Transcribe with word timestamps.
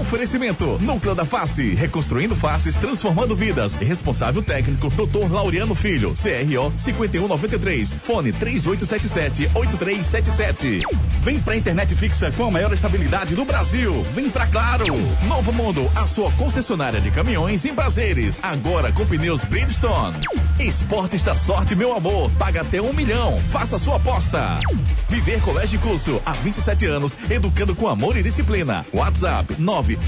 Oferecimento: 0.00 0.78
Núcleo 0.80 1.14
da 1.14 1.24
Face, 1.24 1.74
reconstruindo 1.74 2.34
faces, 2.34 2.74
transformando 2.76 3.36
vidas. 3.36 3.74
Responsável 3.74 4.42
técnico: 4.42 4.88
Dr. 4.90 5.30
Laureano 5.30 5.74
Filho, 5.74 6.14
CRO 6.14 6.72
5193, 6.76 7.94
fone 7.94 8.32
3877-8377. 8.32 10.80
Vem 11.20 11.38
pra 11.40 11.56
internet 11.56 11.94
fixa 11.94 12.30
com 12.32 12.44
a 12.44 12.50
maior 12.50 12.72
estabilidade 12.72 13.34
do 13.34 13.44
Brasil. 13.44 14.00
Vem 14.14 14.30
pra 14.30 14.46
Claro. 14.46 14.84
Novo 15.26 15.52
Mundo, 15.52 15.90
a 15.96 16.06
sua 16.06 16.30
concessionária 16.32 17.00
de 17.00 17.10
caminhões 17.10 17.64
em 17.64 17.74
prazeres. 17.74 18.38
Agora 18.42 18.92
com 18.92 19.06
pneus 19.06 19.42
Bridgestone. 19.44 20.18
Esportes 20.60 21.24
da 21.24 21.34
sorte, 21.34 21.74
meu 21.74 21.96
amor. 21.96 22.30
Paga 22.32 22.60
até 22.60 22.80
um 22.80 22.92
milhão. 22.92 23.40
Faça 23.50 23.78
sua 23.78 23.96
aposta. 23.96 24.60
Viver 25.08 25.40
Colégio 25.40 25.76
e 25.76 25.80
Curso, 25.80 26.20
há 26.24 26.32
27 26.32 26.86
anos, 26.86 27.16
educando 27.30 27.74
com 27.74 27.88
amor 27.88 28.16
e 28.16 28.22
disciplina. 28.22 28.84
WhatsApp 28.92 29.56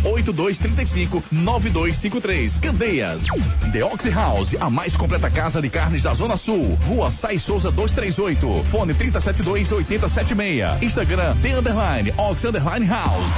98235 0.02 1.22
9253. 1.30 2.58
Candeias. 2.60 3.24
The 3.72 3.84
Oxy 3.84 4.10
House, 4.10 4.56
a 4.60 4.70
mais 4.70 4.96
completa 4.96 5.30
casa 5.30 5.60
de 5.60 5.68
carnes 5.68 6.02
da 6.02 6.14
Zona 6.14 6.36
Sul. 6.36 6.78
Rua 6.86 7.10
Sai 7.10 7.38
Souza 7.38 7.70
238. 7.70 8.64
Fone 8.64 8.94
372 8.94 9.72
8076. 9.72 10.82
Instagram 10.82 11.36
The 11.42 11.58
Underline 11.58 12.12
Ox 12.16 12.44
Underline 12.44 12.86
House. 12.86 13.32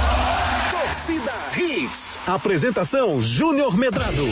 Torcida 0.71 1.33
Hits. 1.57 2.17
Apresentação 2.27 3.21
Júnior 3.21 3.77
Medrado. 3.77 4.25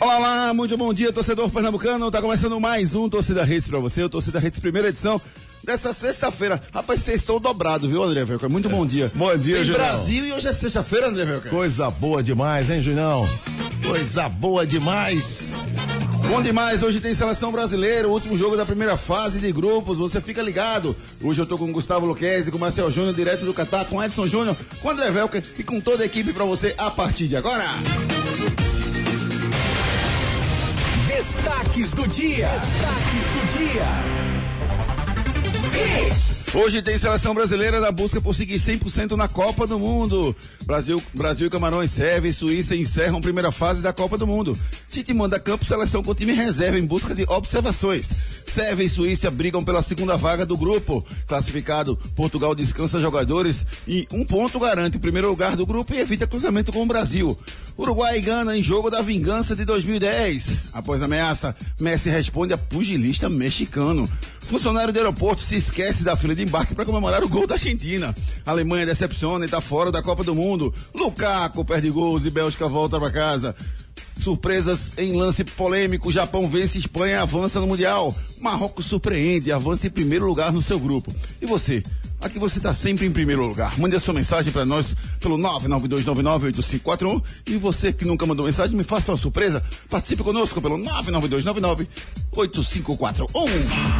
Olá, 0.00 0.16
olá, 0.16 0.54
muito 0.54 0.76
bom 0.76 0.94
dia, 0.94 1.12
torcedor 1.12 1.50
pernambucano. 1.50 2.08
Tá 2.08 2.22
começando 2.22 2.60
mais 2.60 2.94
um 2.94 3.08
Torcida 3.08 3.44
Redes 3.44 3.68
pra 3.68 3.80
você, 3.80 4.04
o 4.04 4.08
Torcida 4.08 4.38
Redes 4.38 4.60
primeira 4.60 4.88
edição 4.88 5.20
dessa 5.64 5.92
sexta-feira. 5.92 6.60
Rapaz, 6.72 7.00
vocês 7.00 7.20
estão 7.20 7.40
dobrado, 7.40 7.88
viu, 7.88 8.02
André 8.02 8.24
Velker? 8.24 8.48
Muito 8.48 8.68
bom 8.68 8.86
dia. 8.86 9.10
Bom 9.14 9.36
dia, 9.36 9.56
Tem 9.56 9.64
Julião. 9.64 9.84
Brasil 9.84 10.26
e 10.26 10.32
hoje 10.32 10.48
é 10.48 10.52
sexta-feira, 10.52 11.08
André 11.08 11.24
Velker. 11.24 11.50
Coisa 11.50 11.90
boa 11.90 12.22
demais, 12.22 12.70
hein, 12.70 12.80
Julião? 12.82 13.28
Coisa 13.86 14.28
boa 14.28 14.66
demais. 14.66 15.56
Bom 16.28 16.42
demais, 16.42 16.82
hoje 16.82 17.00
tem 17.00 17.14
seleção 17.14 17.50
brasileira, 17.50 18.06
o 18.06 18.10
último 18.12 18.36
jogo 18.36 18.54
da 18.54 18.66
primeira 18.66 18.98
fase 18.98 19.38
de 19.38 19.50
grupos, 19.50 19.96
você 19.96 20.20
fica 20.20 20.42
ligado. 20.42 20.94
Hoje 21.22 21.40
eu 21.40 21.46
tô 21.46 21.56
com 21.56 21.64
o 21.64 21.72
Gustavo 21.72 22.04
Luquezzi, 22.04 22.50
com 22.50 22.58
o 22.58 22.60
Marcel 22.60 22.90
Júnior, 22.90 23.14
direto 23.14 23.46
do 23.46 23.54
Catar, 23.54 23.86
com 23.86 24.02
Edson 24.02 24.26
Júnior, 24.26 24.54
com 24.82 24.88
o 24.88 24.90
André 24.90 25.10
Velker 25.10 25.42
e 25.58 25.62
com 25.62 25.80
toda 25.80 26.02
a 26.02 26.06
equipe 26.06 26.34
pra 26.34 26.44
você 26.44 26.74
a 26.76 26.90
partir 26.90 27.28
de 27.28 27.36
agora. 27.36 27.64
Destaques 31.06 31.92
do 31.92 32.06
dia. 32.08 32.48
Destaques 32.48 33.24
do 33.32 33.58
dia. 33.58 34.27
Hoje 36.54 36.82
tem 36.82 36.98
seleção 36.98 37.34
brasileira 37.34 37.78
na 37.78 37.92
busca 37.92 38.20
por 38.20 38.34
seguir 38.34 38.58
100% 38.58 39.12
na 39.12 39.28
Copa 39.28 39.66
do 39.66 39.78
Mundo. 39.78 40.34
Brasil, 40.64 41.02
Brasil 41.14 41.46
e 41.46 41.50
Camarões, 41.50 41.96
e 41.98 42.32
Suíça 42.32 42.74
encerram 42.74 43.20
primeira 43.20 43.52
fase 43.52 43.82
da 43.82 43.92
Copa 43.92 44.18
do 44.18 44.26
Mundo. 44.26 44.58
Tite 44.88 45.14
manda 45.14 45.38
campo 45.38 45.64
seleção 45.64 46.02
com 46.02 46.14
time 46.14 46.32
reserva 46.32 46.78
em 46.78 46.86
busca 46.86 47.14
de 47.14 47.24
observações. 47.28 48.10
Sérvia 48.46 48.84
e 48.84 48.88
Suíça 48.88 49.30
brigam 49.30 49.62
pela 49.62 49.82
segunda 49.82 50.16
vaga 50.16 50.44
do 50.44 50.56
grupo. 50.56 51.06
Classificado, 51.26 51.96
Portugal 52.16 52.54
descansa 52.54 52.98
jogadores 52.98 53.64
e 53.86 54.08
um 54.10 54.24
ponto 54.24 54.58
garante 54.58 54.96
o 54.96 55.00
primeiro 55.00 55.28
lugar 55.28 55.54
do 55.54 55.66
grupo 55.66 55.94
e 55.94 56.00
evita 56.00 56.26
cruzamento 56.26 56.72
com 56.72 56.82
o 56.82 56.86
Brasil. 56.86 57.36
Uruguai 57.78 58.18
e 58.18 58.22
Gana 58.22 58.56
em 58.56 58.62
jogo 58.62 58.90
da 58.90 59.02
vingança 59.02 59.54
de 59.54 59.64
2010. 59.64 60.72
Após 60.72 61.02
a 61.02 61.04
ameaça, 61.04 61.54
Messi 61.78 62.08
responde 62.08 62.52
a 62.52 62.58
pugilista 62.58 63.28
mexicano. 63.28 64.10
Funcionário 64.48 64.94
do 64.94 64.98
aeroporto 64.98 65.42
se 65.42 65.56
esquece 65.56 66.02
da 66.02 66.16
fila 66.16 66.34
de 66.34 66.42
embarque 66.42 66.74
para 66.74 66.86
comemorar 66.86 67.22
o 67.22 67.28
gol 67.28 67.46
da 67.46 67.56
Argentina. 67.56 68.14
A 68.46 68.50
Alemanha 68.50 68.86
decepciona 68.86 69.44
e 69.44 69.46
está 69.46 69.60
fora 69.60 69.92
da 69.92 70.02
Copa 70.02 70.24
do 70.24 70.34
Mundo. 70.34 70.72
Lukaku 70.94 71.62
perde 71.66 71.90
gols 71.90 72.24
e 72.24 72.30
Bélgica 72.30 72.66
volta 72.66 72.98
para 72.98 73.10
casa. 73.10 73.54
Surpresas 74.18 74.94
em 74.96 75.12
lance 75.12 75.44
polêmico. 75.44 76.10
Japão 76.10 76.48
vence 76.48 76.78
Espanha 76.78 77.20
avança 77.20 77.60
no 77.60 77.66
Mundial. 77.66 78.16
Marrocos 78.40 78.86
surpreende 78.86 79.50
e 79.50 79.52
avança 79.52 79.86
em 79.86 79.90
primeiro 79.90 80.26
lugar 80.26 80.50
no 80.50 80.62
seu 80.62 80.80
grupo. 80.80 81.14
E 81.42 81.44
você? 81.44 81.82
Aqui 82.20 82.38
você 82.38 82.58
está 82.58 82.74
sempre 82.74 83.06
em 83.06 83.12
primeiro 83.12 83.46
lugar. 83.46 83.78
Mande 83.78 83.94
a 83.94 84.00
sua 84.00 84.12
mensagem 84.12 84.52
para 84.52 84.66
nós 84.66 84.96
pelo 85.20 85.38
992998541 85.38 87.22
e 87.46 87.56
você 87.56 87.92
que 87.92 88.04
nunca 88.04 88.26
mandou 88.26 88.46
mensagem, 88.46 88.76
me 88.76 88.82
faça 88.84 89.12
uma 89.12 89.18
surpresa. 89.18 89.62
Participe 89.88 90.22
conosco 90.22 90.60
pelo 90.60 90.76
992998541. 90.78 93.28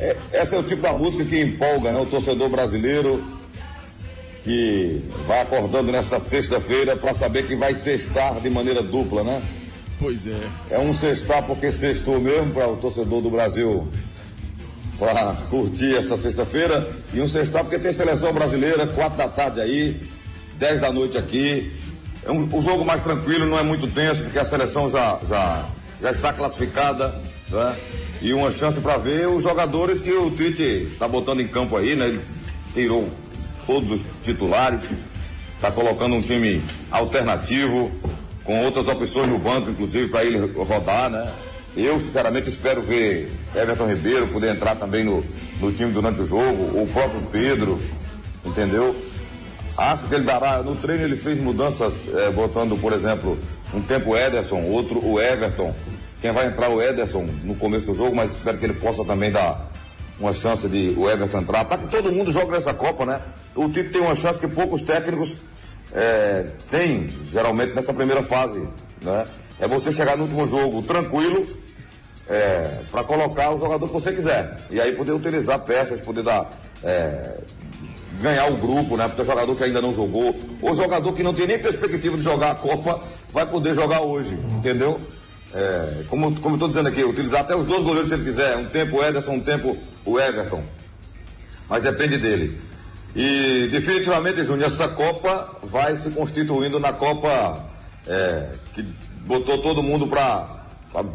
É, 0.00 0.16
essa 0.32 0.56
é 0.56 0.58
o 0.58 0.62
tipo 0.62 0.82
da 0.82 0.92
música 0.92 1.24
que 1.24 1.40
empolga, 1.40 1.92
né? 1.92 2.00
O 2.00 2.06
torcedor 2.06 2.48
brasileiro 2.48 3.24
que 4.44 5.02
vai 5.26 5.42
acordando 5.42 5.92
nesta 5.92 6.18
sexta-feira 6.18 6.96
para 6.96 7.12
saber 7.12 7.46
que 7.46 7.54
vai 7.54 7.74
sextar 7.74 8.40
de 8.40 8.48
maneira 8.48 8.82
dupla, 8.82 9.22
né? 9.22 9.42
Pois 9.98 10.26
é. 10.26 10.48
É 10.70 10.78
um 10.78 10.94
sextar 10.94 11.42
porque 11.42 11.72
sextou 11.72 12.20
mesmo 12.20 12.52
para 12.52 12.68
o 12.68 12.76
torcedor 12.76 13.20
do 13.20 13.30
Brasil 13.30 13.88
para 14.98 15.34
curtir 15.50 15.96
essa 15.96 16.16
sexta-feira 16.16 16.88
e 17.12 17.20
um 17.20 17.28
sextar 17.28 17.62
porque 17.62 17.78
tem 17.78 17.92
seleção 17.92 18.32
brasileira, 18.32 18.86
quatro 18.86 19.18
da 19.18 19.28
tarde 19.28 19.60
aí, 19.60 20.00
10 20.54 20.80
da 20.80 20.92
noite 20.92 21.18
aqui. 21.18 21.72
É 22.24 22.30
um, 22.30 22.48
o 22.52 22.62
jogo 22.62 22.84
mais 22.84 23.02
tranquilo, 23.02 23.46
não 23.46 23.58
é 23.58 23.62
muito 23.62 23.86
tenso, 23.88 24.22
porque 24.24 24.38
a 24.38 24.44
seleção 24.44 24.90
já, 24.90 25.18
já, 25.28 25.66
já 26.00 26.10
está 26.10 26.32
classificada, 26.32 27.20
né? 27.48 27.76
E 28.20 28.32
uma 28.32 28.50
chance 28.50 28.80
para 28.80 28.96
ver 28.96 29.28
os 29.28 29.42
jogadores 29.42 30.00
que 30.00 30.12
o 30.12 30.30
Tite 30.30 30.88
está 30.92 31.06
botando 31.06 31.40
em 31.40 31.48
campo 31.48 31.76
aí, 31.76 31.94
né? 31.94 32.08
Ele 32.08 32.20
tirou 32.74 33.08
todos 33.66 33.92
os 33.92 34.00
titulares, 34.24 34.94
está 35.54 35.70
colocando 35.70 36.16
um 36.16 36.22
time 36.22 36.62
alternativo, 36.90 37.90
com 38.42 38.64
outras 38.64 38.88
opções 38.88 39.28
no 39.28 39.38
banco, 39.38 39.70
inclusive, 39.70 40.08
para 40.08 40.24
ele 40.24 40.38
rodar, 40.56 41.10
né? 41.10 41.30
Eu, 41.76 42.00
sinceramente, 42.00 42.48
espero 42.48 42.82
ver 42.82 43.30
Everton 43.54 43.86
Ribeiro 43.86 44.26
poder 44.28 44.56
entrar 44.56 44.74
também 44.74 45.04
no, 45.04 45.22
no 45.60 45.70
time 45.70 45.92
durante 45.92 46.20
o 46.20 46.26
jogo, 46.26 46.82
o 46.82 46.88
próprio 46.92 47.20
Pedro, 47.30 47.80
entendeu? 48.44 48.96
Acho 49.76 50.08
que 50.08 50.14
ele 50.14 50.24
dará. 50.24 50.60
No 50.62 50.74
treino 50.74 51.04
ele 51.04 51.16
fez 51.16 51.38
mudanças, 51.38 52.04
eh, 52.08 52.30
botando, 52.30 52.76
por 52.80 52.92
exemplo, 52.92 53.38
um 53.72 53.80
tempo 53.80 54.10
o 54.10 54.16
Ederson, 54.16 54.62
outro 54.62 54.98
o 55.04 55.20
Everton. 55.20 55.72
Quem 56.20 56.32
vai 56.32 56.46
entrar 56.46 56.68
o 56.68 56.82
Ederson 56.82 57.26
no 57.44 57.54
começo 57.54 57.86
do 57.86 57.94
jogo, 57.94 58.14
mas 58.14 58.36
espero 58.36 58.58
que 58.58 58.64
ele 58.64 58.74
possa 58.74 59.04
também 59.04 59.30
dar 59.30 59.70
uma 60.18 60.32
chance 60.32 60.68
de 60.68 60.94
o 60.96 61.08
Everton 61.08 61.38
entrar, 61.38 61.64
para 61.64 61.78
que 61.78 61.86
todo 61.86 62.10
mundo 62.10 62.32
jogue 62.32 62.50
nessa 62.50 62.74
Copa, 62.74 63.06
né? 63.06 63.20
O 63.54 63.68
Tite 63.68 63.90
tem 63.90 64.00
uma 64.00 64.16
chance 64.16 64.40
que 64.40 64.48
poucos 64.48 64.82
técnicos 64.82 65.36
eh, 65.92 66.46
têm, 66.70 67.08
geralmente, 67.30 67.72
nessa 67.74 67.94
primeira 67.94 68.22
fase, 68.22 68.66
né? 69.00 69.24
É 69.60 69.68
você 69.68 69.92
chegar 69.92 70.16
no 70.16 70.24
último 70.24 70.46
jogo 70.46 70.82
tranquilo, 70.82 71.46
é, 72.28 72.80
para 72.90 73.02
colocar 73.04 73.54
o 73.54 73.58
jogador 73.58 73.86
que 73.86 73.92
você 73.92 74.12
quiser. 74.12 74.58
E 74.70 74.80
aí 74.80 74.94
poder 74.94 75.12
utilizar 75.12 75.58
peças, 75.60 76.00
poder 76.00 76.22
dar. 76.22 76.50
é, 76.84 77.38
ganhar 78.20 78.50
o 78.50 78.56
grupo, 78.56 78.96
né? 78.96 79.06
Porque 79.06 79.22
o 79.22 79.24
jogador 79.24 79.54
que 79.54 79.64
ainda 79.64 79.80
não 79.80 79.92
jogou, 79.92 80.34
ou 80.60 80.74
jogador 80.74 81.12
que 81.12 81.22
não 81.22 81.32
tem 81.32 81.46
nem 81.46 81.58
perspectiva 81.58 82.16
de 82.16 82.22
jogar 82.22 82.50
a 82.50 82.54
Copa, 82.54 83.00
vai 83.32 83.46
poder 83.46 83.74
jogar 83.74 84.00
hoje, 84.00 84.36
entendeu? 84.56 85.00
É, 85.54 86.04
como, 86.08 86.34
como 86.40 86.54
eu 86.54 86.56
estou 86.56 86.68
dizendo 86.68 86.88
aqui, 86.88 87.02
utilizar 87.02 87.40
até 87.40 87.56
os 87.56 87.66
dois 87.66 87.82
goleiros 87.82 88.08
se 88.08 88.14
ele 88.14 88.24
quiser, 88.24 88.56
um 88.56 88.66
tempo 88.66 88.98
o 88.98 89.04
Ederson, 89.04 89.32
um 89.32 89.40
tempo 89.40 89.76
o 90.04 90.18
Everton. 90.20 90.62
Mas 91.68 91.82
depende 91.82 92.18
dele. 92.18 92.58
E 93.16 93.68
definitivamente, 93.70 94.44
Júnior, 94.44 94.66
essa 94.66 94.88
Copa 94.88 95.56
vai 95.62 95.96
se 95.96 96.10
constituindo 96.10 96.78
na 96.78 96.92
Copa 96.92 97.66
é, 98.06 98.50
que 98.74 98.82
botou 99.24 99.58
todo 99.58 99.82
mundo 99.82 100.06
para 100.06 100.64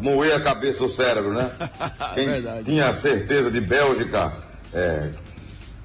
moer 0.00 0.34
a 0.34 0.40
cabeça, 0.40 0.84
o 0.84 0.88
cérebro, 0.88 1.32
né? 1.32 1.50
Quem 2.14 2.26
Verdade. 2.26 2.64
tinha 2.64 2.92
certeza 2.92 3.50
de 3.50 3.60
Bélgica, 3.60 4.32
é, 4.72 5.10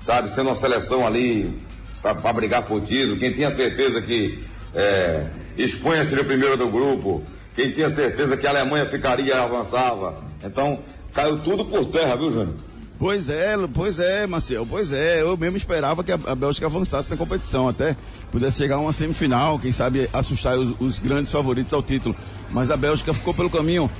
sabe, 0.01 0.33
sendo 0.33 0.49
uma 0.49 0.55
seleção 0.55 1.05
ali 1.05 1.61
para 2.01 2.33
brigar 2.33 2.63
por 2.63 2.81
título, 2.81 3.17
quem 3.17 3.33
tinha 3.33 3.51
certeza 3.51 4.01
que 4.01 4.41
é, 4.73 5.27
Espanha 5.57 6.05
seria 6.05 6.23
o 6.23 6.27
primeiro 6.27 6.55
do 6.55 6.69
grupo, 6.69 7.21
quem 7.59 7.71
tinha 7.71 7.89
certeza 7.89 8.37
que 8.37 8.47
a 8.47 8.51
Alemanha 8.51 8.85
ficaria 8.85 9.25
e 9.25 9.37
avançava. 9.37 10.23
Então, 10.41 10.79
caiu 11.13 11.37
tudo 11.39 11.65
por 11.65 11.85
terra, 11.87 12.15
viu, 12.15 12.31
Júnior? 12.31 12.55
Pois 12.97 13.29
é, 13.29 13.55
pois 13.73 13.99
é, 13.99 14.25
Marcel, 14.25 14.65
pois 14.65 14.93
é. 14.93 15.21
Eu 15.21 15.35
mesmo 15.35 15.57
esperava 15.57 16.01
que 16.01 16.11
a, 16.11 16.19
a 16.25 16.35
Bélgica 16.35 16.67
avançasse 16.67 17.11
na 17.11 17.17
competição, 17.17 17.67
até 17.67 17.97
pudesse 18.31 18.57
chegar 18.57 18.75
a 18.75 18.79
uma 18.79 18.93
semifinal, 18.93 19.59
quem 19.59 19.73
sabe 19.73 20.09
assustar 20.13 20.57
os, 20.57 20.73
os, 20.79 20.99
grandes 20.99 21.31
favoritos 21.31 21.73
ao 21.73 21.83
título. 21.83 22.15
Mas 22.51 22.71
a 22.71 22.77
Bélgica 22.77 23.13
ficou 23.13 23.33
pelo 23.33 23.49
caminho. 23.49 23.91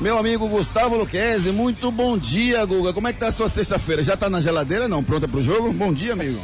Meu 0.00 0.16
amigo 0.16 0.48
Gustavo 0.48 0.96
Luquezzi, 0.96 1.52
muito 1.52 1.90
bom 1.90 2.16
dia, 2.16 2.64
Guga. 2.64 2.94
Como 2.94 3.08
é 3.08 3.12
que 3.12 3.18
tá 3.18 3.28
a 3.28 3.32
sua 3.32 3.50
sexta-feira? 3.50 4.02
Já 4.02 4.16
tá 4.16 4.30
na 4.30 4.40
geladeira, 4.40 4.88
não? 4.88 5.04
Pronta 5.04 5.28
pro 5.28 5.42
jogo? 5.42 5.72
Bom 5.74 5.92
dia, 5.92 6.14
amigo. 6.14 6.40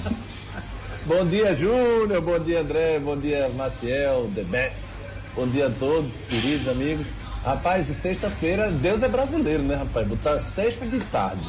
bom 1.06 1.24
dia, 1.24 1.54
Júnior. 1.54 2.20
Bom 2.20 2.38
dia, 2.38 2.60
André. 2.60 2.98
Bom 2.98 3.16
dia, 3.16 3.48
Maciel, 3.56 4.30
The 4.34 4.42
Best. 4.42 4.93
Bom 5.36 5.48
dia 5.48 5.66
a 5.66 5.70
todos, 5.70 6.14
queridos 6.28 6.68
amigos. 6.68 7.08
Rapaz, 7.42 7.88
sexta-feira, 7.88 8.70
Deus 8.70 9.02
é 9.02 9.08
brasileiro, 9.08 9.64
né, 9.64 9.74
rapaz? 9.74 10.06
Botar 10.06 10.40
sexta 10.42 10.86
de 10.86 11.00
tarde 11.06 11.42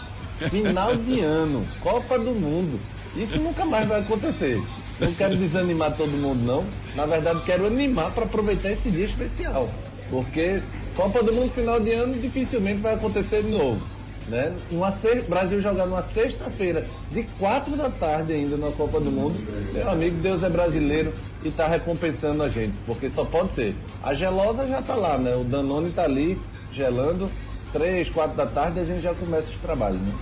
Final 0.50 0.96
de 0.96 1.22
ano, 1.24 1.62
Copa 1.82 2.18
do 2.18 2.32
Mundo. 2.32 2.80
Isso 3.16 3.38
nunca 3.40 3.64
mais 3.64 3.88
vai 3.88 4.02
acontecer. 4.02 4.60
Não 5.00 5.14
quero 5.14 5.38
desanimar 5.38 5.96
todo 5.96 6.12
mundo, 6.12 6.42
não. 6.42 6.66
Na 6.96 7.06
verdade, 7.06 7.44
quero 7.46 7.68
animar 7.68 8.12
para 8.12 8.26
aproveitar 8.26 8.72
esse 8.72 8.90
dia 8.90 9.06
especial. 9.06 9.70
Porque 10.10 10.60
Copa 10.96 11.22
do 11.22 11.32
Mundo 11.32 11.52
final 11.52 11.80
de 11.80 11.92
ano 11.92 12.16
dificilmente 12.20 12.82
vai 12.82 12.96
acontecer 12.96 13.44
de 13.44 13.52
novo. 13.52 13.80
Né? 14.28 14.56
Uma. 14.72 14.92
Brasil 15.30 15.62
jogar 15.62 15.86
numa 15.86 16.02
sexta-feira, 16.02 16.86
de 17.12 17.24
quatro 17.38 17.78
da 17.78 17.90
tarde 17.90 18.34
ainda 18.34 18.58
na 18.58 18.72
Copa 18.72 19.00
do 19.00 19.12
Mundo. 19.12 19.38
Meu 19.72 19.90
amigo, 19.90 20.18
Deus 20.18 20.42
é 20.42 20.50
brasileiro 20.50 21.14
e 21.44 21.50
está 21.50 21.68
recompensando 21.68 22.42
a 22.42 22.50
gente, 22.50 22.74
porque 22.86 23.10
só 23.10 23.24
pode 23.24 23.54
ser. 23.54 23.76
A 24.02 24.14
gelosa 24.14 24.68
já 24.68 24.80
está 24.80 24.96
lá, 24.96 25.18
né? 25.18 25.36
O 25.36 25.44
Danone 25.44 25.90
está 25.90 26.04
ali 26.04 26.40
gelando 26.74 27.30
três, 27.72 28.10
quatro 28.10 28.38
da 28.38 28.46
tarde, 28.46 28.80
a 28.80 28.86
gente 28.86 29.02
já 29.02 29.14
começa 29.14 29.50
os 29.50 29.58
trabalhos, 29.58 30.02
né? 30.02 30.14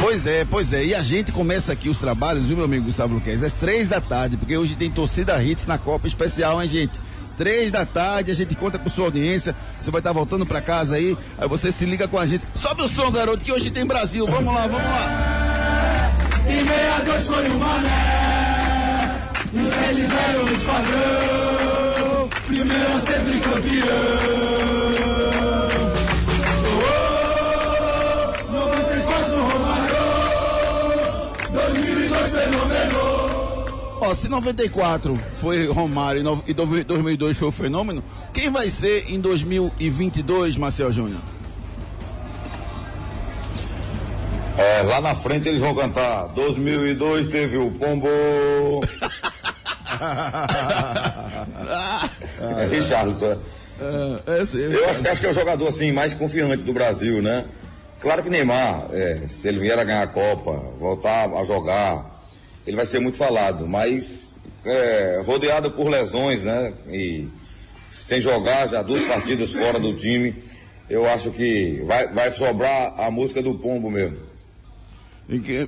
Pois 0.00 0.26
é, 0.26 0.44
pois 0.44 0.72
é. 0.72 0.84
E 0.84 0.94
a 0.94 1.02
gente 1.02 1.32
começa 1.32 1.72
aqui 1.72 1.88
os 1.88 1.98
trabalhos, 1.98 2.46
viu, 2.46 2.56
meu 2.56 2.66
amigo 2.66 2.84
Gustavo 2.84 3.14
Luquez? 3.14 3.42
Às 3.42 3.54
três 3.54 3.88
da 3.88 4.00
tarde, 4.00 4.36
porque 4.36 4.56
hoje 4.56 4.76
tem 4.76 4.90
torcida 4.90 5.42
hits 5.42 5.66
na 5.66 5.78
Copa 5.78 6.06
Especial, 6.06 6.62
hein, 6.62 6.68
gente? 6.68 7.00
Três 7.34 7.70
da 7.70 7.84
tarde, 7.84 8.30
a 8.30 8.34
gente 8.34 8.54
conta 8.54 8.78
com 8.78 8.88
sua 8.88 9.06
audiência. 9.06 9.54
Você 9.80 9.90
vai 9.90 10.00
estar 10.00 10.12
voltando 10.12 10.46
para 10.46 10.60
casa 10.60 10.96
aí, 10.96 11.16
aí 11.38 11.48
você 11.48 11.70
se 11.70 11.84
liga 11.84 12.08
com 12.08 12.18
a 12.18 12.26
gente. 12.26 12.46
Sobe 12.54 12.82
o 12.82 12.88
som, 12.88 13.10
garoto, 13.10 13.44
que 13.44 13.52
hoje 13.52 13.70
tem 13.70 13.84
Brasil. 13.84 14.26
Vamos 14.26 14.54
lá, 14.54 14.66
vamos 14.66 14.86
lá. 14.86 16.12
E 16.46 16.64
62 16.64 17.26
foi 17.26 17.48
o 17.48 17.58
Mané, 17.58 19.30
7-0 19.52 20.44
no 20.44 20.52
esquadrão. 20.52 22.28
Primeiro. 22.46 22.84
Ó, 34.04 34.14
se 34.14 34.28
94 34.28 35.18
foi 35.32 35.66
Romário 35.66 36.22
e 36.46 36.52
2002 36.52 37.38
foi 37.38 37.48
o 37.48 37.50
fenômeno, 37.50 38.04
quem 38.34 38.50
vai 38.50 38.68
ser 38.68 39.10
em 39.10 39.18
2022, 39.18 40.58
Marcel 40.58 40.92
Júnior? 40.92 41.20
É, 44.58 44.82
lá 44.82 45.00
na 45.00 45.14
frente 45.14 45.48
eles 45.48 45.60
vão 45.60 45.74
cantar 45.74 46.26
2002 46.28 47.28
teve 47.28 47.56
o 47.56 47.70
Pombo. 47.70 48.06
é, 52.60 52.66
Richardson. 52.76 53.38
É, 53.80 54.40
é, 54.40 54.44
sim, 54.44 54.58
Eu 54.58 54.88
acho, 54.90 55.08
acho, 55.08 55.20
que 55.20 55.26
é 55.26 55.30
o 55.30 55.34
jogador 55.34 55.66
assim 55.66 55.92
mais 55.92 56.12
confiante 56.12 56.62
do 56.62 56.74
Brasil, 56.74 57.22
né? 57.22 57.46
Claro 58.00 58.22
que 58.22 58.28
Neymar, 58.28 58.88
é, 58.92 59.26
se 59.26 59.48
ele 59.48 59.58
vier 59.58 59.78
a 59.78 59.82
ganhar 59.82 60.02
a 60.02 60.06
Copa, 60.06 60.52
voltar 60.78 61.30
a 61.30 61.42
jogar, 61.44 62.13
ele 62.66 62.76
vai 62.76 62.86
ser 62.86 62.98
muito 62.98 63.18
falado, 63.18 63.66
mas 63.66 64.32
é, 64.64 65.22
rodeado 65.24 65.70
por 65.70 65.88
lesões, 65.88 66.42
né? 66.42 66.72
E 66.88 67.28
sem 67.90 68.20
jogar 68.20 68.68
já 68.68 68.82
duas 68.82 69.04
partidas 69.04 69.52
fora 69.52 69.78
do 69.78 69.94
time, 69.94 70.34
eu 70.88 71.06
acho 71.08 71.30
que 71.30 71.82
vai, 71.86 72.08
vai 72.08 72.30
sobrar 72.32 72.94
a 72.98 73.10
música 73.10 73.42
do 73.42 73.54
Pombo 73.54 73.90
mesmo. 73.90 74.18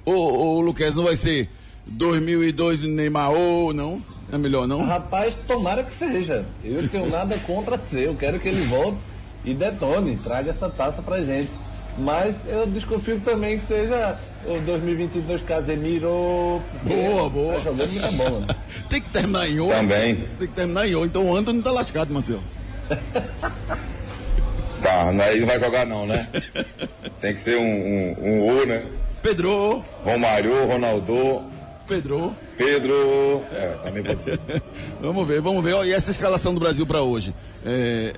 Ô, 0.05 0.13
ô 0.13 0.61
Luquez, 0.61 0.97
não 0.97 1.05
vai 1.05 1.17
ser 1.17 1.49
2002 1.87 2.83
Neymar 2.83 3.31
ou 3.33 3.73
não? 3.73 4.03
É 4.31 4.37
melhor 4.37 4.67
não? 4.67 4.85
Rapaz, 4.85 5.35
tomara 5.47 5.85
que 5.85 5.93
seja. 5.93 6.45
Eu 6.65 6.89
tenho 6.89 7.09
nada 7.09 7.39
contra 7.47 7.79
ser. 7.79 8.09
Eu 8.09 8.17
quero 8.17 8.41
que 8.41 8.49
ele 8.49 8.65
volte 8.65 8.99
e 9.45 9.55
detone, 9.55 10.17
traga 10.17 10.51
essa 10.51 10.69
taça 10.69 11.01
pra 11.01 11.23
gente. 11.23 11.51
Mas 11.97 12.37
eu 12.49 12.67
desconfio 12.67 13.21
também 13.21 13.59
que 13.59 13.67
seja 13.67 14.19
o 14.47 14.61
2022 14.61 15.43
Casemiro. 15.43 16.63
Boa, 16.83 17.29
boa. 17.29 17.55
Tá 17.55 17.61
jogando 17.61 17.91
muita 17.91 18.11
bola. 18.13 18.41
Né? 18.41 18.47
Tem 18.89 19.01
que 19.01 19.09
terminar 19.11 19.49
em 19.49 19.61
8. 19.61 19.77
Também. 19.77 20.17
Tem 20.39 20.49
que 20.49 20.55
terminar 20.55 20.89
em 20.89 20.95
8. 20.95 21.07
Então 21.11 21.27
o 21.29 21.37
Antônio 21.37 21.63
tá 21.63 21.71
lascado, 21.73 22.13
Marcelo. 22.13 22.43
tá, 24.83 25.11
aí 25.25 25.41
não 25.41 25.47
vai 25.47 25.59
jogar 25.59 25.85
não, 25.87 26.07
né? 26.07 26.29
Tem 27.21 27.35
que 27.35 27.41
ser 27.41 27.57
um, 27.57 27.63
um, 27.63 28.17
um 28.21 28.63
O, 28.63 28.67
né? 28.67 28.87
Pedro. 29.23 29.83
Romário, 30.05 30.67
Ronaldo. 30.67 31.43
Pedro. 31.89 32.35
Pedro. 32.57 33.43
É, 33.53 33.77
também 33.85 34.03
pode 34.03 34.23
ser. 34.23 34.39
vamos 35.01 35.27
ver, 35.27 35.41
vamos 35.41 35.65
ver. 35.65 35.85
E 35.87 35.93
essa 35.93 36.11
escalação 36.11 36.55
do 36.55 36.61
Brasil 36.61 36.87
para 36.87 37.03
hoje? 37.03 37.35
É, 37.65 38.13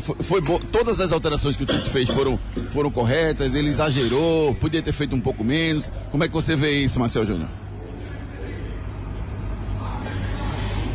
foi, 0.00 0.16
foi 0.20 0.40
bo... 0.40 0.58
todas 0.58 1.00
as 1.00 1.12
alterações 1.12 1.56
que 1.56 1.62
o 1.62 1.66
Tite 1.66 1.88
fez 1.88 2.08
foram, 2.08 2.38
foram 2.70 2.90
corretas, 2.90 3.54
ele 3.54 3.68
exagerou, 3.68 4.54
podia 4.54 4.82
ter 4.82 4.92
feito 4.92 5.14
um 5.14 5.20
pouco 5.20 5.42
menos. 5.42 5.90
Como 6.10 6.22
é 6.24 6.28
que 6.28 6.34
você 6.34 6.54
vê 6.54 6.72
isso, 6.72 6.98
Marcel 7.00 7.24
Júnior? 7.24 7.48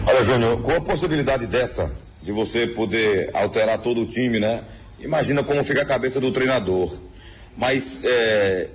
Olha, 0.06 0.24
Júnior, 0.24 0.62
com 0.62 0.72
a 0.72 0.81
possibilidade 0.81 1.48
dessa, 1.48 1.92
de 2.22 2.31
você 2.31 2.68
poder 2.68 3.30
alterar 3.34 3.80
todo 3.80 4.01
o 4.01 4.06
time, 4.06 4.40
né? 4.40 4.63
Imagina 5.00 5.44
como 5.44 5.63
fica 5.63 5.82
a 5.82 5.86
cabeça 5.86 6.20
do 6.20 6.32
treinador. 6.32 6.98
Mas 7.58 8.01
é, 8.03 8.67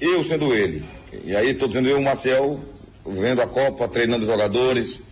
eu 0.00 0.24
sendo 0.24 0.54
ele, 0.54 0.84
e 1.24 1.34
aí 1.34 1.50
estou 1.50 1.68
dizendo 1.68 1.88
eu, 1.88 2.00
Marcel, 2.00 2.60
vendo 3.04 3.42
a 3.42 3.46
Copa, 3.46 3.88
treinando 3.88 4.22
os 4.22 4.28
jogadores, 4.28 5.02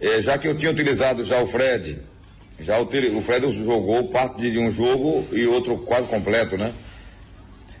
é, 0.00 0.20
já 0.20 0.36
que 0.36 0.48
eu 0.48 0.56
tinha 0.56 0.70
utilizado 0.70 1.24
já 1.24 1.40
o 1.40 1.46
Fred, 1.46 2.00
já 2.60 2.78
o, 2.78 2.84
o 2.84 3.22
Fred 3.22 3.50
jogou 3.50 4.08
parte 4.08 4.50
de 4.50 4.58
um 4.58 4.70
jogo 4.70 5.26
e 5.32 5.46
outro 5.46 5.78
quase 5.78 6.06
completo, 6.06 6.56
né? 6.56 6.72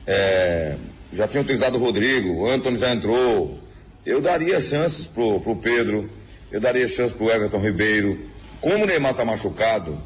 É, 0.06 0.76
já 1.12 1.28
tinha 1.28 1.42
utilizado 1.42 1.76
o 1.76 1.80
Rodrigo, 1.80 2.42
o 2.42 2.50
Antônio 2.50 2.78
já 2.78 2.92
entrou. 2.92 3.58
Eu 4.04 4.20
daria 4.20 4.60
chances 4.60 5.06
pro, 5.06 5.40
pro 5.40 5.56
Pedro, 5.56 6.10
eu 6.50 6.60
daria 6.60 6.88
chances 6.88 7.12
pro 7.12 7.30
Everton 7.30 7.60
Ribeiro. 7.60 8.18
Como 8.60 8.84
o 8.84 8.86
Neymar 8.86 9.14
tá 9.14 9.24
machucado, 9.24 10.00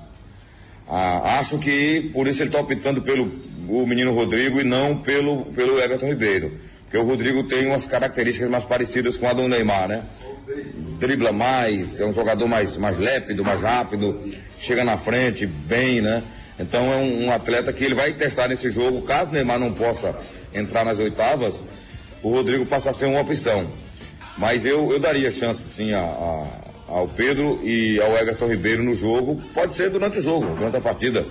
ah, 0.88 1.38
acho 1.38 1.59
que 1.59 2.11
por 2.12 2.26
isso 2.26 2.43
ele 2.43 2.50
tá 2.50 2.61
optando 2.61 3.00
pelo 3.00 3.31
o 3.69 3.87
menino 3.87 4.12
Rodrigo 4.12 4.61
e 4.61 4.64
não 4.64 4.99
pelo, 4.99 5.47
pelo 5.47 5.81
Everton 5.81 6.07
Ribeiro. 6.07 6.59
Porque 6.85 6.99
o 6.99 7.02
Rodrigo 7.02 7.45
tem 7.45 7.66
umas 7.66 7.87
características 7.87 8.50
mais 8.50 8.64
parecidas 8.64 9.16
com 9.16 9.26
a 9.26 9.33
do 9.33 9.49
Neymar, 9.49 9.88
né? 9.88 10.02
Dribla 10.99 11.33
mais, 11.33 12.01
é 12.01 12.07
um 12.07 12.13
jogador 12.13 12.47
mais, 12.47 12.77
mais 12.77 12.99
lépido, 12.99 13.45
mais 13.45 13.61
rápido, 13.61 14.21
chega 14.59 14.85
na 14.85 14.97
frente 14.97 15.47
bem, 15.47 16.01
né? 16.01 16.23
Então 16.59 16.93
é 16.93 16.97
um, 16.97 17.27
um 17.27 17.33
atleta 17.33 17.73
que 17.73 17.83
ele 17.85 17.95
vai 17.95 18.13
testar 18.13 18.49
nesse 18.49 18.71
jogo. 18.71 19.03
Caso 19.03 19.33
Neymar 19.33 19.59
não 19.59 19.73
possa 19.73 20.15
entrar 20.53 20.85
nas 20.85 20.99
oitavas, 20.99 21.65
o 22.23 22.31
Rodrigo 22.31 22.65
passa 22.65 22.91
a 22.91 22.93
ser 22.93 23.07
uma 23.07 23.21
opção. 23.21 23.67
Mas 24.37 24.65
eu, 24.65 24.91
eu 24.93 24.99
daria 24.99 25.31
chance 25.31 25.63
sim 25.63 25.93
a, 25.93 26.01
a, 26.01 26.47
ao 26.89 27.09
Pedro 27.09 27.61
e 27.63 28.01
ao 28.01 28.17
Everton 28.17 28.49
Ribeiro 28.49 28.83
no 28.83 28.95
jogo. 28.95 29.41
Pode 29.53 29.75
ser 29.75 29.91
durante 29.91 30.19
o 30.19 30.23
jogo, 30.23 30.55
durante 30.55 30.77
a 30.77 30.81
partida, 30.81 31.25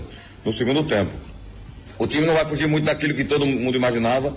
no 0.43 0.53
segundo 0.53 0.83
tempo. 0.83 1.11
O 1.97 2.07
time 2.07 2.25
não 2.25 2.33
vai 2.33 2.45
fugir 2.45 2.67
muito 2.67 2.85
daquilo 2.85 3.13
que 3.13 3.23
todo 3.23 3.45
mundo 3.45 3.75
imaginava 3.75 4.35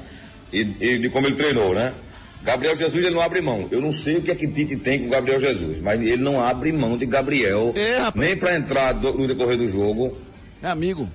e, 0.52 0.60
e 0.80 0.98
de 0.98 1.08
como 1.08 1.26
ele 1.26 1.36
treinou, 1.36 1.74
né? 1.74 1.92
Gabriel 2.42 2.76
Jesus 2.76 3.04
ele 3.04 3.14
não 3.14 3.20
abre 3.20 3.40
mão. 3.40 3.68
Eu 3.70 3.80
não 3.80 3.90
sei 3.90 4.18
o 4.18 4.22
que 4.22 4.30
é 4.30 4.34
que 4.34 4.46
Tite 4.46 4.76
tem 4.76 5.00
com 5.00 5.08
Gabriel 5.08 5.40
Jesus, 5.40 5.80
mas 5.80 6.00
ele 6.00 6.22
não 6.22 6.40
abre 6.40 6.72
mão 6.72 6.96
de 6.96 7.04
Gabriel. 7.04 7.72
É, 7.74 8.12
nem 8.14 8.36
para 8.36 8.56
entrar 8.56 8.92
do, 8.92 9.12
no 9.12 9.26
decorrer 9.26 9.56
do 9.56 9.68
jogo. 9.68 10.16
É 10.62 10.68
amigo. 10.68 11.08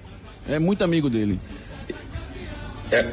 É 0.50 0.60
muito 0.60 0.84
amigo 0.84 1.10
dele. 1.10 1.40
É. 2.92 3.08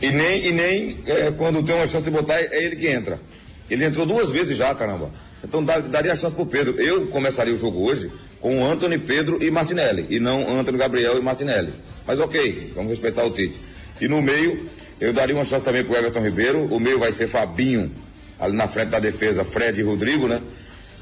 E 0.00 0.10
nem, 0.10 0.46
e 0.46 0.52
nem 0.52 0.98
é, 1.06 1.30
quando 1.30 1.62
tem 1.62 1.74
uma 1.74 1.86
chance 1.86 2.04
de 2.04 2.10
botar, 2.10 2.40
é 2.40 2.64
ele 2.64 2.76
que 2.76 2.88
entra. 2.88 3.20
Ele 3.68 3.84
entrou 3.84 4.06
duas 4.06 4.30
vezes 4.30 4.56
já, 4.56 4.74
caramba. 4.74 5.10
Então 5.44 5.64
daria 5.64 6.12
a 6.12 6.16
chance 6.16 6.34
pro 6.34 6.46
Pedro. 6.46 6.80
Eu 6.80 7.06
começaria 7.06 7.54
o 7.54 7.58
jogo 7.58 7.82
hoje 7.86 8.10
com 8.40 8.64
Anthony, 8.64 8.98
Pedro 8.98 9.42
e 9.42 9.50
Martinelli. 9.50 10.06
E 10.08 10.18
não 10.18 10.58
Anthony, 10.58 10.78
Gabriel 10.78 11.18
e 11.18 11.22
Martinelli. 11.22 11.72
Mas 12.06 12.18
ok, 12.18 12.72
vamos 12.74 12.90
respeitar 12.90 13.24
o 13.24 13.30
Tite. 13.30 13.60
E 14.00 14.08
no 14.08 14.22
meio, 14.22 14.68
Eu 15.00 15.12
daria 15.12 15.34
uma 15.34 15.44
chance 15.44 15.64
também 15.64 15.82
pro 15.82 15.96
Everton 15.96 16.20
Ribeiro. 16.20 16.66
O 16.66 16.78
meio 16.78 16.98
vai 16.98 17.10
ser 17.10 17.26
Fabinho, 17.26 17.90
ali 18.38 18.54
na 18.54 18.68
frente 18.68 18.88
da 18.88 18.98
defesa, 18.98 19.44
Fred 19.44 19.80
e 19.80 19.82
Rodrigo, 19.82 20.28
né? 20.28 20.42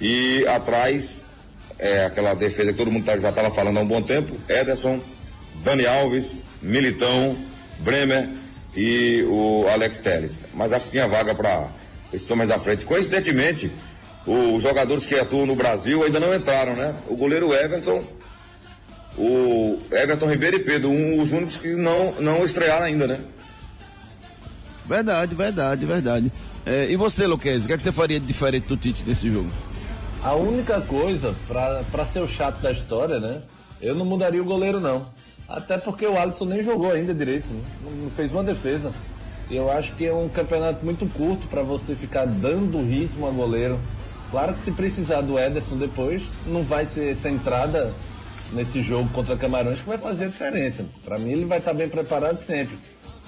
E 0.00 0.46
atrás, 0.46 1.24
é, 1.78 2.04
aquela 2.04 2.32
defesa 2.34 2.72
que 2.72 2.78
todo 2.78 2.92
mundo 2.92 3.04
tá, 3.04 3.18
já 3.18 3.30
estava 3.30 3.50
falando 3.50 3.78
há 3.78 3.80
um 3.80 3.86
bom 3.86 4.00
tempo, 4.00 4.36
Ederson, 4.48 5.00
Dani 5.64 5.84
Alves, 5.84 6.40
Militão, 6.62 7.36
Bremer 7.80 8.28
e 8.76 9.24
o 9.24 9.66
Alex 9.68 9.98
Teles. 9.98 10.44
Mas 10.54 10.72
acho 10.72 10.86
que 10.86 10.92
tinha 10.92 11.08
vaga 11.08 11.34
para 11.34 11.68
esses 12.12 12.30
homens 12.30 12.48
da 12.48 12.58
frente. 12.60 12.84
Coincidentemente, 12.84 13.72
os 14.24 14.62
jogadores 14.62 15.06
que 15.06 15.16
atuam 15.16 15.46
no 15.46 15.56
Brasil 15.56 16.04
ainda 16.04 16.20
não 16.20 16.32
entraram, 16.32 16.76
né? 16.76 16.94
O 17.08 17.16
goleiro 17.16 17.52
Everton, 17.52 18.04
o 19.16 19.80
Everton 19.90 20.30
Ribeiro 20.30 20.56
e 20.56 20.60
Pedro, 20.60 20.90
um, 20.90 21.20
os 21.20 21.32
únicos 21.32 21.56
que 21.56 21.74
não, 21.74 22.12
não 22.20 22.44
estrearam 22.44 22.84
ainda, 22.84 23.08
né? 23.08 23.20
Verdade, 24.88 25.34
verdade, 25.34 25.84
verdade. 25.84 26.32
É, 26.64 26.90
e 26.90 26.96
você, 26.96 27.26
Luquez, 27.26 27.64
o 27.64 27.66
que, 27.66 27.74
é 27.74 27.76
que 27.76 27.82
você 27.82 27.92
faria 27.92 28.18
de 28.18 28.26
diferente 28.26 28.66
do 28.66 28.76
Tite 28.76 29.04
nesse 29.06 29.30
jogo? 29.30 29.50
A 30.24 30.34
única 30.34 30.80
coisa, 30.80 31.34
para 31.46 32.04
ser 32.06 32.20
o 32.20 32.28
chato 32.28 32.60
da 32.60 32.72
história, 32.72 33.20
né? 33.20 33.42
Eu 33.80 33.94
não 33.94 34.04
mudaria 34.04 34.42
o 34.42 34.44
goleiro, 34.44 34.80
não. 34.80 35.06
Até 35.48 35.78
porque 35.78 36.06
o 36.06 36.18
Alisson 36.18 36.46
nem 36.46 36.62
jogou 36.62 36.90
ainda 36.90 37.14
direito, 37.14 37.46
né? 37.48 37.60
não 38.02 38.10
fez 38.10 38.32
uma 38.32 38.42
defesa. 38.42 38.92
Eu 39.50 39.70
acho 39.70 39.94
que 39.94 40.06
é 40.06 40.12
um 40.12 40.28
campeonato 40.28 40.84
muito 40.84 41.06
curto 41.14 41.46
para 41.48 41.62
você 41.62 41.94
ficar 41.94 42.26
dando 42.26 42.82
ritmo 42.82 43.26
a 43.26 43.30
goleiro. 43.30 43.78
Claro 44.30 44.52
que 44.52 44.60
se 44.60 44.72
precisar 44.72 45.22
do 45.22 45.38
Ederson 45.38 45.76
depois, 45.76 46.22
não 46.46 46.62
vai 46.62 46.84
ser 46.84 47.12
essa 47.12 47.30
entrada 47.30 47.92
nesse 48.52 48.82
jogo 48.82 49.08
contra 49.10 49.36
Camarões 49.36 49.80
que 49.80 49.88
vai 49.88 49.98
fazer 49.98 50.24
a 50.24 50.28
diferença. 50.28 50.84
Para 51.04 51.18
mim 51.18 51.30
ele 51.30 51.44
vai 51.44 51.58
estar 51.58 51.70
tá 51.70 51.76
bem 51.76 51.88
preparado 51.88 52.38
sempre. 52.42 52.76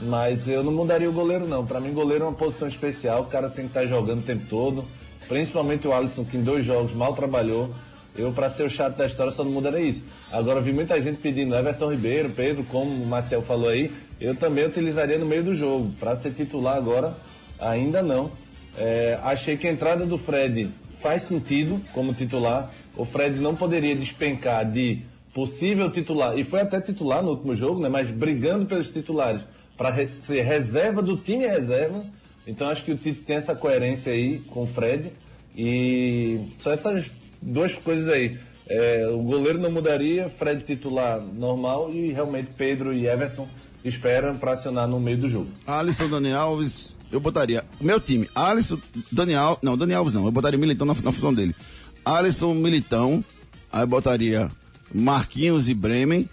Mas 0.03 0.49
eu 0.49 0.63
não 0.63 0.73
mudaria 0.73 1.09
o 1.09 1.13
goleiro 1.13 1.47
não. 1.47 1.67
Para 1.67 1.81
mim 1.81 1.93
goleiro 1.93 2.25
é 2.25 2.29
uma 2.29 2.37
posição 2.37 2.67
especial, 2.67 3.23
o 3.23 3.27
cara 3.27 3.51
tem 3.51 3.65
que 3.65 3.71
estar 3.71 3.83
tá 3.83 3.87
jogando 3.87 4.21
o 4.21 4.23
tempo 4.23 4.45
todo. 4.49 4.85
Principalmente 5.29 5.87
o 5.87 5.93
Alisson 5.93 6.25
que 6.25 6.37
em 6.37 6.43
dois 6.43 6.65
jogos 6.65 6.95
mal 6.95 7.15
trabalhou. 7.15 7.71
Eu, 8.17 8.33
para 8.33 8.51
ser 8.51 8.65
o 8.65 8.71
chato 8.71 8.97
da 8.97 9.07
história, 9.07 9.33
só 9.33 9.45
não 9.45 9.53
mudaria 9.53 9.81
isso. 9.81 10.05
Agora, 10.33 10.61
vi 10.61 10.73
muita 10.73 11.01
gente 11.01 11.19
pedindo 11.19 11.55
Everton 11.55 11.93
Ribeiro, 11.93 12.29
Pedro, 12.31 12.65
como 12.65 12.91
o 12.91 13.07
Marcel 13.07 13.41
falou 13.41 13.69
aí, 13.69 13.93
eu 14.21 14.35
também 14.35 14.67
utilizaria 14.67 15.17
no 15.17 15.25
meio 15.25 15.45
do 15.45 15.55
jogo. 15.55 15.93
Para 15.99 16.17
ser 16.17 16.33
titular 16.33 16.77
agora, 16.77 17.15
ainda 17.59 18.03
não. 18.03 18.31
É, 18.77 19.19
achei 19.23 19.57
que 19.57 19.69
a 19.69 19.73
entrada 19.73 20.05
do 20.05 20.19
Fred 20.19 20.69
faz 21.01 21.23
sentido 21.23 21.81
como 21.93 22.13
titular. 22.13 22.71
O 22.97 23.05
Fred 23.05 23.39
não 23.39 23.55
poderia 23.55 23.95
despencar 23.95 24.69
de 24.69 25.03
possível 25.33 25.89
titular, 25.89 26.37
e 26.37 26.43
foi 26.43 26.61
até 26.61 26.81
titular 26.81 27.23
no 27.23 27.31
último 27.31 27.55
jogo, 27.55 27.81
né? 27.81 27.89
mas 27.89 28.11
brigando 28.11 28.67
pelos 28.67 28.91
titulares 28.91 29.43
para 29.81 29.89
re 29.89 30.11
ser 30.21 30.43
reserva 30.43 31.01
do 31.01 31.17
time 31.17 31.47
reserva. 31.47 32.05
Então 32.47 32.69
acho 32.69 32.85
que 32.85 32.93
o 32.93 32.99
Tite 32.99 33.25
tem 33.25 33.37
essa 33.37 33.55
coerência 33.55 34.13
aí 34.13 34.39
com 34.41 34.65
o 34.65 34.67
Fred. 34.67 35.11
E 35.57 36.39
só 36.59 36.71
essas 36.73 37.11
duas 37.41 37.73
coisas 37.73 38.07
aí. 38.13 38.39
É, 38.69 39.09
o 39.09 39.23
goleiro 39.23 39.59
não 39.59 39.73
mudaria, 39.73 40.29
Fred 40.29 40.63
titular 40.65 41.19
normal 41.19 41.91
e 41.95 42.13
realmente 42.13 42.51
Pedro 42.59 42.93
e 42.93 43.07
Everton 43.07 43.49
esperam 43.83 44.37
para 44.37 44.53
acionar 44.53 44.87
no 44.87 45.01
meio 45.01 45.17
do 45.17 45.29
jogo. 45.31 45.49
Alisson, 45.67 46.11
Dani 46.11 46.35
Alves, 46.35 46.95
eu 47.11 47.19
botaria. 47.19 47.65
Meu 47.81 47.99
time, 47.99 48.29
Alisson, 48.35 48.79
Daniel. 49.11 49.59
Não, 49.63 49.79
Dani 49.79 49.95
Alves 49.95 50.13
não, 50.13 50.27
eu 50.27 50.31
botaria 50.31 50.59
Militão 50.59 50.87
na, 50.87 50.93
na 50.93 51.11
função 51.11 51.33
dele. 51.33 51.57
Alisson, 52.05 52.53
Militão, 52.53 53.25
aí 53.73 53.87
botaria 53.87 54.51
Marquinhos 54.95 55.71
e 55.71 55.75
Bremen, 55.75 56.29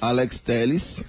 Alex 0.00 0.40
Teles, 0.40 1.04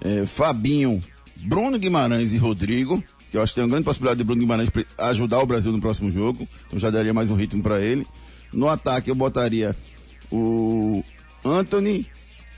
é, 0.00 0.26
Fabinho, 0.26 1.02
Bruno 1.36 1.78
Guimarães 1.78 2.32
e 2.32 2.38
Rodrigo, 2.38 3.02
que 3.30 3.36
eu 3.36 3.42
acho 3.42 3.52
que 3.52 3.56
tem 3.56 3.64
uma 3.64 3.70
grande 3.70 3.84
possibilidade 3.84 4.18
de 4.18 4.24
Bruno 4.24 4.40
Guimarães 4.40 4.70
ajudar 4.98 5.40
o 5.40 5.46
Brasil 5.46 5.72
no 5.72 5.80
próximo 5.80 6.10
jogo, 6.10 6.46
então 6.66 6.78
já 6.78 6.90
daria 6.90 7.14
mais 7.14 7.30
um 7.30 7.34
ritmo 7.34 7.62
para 7.62 7.80
ele. 7.80 8.06
No 8.52 8.68
ataque 8.68 9.10
eu 9.10 9.14
botaria 9.14 9.76
o 10.30 11.02
Anthony 11.44 12.06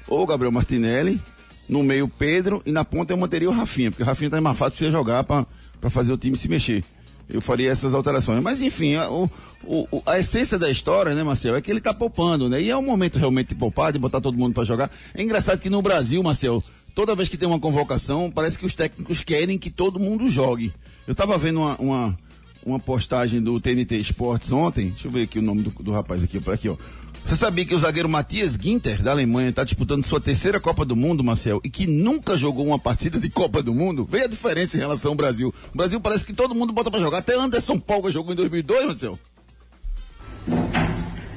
ou 0.09 0.27
Gabriel 0.27 0.53
Martinelli, 0.53 1.21
no 1.69 1.83
meio 1.83 2.09
Pedro 2.09 2.63
e 2.67 2.73
na 2.73 2.85
ponta 2.85 3.13
eu 3.13 3.17
manteria 3.17 3.49
o 3.49 3.53
Rafinha, 3.53 3.91
porque 3.91 4.03
o 4.03 4.07
Rafinha 4.07 4.31
tá 4.31 4.41
mais 4.41 4.59
fácil 4.59 4.87
de 4.87 4.93
jogar 4.93 5.25
para 5.25 5.47
fazer 5.91 6.13
o 6.13 6.19
time 6.19 6.37
se 6.37 6.49
mexer. 6.49 6.85
Eu 7.29 7.41
faria 7.41 7.71
essas 7.71 7.95
alterações. 7.95 8.43
Mas 8.43 8.61
enfim, 8.61 8.97
a, 8.97 9.11
o, 9.11 9.31
o, 9.65 10.03
a 10.05 10.19
essência 10.19 10.59
da 10.59 10.71
história, 10.71 11.15
né, 11.15 11.23
Marcel, 11.23 11.57
é 11.57 11.63
que 11.63 11.71
ele 11.71 11.81
tá 11.81 11.95
poupando, 11.95 12.49
né? 12.49 12.61
E 12.61 12.69
é 12.69 12.77
o 12.77 12.83
momento 12.83 13.19
realmente 13.19 13.51
de 13.51 13.55
poupar, 13.55 13.93
de 13.93 13.99
botar 13.99 14.21
todo 14.21 14.37
mundo 14.37 14.53
para 14.53 14.65
jogar. 14.65 14.91
É 15.15 15.23
engraçado 15.23 15.61
que 15.61 15.71
no 15.71 15.81
Brasil, 15.81 16.23
Marcel, 16.23 16.63
toda 16.95 17.15
vez 17.15 17.29
que 17.29 17.37
tem 17.37 17.49
uma 17.49 17.61
convocação, 17.61 18.31
parece 18.31 18.59
que 18.59 18.67
os 18.67 18.75
técnicos 18.75 19.21
querem 19.21 19.59
que 19.59 19.71
todo 19.71 19.99
mundo 19.99 20.29
jogue. 20.29 20.73
Eu 21.07 21.15
tava 21.15 21.37
vendo 21.39 21.61
uma, 21.61 21.77
uma, 21.79 22.19
uma 22.65 22.79
postagem 22.79 23.41
do 23.43 23.61
TNT 23.61 23.97
Esportes 23.97 24.53
ontem, 24.53 24.91
deixa 24.91 25.09
eu 25.09 25.13
ver 25.13 25.23
aqui 25.23 25.39
o 25.39 25.43
nome 25.43 25.63
do, 25.63 25.71
do 25.83 25.91
rapaz 25.91 26.23
aqui, 26.23 26.41
por 26.41 26.55
aqui, 26.55 26.69
ó. 26.69 26.77
Você 27.25 27.37
sabia 27.37 27.65
que 27.65 27.75
o 27.75 27.79
zagueiro 27.79 28.09
Matias 28.09 28.59
Ginter, 28.61 29.01
da 29.01 29.13
Alemanha, 29.13 29.51
está 29.51 29.63
disputando 29.63 30.05
sua 30.05 30.21
terceira 30.21 30.59
Copa 30.59 30.85
do 30.85 30.97
Mundo, 30.97 31.23
Marcel, 31.23 31.61
e 31.63 31.71
que 31.71 31.87
nunca 31.87 32.37
jogou 32.37 32.67
uma 32.67 32.79
partida 32.79 33.19
de 33.19 33.31
Copa 33.31 33.63
do 33.63 33.73
Mundo? 33.73 34.05
Veja 34.05 34.25
a 34.25 34.29
diferença 34.29 34.77
em 34.77 34.81
relação 34.81 35.13
ao 35.13 35.17
Brasil. 35.17 35.55
O 35.73 35.77
Brasil 35.77 36.01
parece 36.01 36.25
que 36.25 36.33
todo 36.33 36.55
mundo 36.55 36.73
bota 36.73 36.91
para 36.91 36.99
jogar. 36.99 37.19
Até 37.19 37.37
Anderson 37.37 37.79
Polga 37.79 38.11
jogou 38.11 38.33
em 38.33 38.37
2002, 38.37 38.87
Marcel. 38.87 39.19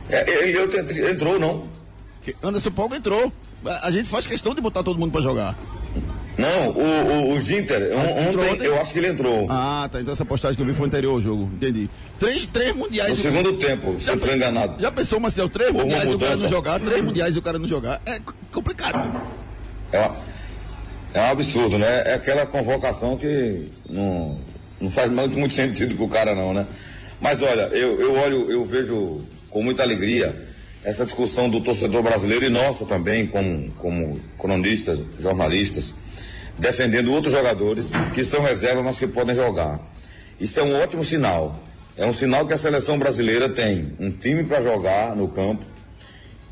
É, 0.09 0.47
ele 0.47 1.11
entrou, 1.11 1.39
não? 1.39 1.67
Anderson 2.41 2.71
Polga 2.71 2.95
entrou. 2.95 3.31
A 3.81 3.91
gente 3.91 4.09
faz 4.09 4.25
questão 4.25 4.53
de 4.53 4.61
botar 4.61 4.83
todo 4.83 4.99
mundo 4.99 5.11
para 5.11 5.21
jogar. 5.21 5.57
Não, 6.37 6.69
o, 6.69 7.31
o, 7.31 7.33
o 7.33 7.39
Ginter, 7.39 7.91
ah, 7.93 8.29
ontem, 8.29 8.49
ontem, 8.51 8.65
eu 8.65 8.79
acho 8.79 8.91
que 8.91 8.99
ele 8.99 9.07
entrou. 9.07 9.47
Ah, 9.49 9.87
tá. 9.89 10.01
Então 10.01 10.11
essa 10.11 10.25
postagem 10.25 10.57
que 10.57 10.61
eu 10.61 10.65
vi 10.65 10.73
foi 10.73 10.87
anterior 10.87 11.13
ao 11.13 11.21
jogo. 11.21 11.49
Entendi. 11.53 11.89
Três, 12.19 12.45
três 12.45 12.75
mundiais. 12.75 13.09
No 13.11 13.15
segundo 13.15 13.53
tempo, 13.53 13.95
estou 13.97 14.35
enganado. 14.35 14.81
Já 14.81 14.91
pensou, 14.91 15.19
Marcel? 15.19 15.47
Três 15.47 15.69
Ou 15.69 15.81
mundiais 15.81 16.11
e 16.11 16.15
o 16.15 16.19
cara 16.19 16.35
não 16.35 16.49
jogar, 16.49 16.79
três 16.79 17.01
mundiais 17.01 17.35
e 17.35 17.39
o 17.39 17.41
cara 17.41 17.57
não 17.57 17.67
jogar. 17.67 18.01
É 18.05 18.19
complicado. 18.51 19.21
É, 19.93 20.11
é 21.13 21.21
um 21.21 21.31
absurdo, 21.31 21.79
né? 21.79 22.03
É 22.05 22.15
aquela 22.15 22.45
convocação 22.45 23.17
que 23.17 23.71
não, 23.89 24.37
não 24.81 24.91
faz 24.91 25.09
muito, 25.09 25.37
muito 25.37 25.53
sentido 25.53 25.95
pro 25.95 26.09
cara, 26.09 26.35
não, 26.35 26.53
né? 26.53 26.67
Mas 27.21 27.41
olha, 27.41 27.69
eu, 27.71 27.99
eu 28.01 28.13
olho, 28.13 28.51
eu 28.51 28.65
vejo 28.65 29.21
com 29.49 29.63
muita 29.63 29.83
alegria 29.83 30.35
essa 30.85 31.03
discussão 31.03 31.49
do 31.49 31.59
torcedor 31.59 32.03
brasileiro 32.03 32.45
e 32.45 32.49
nossa 32.49 32.85
também, 32.85 33.25
como, 33.25 33.71
como 33.71 34.21
cronistas, 34.37 35.03
jornalistas 35.19 35.93
defendendo 36.57 37.11
outros 37.11 37.33
jogadores 37.33 37.91
que 38.13 38.23
são 38.23 38.41
reservas, 38.41 38.83
mas 38.83 38.99
que 38.99 39.07
podem 39.07 39.35
jogar. 39.35 39.79
Isso 40.39 40.59
é 40.59 40.63
um 40.63 40.81
ótimo 40.81 41.03
sinal. 41.03 41.59
É 41.97 42.05
um 42.05 42.13
sinal 42.13 42.45
que 42.45 42.53
a 42.53 42.57
seleção 42.57 42.97
brasileira 42.97 43.49
tem 43.49 43.93
um 43.99 44.11
time 44.11 44.43
para 44.43 44.61
jogar 44.61 45.15
no 45.15 45.27
campo 45.27 45.63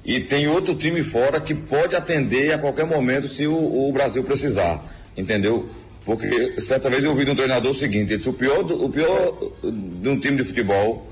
e 0.04 0.20
tem 0.20 0.48
outro 0.48 0.76
time 0.76 1.04
fora 1.04 1.40
que 1.40 1.54
pode 1.54 1.96
atender 1.96 2.54
a 2.54 2.58
qualquer 2.58 2.86
momento 2.86 3.28
se 3.28 3.46
o, 3.48 3.88
o 3.88 3.92
Brasil 3.94 4.24
precisar. 4.24 4.84
Entendeu? 5.16 5.70
Porque 6.06 6.60
certa 6.60 6.90
vez 6.90 7.04
eu 7.04 7.12
ouvi 7.12 7.24
de 7.24 7.32
um 7.32 7.36
treinador 7.36 7.72
o 7.72 7.76
seguinte: 7.76 8.10
ele 8.10 8.18
disse, 8.18 8.30
o 8.30 8.34
pior, 8.34 8.64
do, 8.64 8.84
o 8.84 8.90
pior 8.90 9.52
de 9.64 10.10
um 10.10 10.20
time 10.20 10.38
de 10.38 10.44
futebol 10.44 11.08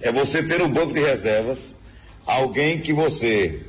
é 0.00 0.10
você 0.10 0.42
ter 0.42 0.60
um 0.60 0.68
banco 0.68 0.92
de 0.92 1.00
reservas, 1.00 1.74
alguém 2.26 2.80
que 2.80 2.92
você 2.92 3.60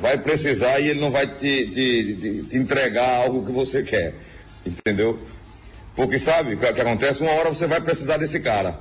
vai 0.00 0.18
precisar 0.18 0.78
e 0.80 0.88
ele 0.88 1.00
não 1.00 1.10
vai 1.10 1.26
te, 1.26 1.66
te, 1.66 2.14
te, 2.14 2.42
te 2.42 2.56
entregar 2.56 3.22
algo 3.22 3.44
que 3.44 3.52
você 3.52 3.82
quer. 3.82 4.14
Entendeu? 4.64 5.18
Porque 5.96 6.18
sabe 6.18 6.54
o 6.54 6.58
que, 6.58 6.72
que 6.72 6.80
acontece? 6.80 7.22
Uma 7.22 7.32
hora 7.32 7.48
você 7.48 7.66
vai 7.66 7.80
precisar 7.80 8.18
desse 8.18 8.38
cara. 8.40 8.78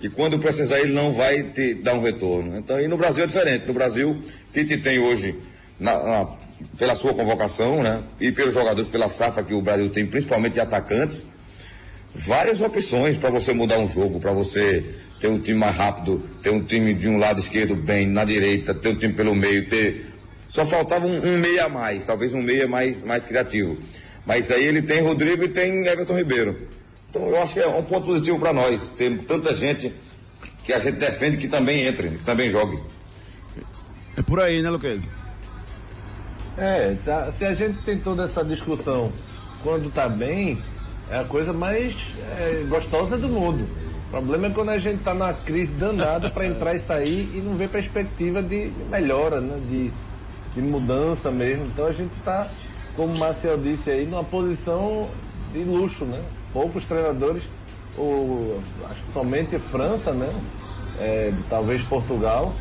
E 0.00 0.08
quando 0.08 0.38
precisar, 0.38 0.80
ele 0.80 0.92
não 0.92 1.12
vai 1.12 1.42
te 1.44 1.74
dar 1.74 1.94
um 1.94 2.02
retorno. 2.02 2.58
Então, 2.58 2.80
e 2.80 2.88
no 2.88 2.96
Brasil 2.96 3.24
é 3.24 3.26
diferente. 3.26 3.66
No 3.66 3.72
Brasil, 3.72 4.22
Tite 4.52 4.76
tem 4.78 4.98
hoje, 4.98 5.34
na, 5.78 6.02
na, 6.02 6.32
pela 6.76 6.94
sua 6.94 7.14
convocação, 7.14 7.82
né? 7.82 8.02
E 8.20 8.30
pelos 8.32 8.52
jogadores, 8.52 8.88
pela 8.88 9.08
safra 9.08 9.42
que 9.42 9.54
o 9.54 9.62
Brasil 9.62 9.88
tem, 9.90 10.04
principalmente 10.04 10.54
de 10.54 10.60
atacantes, 10.60 11.26
várias 12.14 12.60
opções 12.60 13.16
para 13.16 13.30
você 13.30 13.52
mudar 13.52 13.78
um 13.78 13.88
jogo, 13.88 14.20
para 14.20 14.32
você 14.32 14.84
ter 15.24 15.30
um 15.30 15.38
time 15.38 15.58
mais 15.58 15.74
rápido, 15.74 16.22
ter 16.42 16.50
um 16.50 16.62
time 16.62 16.92
de 16.92 17.08
um 17.08 17.16
lado 17.16 17.40
esquerdo 17.40 17.74
bem, 17.74 18.06
na 18.06 18.26
direita, 18.26 18.74
ter 18.74 18.90
um 18.90 18.94
time 18.94 19.14
pelo 19.14 19.34
meio, 19.34 19.66
ter. 19.66 20.12
Só 20.50 20.66
faltava 20.66 21.06
um, 21.06 21.16
um 21.16 21.38
meia 21.38 21.64
a 21.64 21.68
mais, 21.70 22.04
talvez 22.04 22.34
um 22.34 22.42
meia 22.42 22.68
mais, 22.68 23.00
mais 23.00 23.24
criativo. 23.24 23.78
Mas 24.26 24.50
aí 24.50 24.62
ele 24.62 24.82
tem 24.82 25.00
Rodrigo 25.00 25.42
e 25.42 25.48
tem 25.48 25.86
Everton 25.86 26.14
Ribeiro. 26.14 26.68
Então 27.08 27.26
eu 27.26 27.40
acho 27.40 27.54
que 27.54 27.60
é 27.60 27.66
um 27.66 27.82
ponto 27.82 28.04
positivo 28.04 28.38
para 28.38 28.52
nós, 28.52 28.90
ter 28.90 29.18
tanta 29.20 29.54
gente 29.54 29.94
que 30.62 30.74
a 30.74 30.78
gente 30.78 30.96
defende 30.96 31.38
que 31.38 31.48
também 31.48 31.86
entre, 31.86 32.10
que 32.10 32.24
também 32.24 32.50
jogue. 32.50 32.78
É 34.18 34.20
por 34.20 34.38
aí, 34.38 34.60
né, 34.60 34.68
Luquez? 34.68 35.08
É, 36.58 36.94
se 37.32 37.46
a 37.46 37.54
gente 37.54 37.80
tem 37.82 37.98
toda 37.98 38.24
essa 38.24 38.44
discussão 38.44 39.10
quando 39.62 39.90
tá 39.90 40.06
bem, 40.06 40.62
é 41.08 41.16
a 41.16 41.24
coisa 41.24 41.54
mais 41.54 41.94
é, 42.38 42.66
gostosa 42.68 43.16
do 43.16 43.26
mundo. 43.26 43.83
O 44.08 44.10
problema 44.10 44.46
é 44.46 44.50
quando 44.50 44.68
a 44.68 44.78
gente 44.78 44.98
está 44.98 45.12
numa 45.12 45.32
crise 45.32 45.74
danada 45.74 46.30
para 46.30 46.46
entrar 46.46 46.74
e 46.74 46.78
sair 46.78 47.30
e 47.34 47.40
não 47.40 47.56
vê 47.56 47.66
perspectiva 47.66 48.42
de 48.42 48.70
melhora, 48.88 49.40
né? 49.40 49.58
de, 49.68 49.90
de 50.54 50.62
mudança 50.62 51.30
mesmo. 51.30 51.64
Então 51.66 51.86
a 51.86 51.92
gente 51.92 52.12
está, 52.18 52.48
como 52.94 53.12
o 53.12 53.18
Marcel 53.18 53.58
disse 53.58 53.90
aí, 53.90 54.06
numa 54.06 54.22
posição 54.22 55.08
de 55.52 55.64
luxo, 55.64 56.04
né? 56.04 56.22
Poucos 56.52 56.84
treinadores, 56.84 57.42
o, 57.98 58.60
acho 58.84 59.02
que 59.02 59.12
somente 59.12 59.58
França, 59.58 60.12
né? 60.12 60.32
É, 61.00 61.32
talvez 61.50 61.82
Portugal 61.82 62.54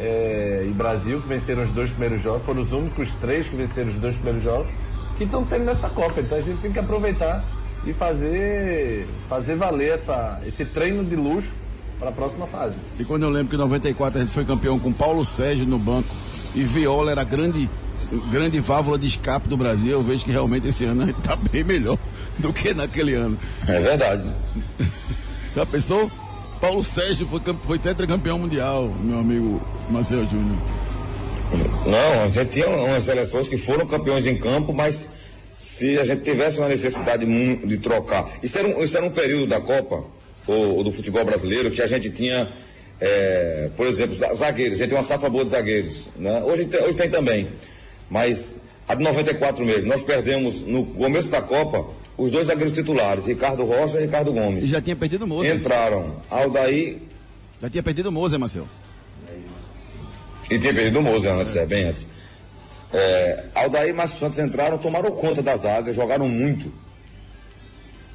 é, 0.00 0.64
e 0.66 0.70
Brasil, 0.70 1.20
que 1.20 1.28
venceram 1.28 1.64
os 1.64 1.70
dois 1.70 1.90
primeiros 1.90 2.22
jogos, 2.22 2.42
foram 2.44 2.62
os 2.62 2.72
únicos 2.72 3.10
três 3.20 3.46
que 3.46 3.56
venceram 3.56 3.90
os 3.90 3.96
dois 3.96 4.14
primeiros 4.16 4.42
jogos, 4.42 4.68
que 5.16 5.24
estão 5.24 5.44
tendo 5.44 5.64
nessa 5.64 5.88
Copa. 5.88 6.20
Então 6.20 6.38
a 6.38 6.40
gente 6.40 6.60
tem 6.60 6.72
que 6.72 6.78
aproveitar 6.78 7.44
e 7.86 7.92
fazer, 7.92 9.06
fazer 9.28 9.56
valer 9.56 9.94
essa, 9.94 10.40
esse 10.46 10.64
treino 10.64 11.04
de 11.04 11.16
luxo 11.16 11.52
para 11.98 12.08
a 12.10 12.12
próxima 12.12 12.46
fase. 12.46 12.76
E 12.98 13.04
quando 13.04 13.22
eu 13.22 13.30
lembro 13.30 13.48
que 13.48 13.56
em 13.56 13.58
94 13.58 14.18
a 14.18 14.22
gente 14.22 14.32
foi 14.32 14.44
campeão 14.44 14.78
com 14.78 14.92
Paulo 14.92 15.24
Sérgio 15.24 15.66
no 15.66 15.78
banco 15.78 16.08
e 16.54 16.62
Viola 16.62 17.10
era 17.10 17.20
a 17.22 17.24
grande, 17.24 17.68
grande 18.30 18.60
válvula 18.60 18.98
de 18.98 19.06
escape 19.06 19.48
do 19.48 19.56
Brasil, 19.56 19.92
eu 19.92 20.02
vejo 20.02 20.24
que 20.24 20.30
realmente 20.30 20.68
esse 20.68 20.84
ano 20.84 21.02
a 21.02 21.06
gente 21.06 21.18
está 21.18 21.36
bem 21.50 21.64
melhor 21.64 21.98
do 22.38 22.52
que 22.52 22.72
naquele 22.72 23.14
ano. 23.14 23.36
É 23.66 23.80
verdade. 23.80 24.28
Já 25.54 25.66
pensou? 25.66 26.10
Paulo 26.60 26.82
Sérgio 26.82 27.26
foi, 27.26 27.40
foi 27.64 27.78
tetracampeão 27.78 28.38
mundial, 28.38 28.88
meu 28.88 29.18
amigo 29.18 29.60
Marcelo 29.90 30.26
Júnior. 30.26 30.58
Não, 31.86 32.24
a 32.24 32.28
gente 32.28 32.52
tinha 32.52 32.68
umas 32.68 33.04
seleções 33.04 33.48
que 33.48 33.56
foram 33.56 33.86
campeões 33.86 34.26
em 34.26 34.36
campo, 34.36 34.72
mas 34.72 35.08
se 35.54 35.96
a 36.00 36.04
gente 36.04 36.22
tivesse 36.22 36.58
uma 36.58 36.68
necessidade 36.68 37.24
de 37.24 37.78
trocar. 37.78 38.28
Isso 38.42 38.58
era 38.58 38.66
um, 38.66 38.82
isso 38.82 38.96
era 38.96 39.06
um 39.06 39.10
período 39.10 39.46
da 39.46 39.60
Copa, 39.60 40.02
ou, 40.48 40.78
ou 40.78 40.82
do 40.82 40.90
futebol 40.90 41.24
brasileiro, 41.24 41.70
que 41.70 41.80
a 41.80 41.86
gente 41.86 42.10
tinha, 42.10 42.52
é, 43.00 43.70
por 43.76 43.86
exemplo, 43.86 44.16
zagueiros. 44.16 44.78
A 44.78 44.80
gente 44.80 44.88
tem 44.88 44.98
uma 44.98 45.04
safra 45.04 45.30
boa 45.30 45.44
de 45.44 45.50
zagueiros. 45.50 46.08
Né? 46.16 46.42
Hoje, 46.42 46.64
tem, 46.64 46.82
hoje 46.82 46.96
tem 46.96 47.08
também. 47.08 47.50
Mas 48.10 48.58
a 48.88 48.96
de 48.96 49.04
94 49.04 49.64
mesmo, 49.64 49.88
nós 49.88 50.02
perdemos 50.02 50.62
no 50.62 50.86
começo 50.86 51.28
da 51.28 51.40
Copa 51.40 51.86
os 52.18 52.32
dois 52.32 52.48
zagueiros 52.48 52.72
titulares, 52.72 53.26
Ricardo 53.26 53.64
Rocha 53.64 54.00
e 54.00 54.06
Ricardo 54.06 54.32
Gomes. 54.32 54.64
E 54.64 54.66
já 54.66 54.82
tinha 54.82 54.96
perdido 54.96 55.22
o 55.24 55.28
Moza. 55.28 55.54
Entraram 55.54 56.16
Aldaí. 56.28 57.00
Já 57.62 57.70
tinha 57.70 57.82
perdido 57.82 58.08
o 58.08 58.12
Moza, 58.12 58.36
Marcelo. 58.36 58.68
E 60.50 60.58
tinha 60.58 60.74
perdido 60.74 60.98
o 60.98 61.02
Moza 61.02 61.32
antes, 61.32 61.54
é, 61.54 61.64
bem 61.64 61.84
antes. 61.84 62.08
É, 62.96 63.44
Aldair 63.56 63.90
e 63.90 63.92
Márcio 63.92 64.20
Santos 64.20 64.38
entraram, 64.38 64.78
tomaram 64.78 65.10
conta 65.10 65.42
da 65.42 65.56
zaga, 65.56 65.92
jogaram 65.92 66.28
muito. 66.28 66.72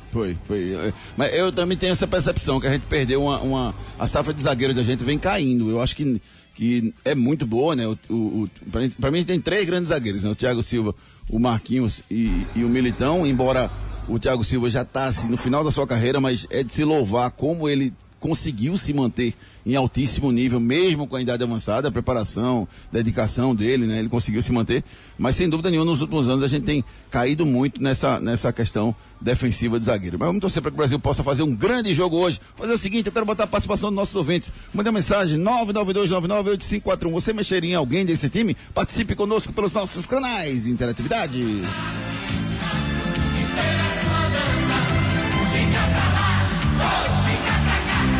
Foi, 0.09 0.37
foi. 0.45 0.93
Mas 1.17 1.33
eu 1.35 1.51
também 1.51 1.77
tenho 1.77 1.91
essa 1.91 2.07
percepção 2.07 2.61
que 2.61 2.67
a 2.67 2.71
gente 2.71 2.85
perdeu 2.85 3.21
uma. 3.23 3.41
uma 3.41 3.75
a 3.99 4.07
safra 4.07 4.33
de 4.33 4.41
zagueiro 4.41 4.73
da 4.73 4.81
gente 4.81 5.03
vem 5.03 5.19
caindo. 5.19 5.69
Eu 5.69 5.81
acho 5.81 5.95
que, 5.95 6.21
que 6.55 6.93
é 7.03 7.13
muito 7.13 7.45
boa, 7.45 7.75
né? 7.75 7.85
O, 7.87 7.97
o, 8.09 8.15
o 8.15 8.49
pra, 8.71 8.81
mim, 8.81 8.89
pra 8.89 9.11
mim 9.11 9.25
tem 9.25 9.39
três 9.39 9.65
grandes 9.65 9.89
zagueiros, 9.89 10.23
né? 10.23 10.29
O 10.29 10.35
Thiago 10.35 10.63
Silva, 10.63 10.95
o 11.29 11.37
Marquinhos 11.37 12.01
e, 12.09 12.47
e 12.55 12.63
o 12.63 12.69
Militão, 12.69 13.27
embora 13.27 13.69
o 14.07 14.17
Thiago 14.17 14.45
Silva 14.45 14.69
já 14.69 14.83
está 14.83 15.07
assim, 15.07 15.27
no 15.27 15.37
final 15.37 15.61
da 15.61 15.71
sua 15.71 15.85
carreira, 15.85 16.21
mas 16.21 16.47
é 16.49 16.63
de 16.63 16.71
se 16.71 16.85
louvar 16.85 17.29
como 17.31 17.67
ele 17.67 17.93
conseguiu 18.19 18.77
se 18.77 18.93
manter 18.93 19.33
em 19.65 19.75
altíssimo 19.75 20.31
nível, 20.31 20.59
mesmo 20.59 21.07
com 21.07 21.15
a 21.15 21.21
idade 21.21 21.43
avançada, 21.43 21.87
a 21.87 21.91
preparação, 21.91 22.67
dedicação 22.91 23.55
dele, 23.55 23.85
né? 23.85 23.99
Ele 23.99 24.09
conseguiu 24.09 24.41
se 24.41 24.51
manter, 24.51 24.83
mas 25.17 25.35
sem 25.35 25.49
dúvida 25.49 25.69
nenhuma, 25.69 25.89
nos 25.91 26.01
últimos 26.01 26.27
anos 26.27 26.43
a 26.43 26.47
gente 26.47 26.65
tem 26.65 26.83
caído 27.09 27.45
muito 27.45 27.81
nessa, 27.81 28.19
nessa 28.19 28.51
questão 28.51 28.95
defensiva 29.21 29.79
de 29.79 29.85
zagueiro. 29.85 30.17
Mas 30.17 30.27
vamos 30.27 30.41
torcer 30.41 30.61
para 30.61 30.71
que 30.71 30.75
o 30.75 30.77
Brasil 30.77 30.99
possa 30.99 31.23
fazer 31.23 31.43
um 31.43 31.55
grande 31.55 31.93
jogo 31.93 32.17
hoje. 32.17 32.39
Fazer 32.55 32.73
o 32.73 32.77
seguinte, 32.77 33.07
eu 33.07 33.11
quero 33.11 33.25
botar 33.25 33.43
a 33.43 33.47
participação 33.47 33.89
dos 33.89 33.95
nossos 33.95 34.15
ouvintes. 34.15 34.51
Manda 34.73 34.91
mensagem 34.91 35.39
992998541. 35.39 37.11
Você 37.11 37.33
mexeria 37.33 37.71
em 37.71 37.75
alguém 37.75 38.05
desse 38.05 38.29
time? 38.29 38.55
Participe 38.73 39.15
conosco 39.15 39.53
pelos 39.53 39.73
nossos 39.73 40.05
canais 40.05 40.63
de 40.63 40.71
interatividade. 40.71 41.61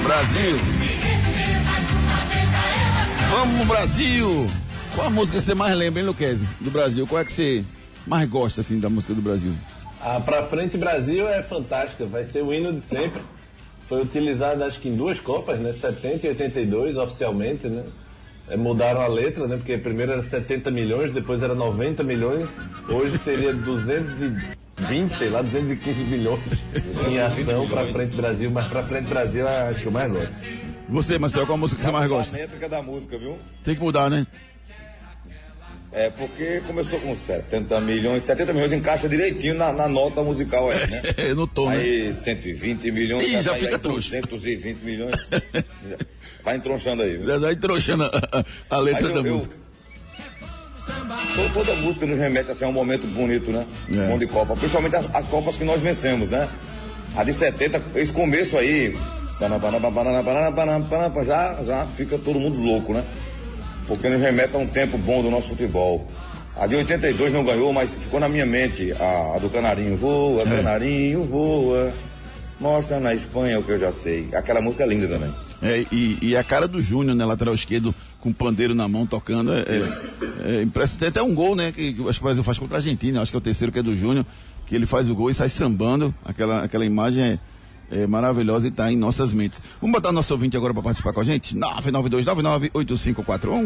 Brasil. 0.10 0.58
Vamos 3.30 3.68
Brasil! 3.68 4.48
Qual 4.96 5.06
a 5.06 5.10
música 5.12 5.40
você 5.40 5.54
mais 5.54 5.78
lembra, 5.78 6.00
hein, 6.00 6.08
Luquezzi? 6.08 6.48
Do 6.60 6.72
Brasil? 6.72 7.06
Qual 7.06 7.22
é 7.22 7.24
que 7.24 7.32
você 7.32 7.64
mais 8.08 8.28
gosta, 8.28 8.62
assim, 8.62 8.80
da 8.80 8.90
música 8.90 9.14
do 9.14 9.22
Brasil? 9.22 9.54
A 10.02 10.20
Pra 10.20 10.48
Frente 10.48 10.80
Brasil 10.80 11.30
é 11.30 11.44
fantástica, 11.44 12.08
vai 12.08 12.24
ser 12.24 12.44
o 12.44 12.52
hino 12.52 12.74
de 12.74 12.82
sempre. 12.82 13.22
Foi 13.88 14.02
utilizado 14.02 14.64
acho 14.64 14.80
que 14.80 14.90
em 14.90 14.96
duas 14.96 15.20
Copas, 15.20 15.60
né? 15.60 15.74
70 15.74 16.26
e 16.26 16.30
82, 16.32 16.98
oficialmente, 16.98 17.68
né? 17.68 17.84
É, 18.48 18.58
mudaram 18.58 19.02
a 19.02 19.08
letra, 19.08 19.48
né? 19.48 19.58
Porque 19.58 19.78
primeiro 19.78 20.14
era 20.14 20.24
70 20.24 20.72
milhões, 20.72 21.14
depois 21.14 21.44
era 21.44 21.54
90 21.54 22.04
milhões, 22.04 22.50
hoje 22.90 23.16
seria 23.20 23.54
220, 24.80 25.18
sei 25.18 25.30
lá, 25.30 25.42
215 25.42 26.00
milhões 26.06 26.40
em 27.08 27.20
ação 27.20 27.68
para 27.68 27.86
Frente 27.88 28.16
Brasil, 28.16 28.52
mas 28.52 28.68
para 28.68 28.84
Frente 28.84 29.08
Brasil 29.08 29.48
é 29.48 29.70
a 29.70 29.74
que 29.74 29.86
eu 29.86 29.92
mais 29.92 30.12
gosto. 30.12 30.34
Você, 30.90 31.20
Marcelo, 31.20 31.46
qual 31.46 31.56
a 31.56 31.60
música 31.60 31.80
que 31.80 31.86
você 31.86 31.92
mais 31.92 32.08
gosta? 32.08 32.36
A 32.36 32.40
métrica 32.40 32.68
da 32.70 32.82
música, 32.82 33.18
viu? 33.18 33.38
Tem 33.64 33.76
que 33.76 33.82
mudar, 33.82 34.10
né? 34.10 34.26
É, 35.92 36.10
porque 36.12 36.62
começou 36.68 37.00
com 37.00 37.16
70 37.16 37.82
milhões, 37.82 38.24
70 38.24 38.54
milhões 38.54 38.72
encaixa 38.74 39.10
direitinho 39.10 39.56
na, 39.56 39.74
na 39.74 39.88
nota 39.88 40.22
musical 40.22 40.70
aí, 40.70 40.88
né? 40.88 41.02
É, 41.18 41.34
no 41.34 41.48
tom, 41.48 41.68
aí, 41.70 42.08
né? 42.10 42.14
120 42.14 42.92
milhões. 42.92 43.24
Ih, 43.24 43.42
já 43.42 43.52
vai 43.52 43.60
fica 43.60 43.76
aí 43.76 43.80
trouxa. 43.80 44.22
220 44.22 44.78
milhões. 44.84 45.16
Já 45.90 46.44
vai 46.44 46.56
entronchando 46.56 47.02
aí. 47.04 47.18
viu? 47.18 47.28
Já 47.28 47.38
vai 47.38 47.56
trouxando 47.56 48.04
a, 48.06 48.46
a 48.70 48.80
letra 48.80 49.08
eu- 49.10 49.14
da 49.24 49.28
eu- 49.30 49.34
música. 49.34 49.56
To- 50.90 51.54
Toda 51.54 51.74
música 51.76 52.06
nos 52.06 52.18
remete 52.18 52.52
assim, 52.52 52.66
a 52.66 52.68
um 52.68 52.74
momento 52.74 53.06
bonito, 53.08 53.52
né? 53.52 53.66
É. 53.92 54.08
Bom 54.08 54.18
de 54.18 54.28
Copa. 54.28 54.54
Principalmente 54.56 54.96
as, 54.96 55.14
as 55.14 55.26
Copas 55.28 55.58
que 55.58 55.64
nós 55.64 55.82
vencemos, 55.82 56.30
né? 56.30 56.48
A 57.16 57.24
de 57.24 57.34
70, 57.34 57.82
esse 57.96 58.12
começo 58.14 58.58
aí. 58.58 58.98
Já, 61.26 61.58
já 61.64 61.86
fica 61.86 62.18
todo 62.18 62.40
mundo 62.40 62.60
louco, 62.60 62.94
né? 62.94 63.04
Porque 63.88 64.10
nos 64.10 64.22
remete 64.22 64.56
a 64.56 64.60
um 64.60 64.68
tempo 64.68 64.98
bom 64.98 65.22
do 65.24 65.32
nosso 65.32 65.50
futebol. 65.50 66.06
A 66.58 66.68
de 66.68 66.76
82 66.76 67.32
não 67.34 67.44
ganhou, 67.44 67.72
mas 67.72 67.96
ficou 67.96 68.20
na 68.20 68.28
minha 68.28 68.46
mente 68.46 68.92
a, 69.00 69.36
a 69.36 69.40
do 69.40 69.50
Canarinho. 69.50 69.96
Voa, 69.96 70.44
Canarinho, 70.44 71.24
voa. 71.24 71.92
Mostra 72.60 73.00
na 73.00 73.14
Espanha 73.14 73.58
o 73.58 73.64
que 73.64 73.72
eu 73.72 73.80
já 73.80 73.92
sei. 73.92 74.28
Aquela 74.34 74.60
música 74.60 74.84
é 74.84 74.88
linda 74.88 75.08
também. 75.08 75.34
É, 75.62 75.86
e, 75.92 76.18
e 76.22 76.36
a 76.38 76.44
cara 76.44 76.68
do 76.68 76.82
Júnior, 76.82 77.16
né? 77.16 77.24
Lateral 77.24 77.56
esquerdo, 77.56 77.96
com 78.20 78.30
o 78.30 78.34
pandeiro 78.34 78.76
na 78.76 78.88
mão, 78.90 79.06
tocando. 79.08 79.54
É, 79.54 79.64
é, 80.44 80.62
impressionante. 80.62 81.00
Tem 81.00 81.10
até 81.10 81.22
um 81.22 81.34
gol, 81.34 81.56
né? 81.56 81.72
Que, 81.72 81.94
que 81.94 82.02
acho 82.08 82.20
que 82.20 82.24
o 82.24 82.26
Brasil 82.26 82.44
faz 82.44 82.60
contra 82.60 82.78
a 82.78 82.80
Argentina. 82.80 83.22
Acho 83.22 83.32
que 83.32 83.38
é 83.38 83.40
o 83.40 83.42
terceiro 83.42 83.72
que 83.72 83.80
é 83.80 83.84
do 83.84 83.96
Júnior. 83.96 84.26
Que 84.66 84.76
ele 84.76 84.86
faz 84.86 85.10
o 85.10 85.16
gol 85.16 85.30
e 85.30 85.34
sai 85.34 85.48
sambando. 85.50 86.14
Aquela, 86.24 86.64
aquela 86.64 86.86
imagem 86.86 87.24
é, 87.24 87.40
é 87.92 88.08
maravilhosa 88.08 88.68
e 88.68 88.70
está 88.70 88.92
em 88.92 88.96
nossas 88.96 89.34
mentes. 89.34 89.64
Vamos 89.82 89.96
botar 89.96 90.12
nosso 90.12 90.32
ouvinte 90.34 90.56
agora 90.58 90.74
para 90.74 90.84
participar 90.84 91.14
com 91.14 91.22
a 91.22 91.24
gente? 91.24 91.56
992998541. 91.56 93.64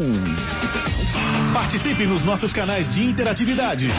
Participe 1.53 2.05
nos 2.05 2.23
nossos 2.23 2.53
canais 2.53 2.87
de 2.89 3.03
interatividade. 3.03 3.89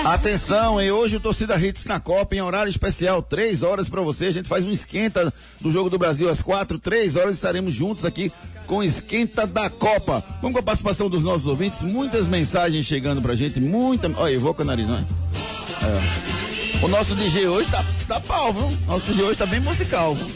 Atenção, 0.05 0.81
e 0.81 0.91
hoje 0.91 1.17
o 1.17 1.19
Torcida 1.19 1.55
Hits 1.59 1.85
na 1.85 1.99
Copa 1.99 2.35
em 2.35 2.41
horário 2.41 2.69
especial, 2.69 3.21
três 3.21 3.61
horas 3.61 3.89
para 3.89 4.01
você. 4.01 4.27
A 4.27 4.31
gente 4.31 4.47
faz 4.47 4.65
um 4.65 4.71
esquenta 4.71 5.33
do 5.59 5.71
Jogo 5.71 5.89
do 5.89 5.99
Brasil 5.99 6.29
às 6.29 6.41
quatro, 6.41 6.79
três 6.79 7.15
horas 7.15 7.35
estaremos 7.35 7.73
juntos 7.73 8.05
aqui 8.05 8.31
com 8.65 8.83
esquenta 8.83 9.45
da 9.45 9.69
Copa. 9.69 10.23
Vamos 10.41 10.53
com 10.53 10.59
a 10.59 10.63
participação 10.63 11.09
dos 11.09 11.23
nossos 11.23 11.45
ouvintes, 11.45 11.81
muitas 11.81 12.27
mensagens 12.27 12.85
chegando 12.85 13.21
pra 13.21 13.35
gente, 13.35 13.59
muita. 13.59 14.11
Olha, 14.17 14.31
eu 14.31 14.39
vou 14.39 14.53
com 14.53 14.63
o 14.63 14.65
nariz, 14.65 14.87
não 14.87 14.97
é? 14.97 15.01
É. 15.01 16.36
O 16.81 16.87
nosso 16.87 17.15
DJ 17.15 17.47
hoje 17.47 17.69
tá, 17.71 17.83
tá 18.07 18.19
pau, 18.19 18.53
viu? 18.53 18.69
Nosso 18.85 19.11
DJ 19.11 19.25
hoje 19.25 19.37
tá 19.37 19.45
bem 19.47 19.59
musical. 19.59 20.13
viu? 20.15 20.27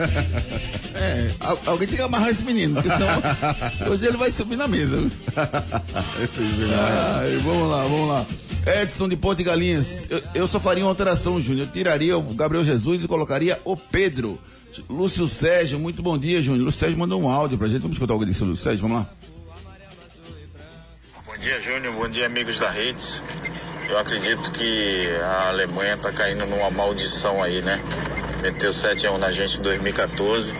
É, 0.95 1.31
al- 1.39 1.59
alguém 1.67 1.87
tem 1.87 1.97
que 1.97 2.03
amarrar 2.03 2.29
esse 2.29 2.43
menino, 2.43 2.73
porque 2.75 2.89
senão 2.89 3.21
hoje 3.91 4.07
ele 4.07 4.17
vai 4.17 4.31
subir 4.31 4.55
na 4.57 4.67
mesa. 4.67 4.97
viu? 4.97 5.11
Esse 6.23 6.41
menino. 6.41 6.73
Ai, 7.19 7.37
vamos 7.37 7.69
lá, 7.69 7.83
vamos 7.83 8.09
lá. 8.09 8.25
Edson 8.81 9.07
de 9.07 9.15
Ponte 9.15 9.43
Galinhas, 9.43 10.07
eu, 10.09 10.21
eu 10.33 10.47
só 10.47 10.59
faria 10.59 10.83
uma 10.83 10.89
alteração, 10.89 11.39
Júnior. 11.39 11.67
Eu 11.67 11.71
tiraria 11.71 12.17
o 12.17 12.21
Gabriel 12.33 12.63
Jesus 12.63 13.03
e 13.03 13.07
colocaria 13.07 13.59
o 13.63 13.77
Pedro. 13.77 14.39
Lúcio 14.89 15.27
Sérgio, 15.27 15.79
muito 15.79 16.01
bom 16.01 16.17
dia, 16.17 16.41
Júnior. 16.41 16.65
Lúcio 16.65 16.79
Sérgio 16.79 16.97
mandou 16.97 17.21
um 17.21 17.29
áudio 17.29 17.57
pra 17.57 17.67
gente. 17.67 17.81
Vamos 17.81 17.95
escutar 17.95 18.13
o 18.15 18.19
que 18.19 18.25
disse 18.25 18.43
o 18.43 18.47
Lúcio 18.47 18.63
Sérgio, 18.63 18.81
vamos 18.87 18.97
lá. 19.05 19.09
Bom 21.25 21.37
dia, 21.37 21.59
Júnior. 21.61 21.93
Bom 21.93 22.09
dia, 22.09 22.25
amigos 22.25 22.57
da 22.59 22.69
Redes. 22.69 23.23
Eu 23.91 23.97
acredito 23.97 24.53
que 24.53 25.05
a 25.21 25.49
Alemanha 25.49 25.95
está 25.95 26.13
caindo 26.13 26.45
numa 26.45 26.71
maldição 26.71 27.43
aí, 27.43 27.61
né? 27.61 27.77
Meteu 28.41 28.71
7 28.71 29.05
a 29.05 29.11
1 29.11 29.17
na 29.17 29.33
gente 29.33 29.59
em 29.59 29.61
2014 29.61 30.53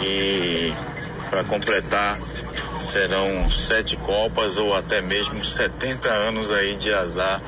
e 0.00 0.72
para 1.28 1.42
completar 1.42 2.16
serão 2.78 3.50
sete 3.50 3.96
Copas 3.96 4.56
ou 4.56 4.72
até 4.72 5.00
mesmo 5.02 5.44
70 5.44 6.08
anos 6.08 6.52
aí 6.52 6.76
de 6.76 6.94
azar 6.94 7.42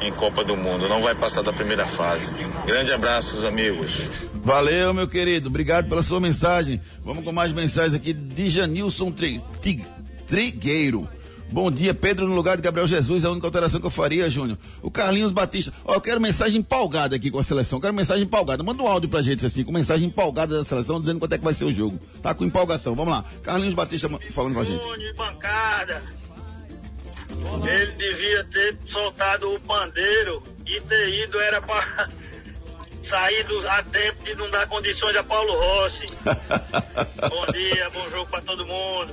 em 0.00 0.10
Copa 0.10 0.42
do 0.42 0.56
Mundo. 0.56 0.88
Não 0.88 1.02
vai 1.02 1.14
passar 1.14 1.42
da 1.42 1.52
primeira 1.52 1.84
fase. 1.84 2.32
Grande 2.64 2.90
abraço, 2.90 3.46
amigos. 3.46 4.08
Valeu, 4.42 4.94
meu 4.94 5.06
querido. 5.06 5.50
Obrigado 5.50 5.86
pela 5.86 6.00
sua 6.02 6.18
mensagem. 6.18 6.80
Vamos 7.04 7.22
com 7.22 7.30
mais 7.30 7.52
mensagens 7.52 7.92
aqui 7.92 8.14
de 8.14 8.48
Janilson 8.48 9.12
Trigueiro. 10.26 11.06
Bom 11.50 11.70
dia, 11.70 11.94
Pedro, 11.94 12.28
no 12.28 12.34
lugar 12.34 12.56
de 12.56 12.62
Gabriel 12.62 12.86
Jesus, 12.86 13.24
é 13.24 13.26
a 13.26 13.30
única 13.30 13.46
alteração 13.46 13.80
que 13.80 13.86
eu 13.86 13.90
faria, 13.90 14.28
Júnior. 14.28 14.58
O 14.82 14.90
Carlinhos 14.90 15.32
Batista. 15.32 15.72
Ó, 15.84 15.94
eu 15.94 16.00
quero 16.00 16.20
mensagem 16.20 16.60
empolgada 16.60 17.16
aqui 17.16 17.30
com 17.30 17.38
a 17.38 17.42
seleção. 17.42 17.78
Eu 17.78 17.80
quero 17.80 17.94
mensagem 17.94 18.24
empolgada. 18.24 18.62
Manda 18.62 18.82
um 18.82 18.86
áudio 18.86 19.08
pra 19.08 19.22
gente, 19.22 19.44
assim, 19.46 19.64
com 19.64 19.72
mensagem 19.72 20.08
empolgada 20.08 20.58
da 20.58 20.64
seleção, 20.64 21.00
dizendo 21.00 21.18
quanto 21.18 21.32
é 21.32 21.38
que 21.38 21.44
vai 21.44 21.54
ser 21.54 21.64
o 21.64 21.72
jogo. 21.72 21.98
Tá 22.22 22.34
com 22.34 22.44
empolgação. 22.44 22.94
Vamos 22.94 23.12
lá. 23.14 23.24
Carlinhos 23.42 23.74
Batista 23.74 24.10
falando 24.30 24.54
com 24.54 24.60
a 24.60 24.64
gente. 24.64 25.14
bancada. 25.14 26.02
Ele 27.66 27.92
devia 27.92 28.44
ter 28.44 28.76
soltado 28.84 29.54
o 29.54 29.60
pandeiro 29.60 30.42
e 30.66 30.80
ter 30.82 31.24
ido, 31.24 31.40
era 31.40 31.62
pra 31.62 32.08
sair 33.08 33.44
dos, 33.44 33.64
a 33.64 33.82
tempo 33.82 34.22
de 34.24 34.34
não 34.34 34.50
dar 34.50 34.66
condições 34.68 35.16
a 35.16 35.22
Paulo 35.24 35.52
Rossi. 35.52 36.04
bom 37.28 37.52
dia, 37.52 37.90
bom 37.90 38.10
jogo 38.10 38.26
pra 38.30 38.40
todo 38.40 38.66
mundo. 38.66 39.12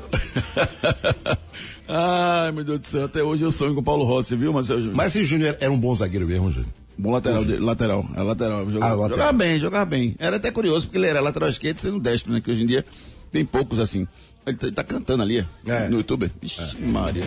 Ai, 1.88 2.52
meu 2.52 2.64
Deus 2.64 2.80
do 2.80 2.86
céu, 2.86 3.06
até 3.06 3.24
hoje 3.24 3.44
eu 3.44 3.52
sonho 3.52 3.74
com 3.74 3.80
o 3.80 3.84
Paulo 3.84 4.04
Rossi, 4.04 4.36
viu, 4.36 4.52
Marcelo 4.52 4.80
Júnior? 4.82 4.98
Mas 4.98 5.16
esse 5.16 5.24
Júnior 5.24 5.56
era 5.60 5.72
um 5.72 5.80
bom 5.80 5.94
zagueiro 5.96 6.26
mesmo, 6.28 6.52
Júnior. 6.52 6.72
Bom 6.98 7.12
lateral, 7.12 7.44
de, 7.44 7.58
lateral, 7.58 8.06
é 8.16 8.22
lateral. 8.22 8.70
Jogava, 8.70 8.86
Ah, 8.86 8.96
lateral. 8.96 9.10
jogava 9.18 9.34
bem, 9.34 9.60
jogava 9.60 9.86
bem. 9.86 10.16
Era 10.18 10.38
até 10.38 10.50
curioso, 10.50 10.88
porque 10.88 10.98
ele 10.98 11.08
era 11.08 11.20
lateral 11.20 11.50
esquerdo 11.50 11.78
sendo 11.78 12.00
destro, 12.00 12.32
né? 12.32 12.40
Que 12.42 12.50
hoje 12.52 12.64
em 12.64 12.66
dia 12.66 12.86
tem 13.32 13.44
poucos 13.46 13.80
assim. 13.80 14.08
Ele 14.48 14.58
tá, 14.58 14.68
ele 14.68 14.76
tá 14.76 14.84
cantando 14.84 15.22
ali, 15.22 15.46
É. 15.68 15.90
no 15.90 15.98
YouTube. 15.98 16.32
Ixi, 16.42 16.78
Maria. 16.82 17.24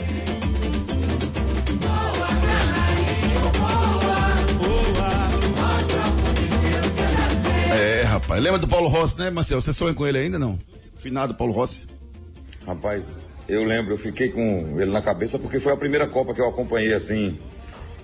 Rapaz. 8.29 8.43
Lembra 8.43 8.59
do 8.59 8.69
Paulo 8.69 8.89
Rossi, 8.89 9.19
né, 9.19 9.31
Marcelo? 9.31 9.63
Você 9.63 9.73
sonha 9.73 9.95
com 9.95 10.07
ele 10.07 10.19
ainda, 10.19 10.39
não? 10.39 10.59
Finado 10.99 11.35
Paulo 11.35 11.53
Rossi. 11.53 11.87
Rapaz, 12.67 13.23
eu 13.49 13.65
lembro, 13.65 13.95
eu 13.95 13.99
fiquei 13.99 14.29
com 14.29 14.79
ele 14.79 14.91
na 14.91 15.01
cabeça 15.01 15.39
porque 15.39 15.59
foi 15.59 15.73
a 15.73 15.77
primeira 15.77 16.07
Copa 16.07 16.35
que 16.35 16.41
eu 16.41 16.47
acompanhei 16.47 16.93
assim, 16.93 17.39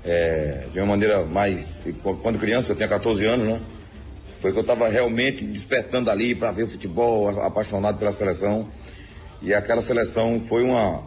é, 0.03 0.67
de 0.73 0.81
uma 0.81 0.87
maneira 0.87 1.27
mais. 1.27 1.83
Quando 2.23 2.39
criança, 2.39 2.73
eu 2.73 2.77
tinha 2.77 2.89
14 2.89 3.27
anos, 3.27 3.47
né? 3.47 3.61
Foi 4.41 4.51
que 4.51 4.59
eu 4.59 4.63
estava 4.63 4.89
realmente 4.89 5.45
despertando 5.45 6.11
ali 6.11 6.35
para 6.35 6.51
ver 6.51 6.63
o 6.63 6.69
futebol, 6.69 7.29
apaixonado 7.43 7.99
pela 7.99 8.13
seleção. 8.13 8.69
E 9.43 9.53
aquela 9.53 9.83
seleção 9.83 10.41
foi 10.41 10.63
uma, 10.63 11.01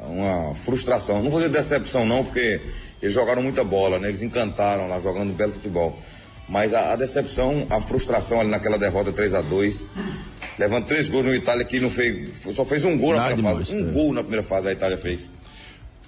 uma 0.00 0.54
frustração. 0.54 1.22
Não 1.22 1.30
vou 1.30 1.40
dizer 1.40 1.52
decepção, 1.52 2.04
não, 2.04 2.22
porque 2.22 2.60
eles 3.00 3.14
jogaram 3.14 3.42
muita 3.42 3.64
bola, 3.64 3.98
né? 3.98 4.08
Eles 4.08 4.22
encantaram 4.22 4.88
lá 4.88 4.98
jogando 4.98 5.34
belo 5.34 5.52
futebol. 5.52 5.98
Mas 6.48 6.74
a, 6.74 6.92
a 6.92 6.96
decepção, 6.96 7.66
a 7.70 7.80
frustração 7.80 8.40
ali 8.40 8.50
naquela 8.50 8.78
derrota 8.78 9.12
3 9.12 9.34
a 9.34 9.40
2 9.42 9.90
levando 10.58 10.84
três 10.84 11.08
gols 11.08 11.24
no 11.24 11.34
Itália 11.34 11.64
que 11.64 11.80
não 11.80 11.90
fez. 11.90 12.38
Só 12.54 12.64
fez 12.64 12.84
um 12.84 12.96
gol 12.98 13.12
na 13.12 13.22
Nada 13.22 13.34
primeira 13.34 13.58
demais, 13.58 13.68
fase. 13.68 13.82
Um 13.82 13.88
é. 13.88 13.92
gol 13.92 14.12
na 14.12 14.20
primeira 14.20 14.42
fase 14.42 14.68
a 14.68 14.72
Itália 14.72 14.96
fez. 14.96 15.30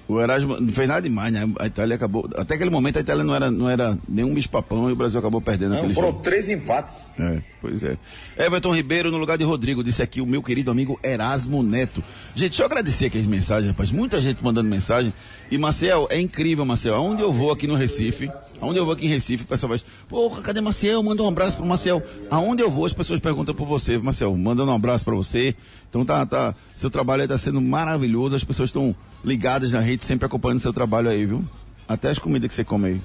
O 0.07 0.21
Erasmo 0.21 0.61
não 0.61 0.71
fez 0.71 0.87
nada 0.87 1.01
demais, 1.01 1.33
né? 1.33 1.49
A 1.59 1.67
Itália 1.67 1.97
acabou. 1.97 2.29
Até 2.37 2.57
aquele 2.57 2.69
momento 2.69 2.99
a 2.99 3.01
Itália 3.01 3.25
não 3.25 3.35
era, 3.35 3.51
não 3.51 3.71
era 3.71 3.99
nenhum 4.07 4.35
bicho-papão 4.35 4.91
e 4.91 4.93
o 4.93 4.97
Brasil 4.97 5.19
acabou 5.19 5.41
perdendo 5.41 5.71
Não, 5.71 5.79
aquele 5.79 5.95
foram 5.95 6.09
jogo. 6.09 6.23
três 6.23 6.47
empates. 6.51 7.11
É, 7.19 7.41
pois 7.59 7.83
é. 7.83 7.97
Everton 8.37 8.75
Ribeiro 8.75 9.11
no 9.11 9.17
lugar 9.17 9.39
de 9.39 9.45
Rodrigo, 9.45 9.83
disse 9.83 10.03
aqui 10.03 10.21
o 10.21 10.27
meu 10.27 10.43
querido 10.43 10.71
amigo 10.71 11.01
Erasmo 11.03 11.63
Neto. 11.63 12.05
Gente, 12.35 12.51
deixa 12.51 12.63
eu 12.63 12.67
agradecer 12.67 13.07
aqui 13.07 13.17
as 13.17 13.25
mensagens, 13.25 13.71
rapaz. 13.71 13.91
Muita 13.91 14.21
gente 14.21 14.45
mandando 14.45 14.69
mensagem. 14.69 15.11
E 15.51 15.59
Marcel, 15.59 16.07
é 16.11 16.21
incrível, 16.21 16.65
Marcel. 16.65 16.95
Aonde 16.95 17.23
eu 17.23 17.33
vou 17.33 17.53
aqui 17.53 17.67
no 17.67 17.75
Recife, 17.75 18.31
aonde 18.61 18.79
eu 18.79 18.85
vou 18.85 18.95
aqui 18.95 19.07
em 19.07 19.09
Recife, 19.09 19.45
o 19.45 19.47
pessoal 19.47 19.69
vai. 19.71 19.81
Pô, 20.09 20.31
cadê 20.31 20.61
Marcel? 20.61 21.03
Manda 21.03 21.23
um 21.23 21.29
abraço 21.29 21.57
pro 21.57 21.67
Marcel. 21.67 22.03
Aonde 22.31 22.63
eu 22.63 22.71
vou, 22.71 22.87
as 22.87 22.93
pessoas 22.93 23.21
perguntam 23.21 23.55
por 23.55 23.67
você, 23.67 23.97
Marcel. 23.99 24.35
Mandando 24.37 24.73
um 24.73 24.75
abraço 24.75 25.05
pra 25.05 25.15
você. 25.15 25.55
Então 25.89 26.05
tá, 26.05 26.25
tá. 26.27 26.55
Seu 26.75 26.91
trabalho 26.91 27.23
aí 27.23 27.29
tá 27.29 27.39
sendo 27.39 27.61
maravilhoso. 27.61 28.35
As 28.35 28.43
pessoas 28.43 28.71
estão 28.71 28.97
ligadas 29.25 29.71
na 29.73 29.81
rede, 29.81 30.05
sempre 30.05 30.27
acompanhando 30.27 30.61
seu 30.61 30.73
trabalho 30.73 31.09
aí, 31.11 31.25
viu? 31.25 31.45
Até 31.87 32.09
as 32.11 32.19
comidas 32.19 32.49
que 32.49 32.55
você 32.55 32.65
come 32.65 32.89
aí. 32.89 33.01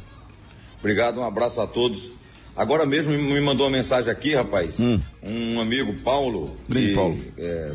Obrigado, 0.79 1.19
um 1.19 1.25
abraço 1.25 1.59
a 1.61 1.67
todos. 1.67 2.09
Agora 2.55 2.85
mesmo 2.85 3.11
me- 3.11 3.41
mandou 3.41 3.67
uma 3.67 3.71
mensagem 3.77 4.09
aqui, 4.11 4.33
rapaz. 4.33 4.79
Um 5.21 5.59
amigo, 5.59 5.93
Paulo, 6.03 6.45
Hum. 6.45 6.55
Grande 6.69 6.93
Paulo. 6.95 7.17
é, 7.37 7.73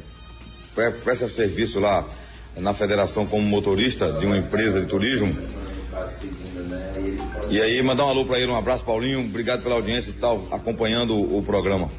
pre- 0.75 0.91
presta 0.93 1.29
serviço 1.29 1.79
lá 1.81 2.05
na 2.59 2.73
federação 2.73 3.27
como 3.27 3.43
motorista 3.47 4.13
de 4.13 4.27
uma 4.27 4.37
empresa 4.37 4.81
de 4.81 4.87
turismo. 4.87 5.35
E 7.51 7.61
aí, 7.61 7.83
mandar 7.83 8.05
um 8.07 8.09
alô 8.09 8.25
pra 8.25 8.39
ele, 8.39 8.51
um 8.51 8.57
abraço, 8.57 8.85
Paulinho. 8.85 9.21
Obrigado 9.21 9.63
pela 9.63 9.75
audiência 9.75 10.11
e 10.11 10.15
tal, 10.15 10.49
acompanhando 10.51 11.15
o, 11.15 11.43
programa. 11.43 11.91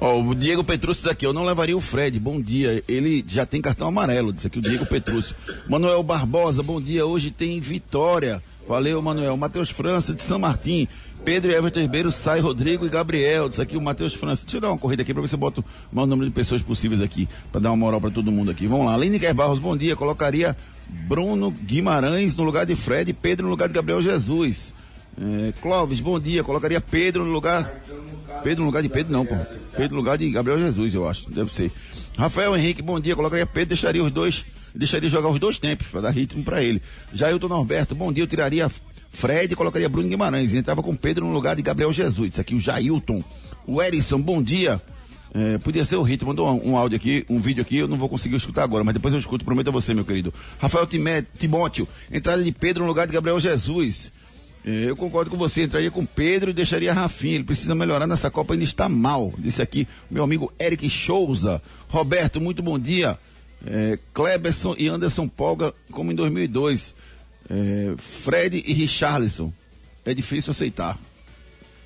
Ó, 0.00 0.20
o 0.20 0.34
Diego 0.34 0.64
Petrúcio 0.64 1.10
aqui, 1.10 1.26
eu 1.26 1.32
não 1.32 1.44
levaria 1.44 1.76
o 1.76 1.80
Fred, 1.80 2.18
bom 2.18 2.40
dia. 2.40 2.82
Ele 2.88 3.22
já 3.26 3.44
tem 3.44 3.60
cartão 3.60 3.86
amarelo, 3.86 4.32
disse 4.32 4.46
aqui 4.46 4.58
o 4.58 4.62
Diego 4.62 4.86
Petrúcio. 4.86 5.36
Manuel 5.68 6.02
Barbosa, 6.02 6.62
bom 6.62 6.80
dia. 6.80 7.06
Hoje 7.06 7.30
tem 7.30 7.60
vitória. 7.60 8.42
Valeu, 8.66 9.00
Manuel. 9.02 9.36
Matheus 9.36 9.70
França, 9.70 10.14
de 10.14 10.22
São 10.22 10.38
Martim. 10.38 10.88
Pedro 11.24 11.52
e 11.52 11.54
Everton 11.54 11.80
Ribeiro, 11.80 12.10
sai 12.10 12.40
Rodrigo 12.40 12.84
e 12.84 12.88
Gabriel. 12.88 13.48
Disse 13.48 13.62
aqui 13.62 13.76
o 13.76 13.80
Matheus 13.80 14.12
França. 14.12 14.44
Deixa 14.44 14.56
eu 14.56 14.60
dar 14.60 14.68
uma 14.70 14.78
corrida 14.78 15.02
aqui 15.02 15.12
pra 15.12 15.22
ver 15.22 15.28
se 15.28 15.34
eu 15.34 15.38
boto 15.38 15.60
o 15.60 15.94
maior 15.94 16.06
número 16.06 16.28
de 16.28 16.34
pessoas 16.34 16.62
possíveis 16.62 17.00
aqui, 17.00 17.28
pra 17.50 17.60
dar 17.60 17.70
uma 17.70 17.76
moral 17.76 18.00
pra 18.00 18.10
todo 18.10 18.32
mundo 18.32 18.50
aqui. 18.50 18.66
Vamos 18.66 18.86
lá. 18.86 18.96
Lineker 18.96 19.34
Barros, 19.34 19.58
bom 19.58 19.76
dia. 19.76 19.94
Colocaria 19.94 20.56
Bruno 21.06 21.50
Guimarães 21.50 22.36
no 22.36 22.42
lugar 22.42 22.66
de 22.66 22.74
Fred 22.74 23.10
e 23.10 23.14
Pedro 23.14 23.44
no 23.44 23.50
lugar 23.50 23.68
de 23.68 23.74
Gabriel 23.74 24.02
Jesus. 24.02 24.74
É, 25.16 25.52
Clóvis, 25.60 26.00
bom 26.00 26.18
dia. 26.18 26.42
Colocaria 26.42 26.80
Pedro 26.80 27.24
no 27.24 27.30
lugar. 27.30 27.82
Pedro 28.42 28.60
no 28.60 28.66
lugar 28.66 28.82
de 28.82 28.88
Pedro, 28.88 29.12
não, 29.12 29.24
pô. 29.24 29.36
Pedro 29.76 29.92
no 29.92 29.96
lugar 29.96 30.18
de 30.18 30.28
Gabriel 30.30 30.58
Jesus, 30.58 30.92
eu 30.92 31.08
acho. 31.08 31.30
Deve 31.30 31.52
ser. 31.52 31.70
Rafael 32.18 32.56
Henrique, 32.56 32.82
bom 32.82 32.98
dia. 32.98 33.14
Colocaria 33.14 33.46
Pedro, 33.46 33.68
deixaria 33.68 34.02
os 34.02 34.12
dois. 34.12 34.44
Deixaria 34.74 35.08
jogar 35.08 35.28
os 35.28 35.38
dois 35.38 35.58
tempos, 35.58 35.86
para 35.88 36.00
dar 36.00 36.10
ritmo 36.10 36.42
para 36.42 36.62
ele. 36.62 36.80
Jailton 37.12 37.46
Norberto, 37.46 37.94
bom 37.94 38.10
dia. 38.10 38.24
Eu 38.24 38.26
tiraria 38.26 38.70
Fred 39.12 39.54
colocaria 39.54 39.88
Bruno 39.88 40.08
Guimarães. 40.08 40.52
E 40.52 40.58
entrava 40.58 40.82
com 40.82 40.96
Pedro 40.96 41.26
no 41.26 41.32
lugar 41.32 41.54
de 41.54 41.62
Gabriel 41.62 41.92
Jesus. 41.92 42.30
Isso 42.32 42.40
aqui, 42.40 42.54
o 42.54 42.60
Jailton. 42.60 43.22
O 43.66 43.80
Erisson, 43.80 44.20
bom 44.20 44.42
dia. 44.42 44.80
É, 45.34 45.56
podia 45.58 45.84
ser 45.84 45.96
o 45.96 46.02
Rito, 46.02 46.26
mandou 46.26 46.46
um, 46.46 46.72
um 46.72 46.76
áudio 46.76 46.96
aqui, 46.96 47.24
um 47.28 47.40
vídeo 47.40 47.62
aqui, 47.62 47.78
eu 47.78 47.88
não 47.88 47.96
vou 47.96 48.06
conseguir 48.06 48.36
escutar 48.36 48.64
agora, 48.64 48.84
mas 48.84 48.92
depois 48.92 49.14
eu 49.14 49.18
escuto, 49.18 49.46
prometo 49.46 49.68
a 49.68 49.70
você, 49.70 49.94
meu 49.94 50.04
querido. 50.04 50.32
Rafael 50.58 50.86
Timé, 50.86 51.24
Timóteo, 51.38 51.88
entrada 52.12 52.44
de 52.44 52.52
Pedro 52.52 52.82
no 52.82 52.88
lugar 52.88 53.06
de 53.06 53.14
Gabriel 53.14 53.40
Jesus. 53.40 54.12
É, 54.64 54.90
eu 54.90 54.94
concordo 54.94 55.30
com 55.30 55.36
você, 55.36 55.62
entraria 55.62 55.90
com 55.90 56.04
Pedro 56.04 56.50
e 56.50 56.54
deixaria 56.54 56.92
Rafinha. 56.92 57.36
Ele 57.36 57.44
precisa 57.44 57.74
melhorar 57.74 58.06
nessa 58.06 58.30
Copa, 58.30 58.52
ainda 58.52 58.64
está 58.64 58.88
mal. 58.88 59.32
Disse 59.38 59.62
aqui 59.62 59.88
meu 60.10 60.22
amigo 60.22 60.52
Eric 60.60 60.88
Souza. 60.90 61.62
Roberto, 61.88 62.40
muito 62.40 62.62
bom 62.62 62.78
dia. 62.78 63.18
É, 63.66 63.98
Kleberson 64.12 64.74
e 64.78 64.86
Anderson 64.86 65.26
Polga, 65.26 65.74
como 65.90 66.12
em 66.12 66.14
2002. 66.14 66.94
É, 67.52 67.94
Fred 67.98 68.64
e 68.66 68.72
Richarlison. 68.72 69.52
É 70.06 70.14
difícil 70.14 70.50
aceitar. 70.52 70.98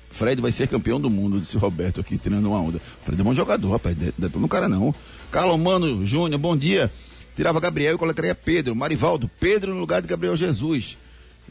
Fred 0.09 0.41
vai 0.41 0.51
ser 0.51 0.67
campeão 0.69 0.99
do 0.99 1.09
mundo, 1.09 1.41
disse 1.41 1.57
o 1.57 1.59
Roberto 1.59 1.99
aqui, 1.99 2.17
tirando 2.17 2.45
uma 2.45 2.59
onda. 2.59 2.79
Fred 3.03 3.19
é 3.19 3.23
bom 3.23 3.35
jogador, 3.35 3.71
rapaz, 3.71 3.95
detona 3.95 4.41
no 4.41 4.47
cara 4.47 4.69
não. 4.69 4.95
Carlos 5.29 5.59
Mano 5.59 6.05
Júnior, 6.05 6.39
bom 6.39 6.55
dia. 6.55 6.89
Tirava 7.35 7.59
Gabriel 7.59 7.95
e 7.95 7.97
colocaria 7.97 8.33
Pedro. 8.33 8.75
Marivaldo, 8.75 9.29
Pedro 9.39 9.73
no 9.73 9.79
lugar 9.79 10.01
de 10.01 10.07
Gabriel 10.07 10.35
Jesus. 10.37 10.97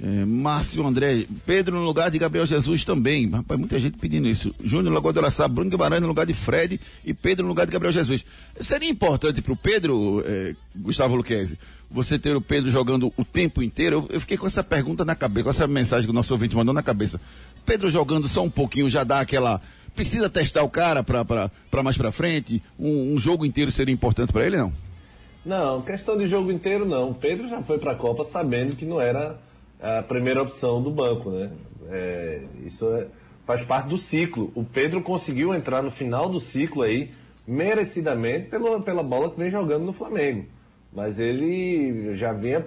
É, 0.02 0.24
Márcio 0.26 0.86
André, 0.86 1.26
Pedro 1.46 1.76
no 1.76 1.84
lugar 1.84 2.10
de 2.10 2.18
Gabriel 2.18 2.46
Jesus 2.46 2.84
também. 2.84 3.30
Rapaz, 3.30 3.58
muita 3.58 3.78
gente 3.78 3.96
pedindo 3.96 4.28
isso. 4.28 4.54
Júnior 4.62 4.92
Lagoa 4.92 5.12
do 5.12 5.20
Araçá, 5.20 5.48
Bruno 5.48 5.70
Guimarães 5.70 6.02
no 6.02 6.08
lugar 6.08 6.26
de 6.26 6.34
Fred 6.34 6.78
e 7.04 7.14
Pedro 7.14 7.44
no 7.44 7.48
lugar 7.48 7.66
de 7.66 7.72
Gabriel 7.72 7.92
Jesus. 7.92 8.24
Seria 8.60 8.90
importante 8.90 9.40
pro 9.40 9.56
Pedro, 9.56 10.22
é, 10.26 10.54
Gustavo 10.74 11.16
Luquezzi, 11.16 11.58
você 11.90 12.18
ter 12.18 12.36
o 12.36 12.40
Pedro 12.40 12.70
jogando 12.70 13.12
o 13.16 13.24
tempo 13.24 13.62
inteiro? 13.62 14.06
Eu, 14.10 14.16
eu 14.16 14.20
fiquei 14.20 14.36
com 14.36 14.46
essa 14.46 14.62
pergunta 14.62 15.04
na 15.04 15.14
cabeça, 15.14 15.44
com 15.44 15.50
essa 15.50 15.66
mensagem 15.66 16.04
que 16.06 16.10
o 16.10 16.14
nosso 16.14 16.34
ouvinte 16.34 16.54
mandou 16.54 16.74
na 16.74 16.82
cabeça. 16.82 17.18
Pedro 17.64 17.88
jogando 17.88 18.28
só 18.28 18.42
um 18.42 18.50
pouquinho 18.50 18.90
já 18.90 19.02
dá 19.02 19.20
aquela. 19.20 19.60
Precisa 19.94 20.28
testar 20.28 20.62
o 20.62 20.68
cara 20.68 21.02
para 21.02 21.50
mais 21.82 21.96
para 21.96 22.12
frente? 22.12 22.62
Um, 22.78 23.14
um 23.14 23.18
jogo 23.18 23.46
inteiro 23.46 23.70
seria 23.70 23.94
importante 23.94 24.30
para 24.30 24.46
ele, 24.46 24.58
não? 24.58 24.70
Não, 25.42 25.80
questão 25.80 26.18
de 26.18 26.26
jogo 26.26 26.50
inteiro 26.50 26.84
não. 26.84 27.10
O 27.10 27.14
Pedro 27.14 27.48
já 27.48 27.62
foi 27.62 27.78
para 27.78 27.92
a 27.92 27.94
Copa 27.94 28.24
sabendo 28.24 28.76
que 28.76 28.84
não 28.84 29.00
era 29.00 29.38
a 29.80 30.02
primeira 30.02 30.42
opção 30.42 30.82
do 30.82 30.90
banco, 30.90 31.30
né? 31.30 31.50
É, 31.88 32.40
isso 32.64 32.88
é- 32.94 33.06
faz 33.46 33.62
parte 33.62 33.88
do 33.88 33.98
ciclo. 33.98 34.50
O 34.54 34.64
Pedro 34.64 35.00
conseguiu 35.02 35.54
entrar 35.54 35.82
no 35.82 35.90
final 35.90 36.28
do 36.28 36.40
ciclo 36.40 36.82
aí, 36.82 37.10
merecidamente, 37.46 38.48
pela, 38.48 38.80
pela 38.80 39.02
bola 39.02 39.30
que 39.30 39.38
vem 39.38 39.50
jogando 39.50 39.84
no 39.84 39.92
Flamengo. 39.92 40.46
Mas 40.92 41.18
ele 41.18 42.16
já 42.16 42.32
vinha, 42.32 42.64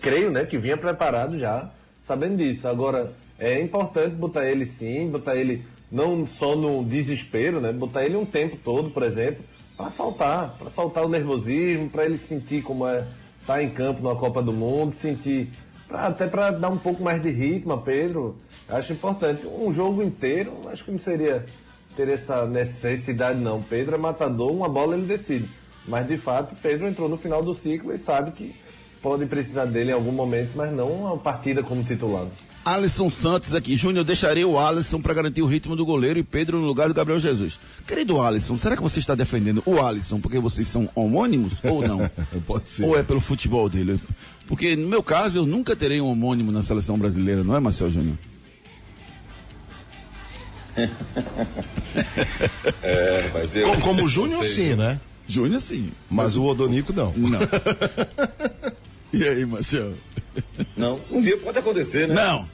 creio, 0.00 0.30
né, 0.30 0.44
que 0.44 0.58
vinha 0.58 0.76
preparado 0.76 1.38
já, 1.38 1.70
sabendo 2.00 2.38
disso. 2.38 2.66
Agora, 2.66 3.12
é 3.38 3.60
importante 3.60 4.14
botar 4.16 4.46
ele 4.46 4.64
sim, 4.64 5.08
botar 5.10 5.36
ele 5.36 5.62
não 5.92 6.26
só 6.26 6.56
no 6.56 6.82
desespero, 6.84 7.60
né? 7.60 7.72
Botar 7.72 8.04
ele 8.04 8.16
um 8.16 8.24
tempo 8.24 8.56
todo, 8.56 8.90
por 8.90 9.02
exemplo, 9.02 9.44
para 9.76 9.90
soltar, 9.90 10.56
para 10.58 10.70
soltar 10.70 11.04
o 11.04 11.08
nervosismo, 11.08 11.88
para 11.90 12.04
ele 12.04 12.18
sentir 12.18 12.62
como 12.62 12.86
é 12.86 13.06
estar 13.40 13.62
em 13.62 13.70
campo 13.70 14.02
na 14.02 14.18
Copa 14.18 14.42
do 14.42 14.52
Mundo, 14.52 14.94
sentir 14.94 15.48
pra- 15.88 16.06
até 16.06 16.26
para 16.26 16.50
dar 16.50 16.68
um 16.68 16.78
pouco 16.78 17.02
mais 17.02 17.20
de 17.22 17.30
ritmo 17.30 17.72
a 17.74 17.78
Pedro. 17.78 18.36
Acho 18.68 18.92
importante. 18.92 19.46
Um 19.46 19.72
jogo 19.72 20.02
inteiro, 20.02 20.52
acho 20.70 20.84
que 20.84 20.90
não 20.90 20.98
seria 20.98 21.44
ter 21.96 22.08
essa 22.08 22.44
necessidade 22.46 23.38
não. 23.38 23.62
Pedro 23.62 23.94
é 23.94 23.98
matador, 23.98 24.50
uma 24.52 24.68
bola 24.68 24.96
ele 24.96 25.06
decide. 25.06 25.48
Mas 25.86 26.06
de 26.06 26.18
fato, 26.18 26.54
Pedro 26.60 26.86
entrou 26.88 27.08
no 27.08 27.16
final 27.16 27.42
do 27.42 27.54
ciclo 27.54 27.94
e 27.94 27.98
sabe 27.98 28.32
que 28.32 28.54
pode 29.00 29.24
precisar 29.26 29.66
dele 29.66 29.90
em 29.90 29.94
algum 29.94 30.10
momento, 30.12 30.50
mas 30.56 30.72
não 30.72 30.90
uma 30.90 31.16
partida 31.16 31.62
como 31.62 31.84
titular. 31.84 32.26
Alisson 32.66 33.08
Santos 33.08 33.54
aqui. 33.54 33.76
Júnior, 33.76 33.98
eu 33.98 34.04
deixaria 34.04 34.46
o 34.46 34.58
Alisson 34.58 35.00
para 35.00 35.14
garantir 35.14 35.40
o 35.40 35.46
ritmo 35.46 35.76
do 35.76 35.86
goleiro 35.86 36.18
e 36.18 36.24
Pedro 36.24 36.58
no 36.58 36.66
lugar 36.66 36.88
do 36.88 36.94
Gabriel 36.94 37.20
Jesus. 37.20 37.60
Querido 37.86 38.20
Alisson, 38.20 38.58
será 38.58 38.76
que 38.76 38.82
você 38.82 38.98
está 38.98 39.14
defendendo 39.14 39.62
o 39.64 39.80
Alisson 39.80 40.20
porque 40.20 40.40
vocês 40.40 40.66
são 40.66 40.90
homônimos 40.92 41.62
ou 41.62 41.86
não? 41.86 42.10
Pode 42.44 42.68
ser. 42.68 42.84
Ou 42.84 42.98
é 42.98 43.04
pelo 43.04 43.20
futebol 43.20 43.68
dele? 43.68 44.00
Porque 44.48 44.74
no 44.74 44.88
meu 44.88 45.00
caso, 45.00 45.38
eu 45.38 45.46
nunca 45.46 45.76
terei 45.76 46.00
um 46.00 46.08
homônimo 46.08 46.50
na 46.50 46.60
seleção 46.60 46.98
brasileira, 46.98 47.44
não 47.44 47.54
é, 47.54 47.60
Marcel 47.60 47.88
Júnior? 47.88 48.18
É, 52.82 53.30
mas 53.32 53.56
eu. 53.56 53.66
Como, 53.70 53.80
como 53.80 54.04
o 54.04 54.08
Júnior, 54.08 54.44
sei. 54.44 54.70
sim, 54.70 54.74
né? 54.74 55.00
Júnior 55.26 55.60
sim. 55.60 55.90
Mas 56.10 56.36
o 56.36 56.44
Odonico 56.44 56.92
não. 56.92 57.12
Não. 57.16 57.40
e 59.12 59.24
aí, 59.24 59.46
Marcel? 59.46 59.94
Não, 60.76 61.00
um 61.10 61.22
dia 61.22 61.38
pode 61.38 61.58
acontecer, 61.58 62.06
né? 62.06 62.14
Não. 62.14 62.46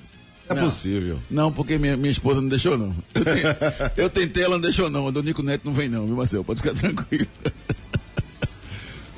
É 0.53 0.55
Não. 0.55 0.65
possível. 0.65 1.19
Não, 1.31 1.53
porque 1.53 1.79
minha, 1.79 1.97
minha 1.97 2.11
esposa 2.11 2.41
não 2.41 2.49
deixou, 2.49 2.77
não. 2.79 2.95
Eu, 3.15 3.25
te- 3.25 3.93
eu 4.03 4.11
tentei, 4.11 4.45
ela 4.45 4.55
não 4.55 4.61
deixou, 4.61 4.89
não. 4.91 5.07
O 5.07 5.13
Donico 5.13 5.43
Neto 5.43 5.63
não 5.65 5.73
vem, 5.73 5.89
não, 5.89 6.07
viu, 6.07 6.15
Marcel? 6.17 6.45
Pode 6.45 6.61
ficar 6.63 6.75
tranquilo. 6.75 7.27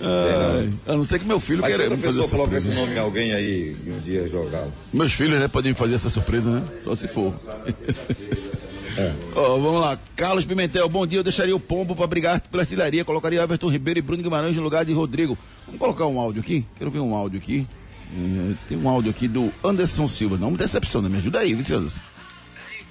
Ai, 0.01 0.71
a 0.87 0.97
não 0.97 1.05
ser 1.05 1.19
que 1.19 1.25
meu 1.27 1.41
filho 1.41 1.63
Mas 1.63 1.71
se 1.73 1.77
queira 1.79 1.95
outra 1.95 1.97
me 1.97 2.03
fazer 2.03 2.21
pessoa 2.23 2.39
coloca 2.39 2.59
esse 2.59 2.69
nome 2.75 2.93
em 2.95 2.99
alguém 2.99 3.33
aí 3.33 3.75
e 3.87 3.91
um 3.91 4.01
dia 4.01 4.29
jogar. 4.29 4.67
Meus 4.93 5.13
filhos, 5.13 5.41
né, 5.41 5.49
podem 5.49 5.73
fazer 5.75 5.95
essa 5.95 6.11
surpresa, 6.11 6.51
né? 6.51 6.63
Só 6.83 6.95
se 6.95 7.09
for. 7.09 7.33
Ó, 9.35 9.59
vamos 9.59 9.81
lá. 9.81 9.99
Carlos 10.15 10.45
Pimentel, 10.45 10.89
bom 10.89 11.05
dia. 11.07 11.19
Eu 11.19 11.25
deixaria 11.25 11.57
o 11.57 11.61
Pombo 11.61 11.97
para 11.97 12.07
brigar 12.07 12.41
pela 12.43 12.63
artilharia. 12.63 13.05
Colocaria 13.05 13.43
Everton 13.43 13.69
Ribeiro 13.69 13.99
e 13.99 14.03
Bruno 14.03 14.23
Guimarães 14.23 14.55
no 14.55 14.63
lugar 14.63 14.85
de 14.85 14.93
Rodrigo. 14.93 15.37
Vamos 15.67 15.81
colocar 15.81 16.07
um 16.07 16.21
áudio 16.21 16.41
aqui? 16.43 16.65
Quero 16.77 16.91
ver 16.91 17.01
um 17.01 17.15
áudio 17.15 17.39
aqui. 17.41 17.67
Eh, 18.15 18.55
tem 18.69 18.79
um 18.79 18.89
áudio 18.89 19.11
aqui 19.11 19.27
do 19.27 19.53
Anderson 19.63 20.07
Silva. 20.07 20.37
Não 20.37 20.51
me 20.51 20.57
decepciona, 20.57 21.09
me 21.09 21.19
ajuda 21.19 21.41
aí, 21.41 21.55
viu, 21.55 21.77
Anderson? 21.77 22.01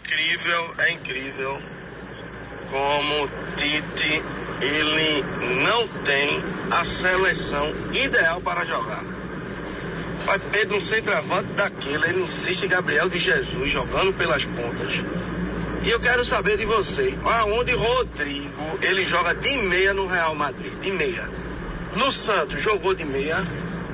incrível, 0.04 0.74
é 0.78 0.92
incrível 0.92 1.62
como 2.70 3.30
Tite 3.56 4.22
ele 4.62 5.24
não 5.64 5.88
tem 6.04 6.44
a 6.72 6.84
seleção 6.84 7.74
ideal 7.94 8.40
para 8.42 8.66
jogar. 8.66 9.04
Pai 10.26 10.40
Pedro, 10.52 10.78
um 10.78 10.82
centroavante 10.82 11.52
daquele, 11.54 12.06
ele 12.08 12.24
insiste 12.24 12.64
em 12.64 12.70
Gabriel 12.70 13.10
de 13.10 13.20
Jesus 13.20 13.72
jogando 13.72 14.14
pelas 14.14 14.46
pontas. 14.46 14.94
E 15.84 15.90
eu 15.90 16.00
quero 16.00 16.24
saber 16.24 16.58
de 16.58 16.66
você, 16.66 17.14
aonde 17.26 17.74
Rodrigo 17.74 18.80
ele 18.82 19.06
joga 19.06 19.36
de 19.36 19.58
meia 19.58 19.94
no 19.94 20.08
Real 20.08 20.34
Madrid, 20.34 20.72
de 20.82 20.92
meia. 20.92 21.30
No 21.98 22.12
Santos 22.12 22.62
jogou 22.62 22.96
de 22.96 23.04
meia, 23.04 23.44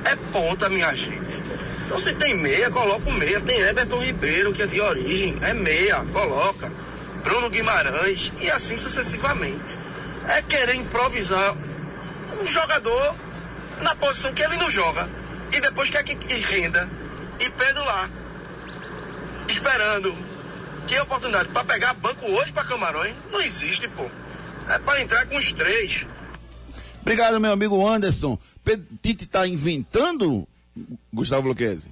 é 0.04 0.16
ponta, 0.32 0.68
minha 0.68 0.94
gente. 0.94 1.42
Então 1.84 1.98
se 1.98 2.12
tem 2.14 2.34
meia, 2.34 2.70
coloca 2.70 3.08
o 3.08 3.12
meia. 3.12 3.40
Tem 3.40 3.60
Everton 3.60 3.98
Ribeiro, 3.98 4.52
que 4.52 4.62
é 4.62 4.66
de 4.66 4.80
origem, 4.80 5.36
é 5.42 5.52
meia, 5.52 6.04
coloca. 6.12 6.70
Bruno 7.24 7.50
Guimarães 7.50 8.32
e 8.40 8.50
assim 8.50 8.76
sucessivamente. 8.76 9.78
É 10.28 10.40
querer 10.42 10.74
improvisar 10.76 11.54
um 12.40 12.46
jogador 12.46 13.14
na 13.82 13.94
posição 13.94 14.32
que 14.32 14.42
ele 14.42 14.56
não 14.56 14.70
joga. 14.70 15.08
E 15.52 15.60
depois 15.60 15.90
quer 15.90 16.04
que 16.04 16.14
renda. 16.34 16.88
E 17.38 17.50
Pedro 17.50 17.84
lá, 17.84 18.08
esperando. 19.48 20.14
Que 20.86 20.98
oportunidade? 21.00 21.48
Para 21.48 21.64
pegar 21.64 21.94
banco 21.94 22.26
hoje 22.26 22.52
para 22.52 22.64
Camarões? 22.64 23.14
Não 23.30 23.40
existe, 23.40 23.88
pô. 23.88 24.10
É 24.68 24.78
para 24.78 25.00
entrar 25.00 25.26
com 25.26 25.36
os 25.36 25.52
três. 25.52 26.06
Obrigado, 27.00 27.40
meu 27.40 27.52
amigo 27.52 27.86
Anderson. 27.86 28.38
Tite 29.02 29.24
está 29.24 29.46
inventando, 29.46 30.46
Gustavo 31.12 31.48
Luquezzi? 31.48 31.88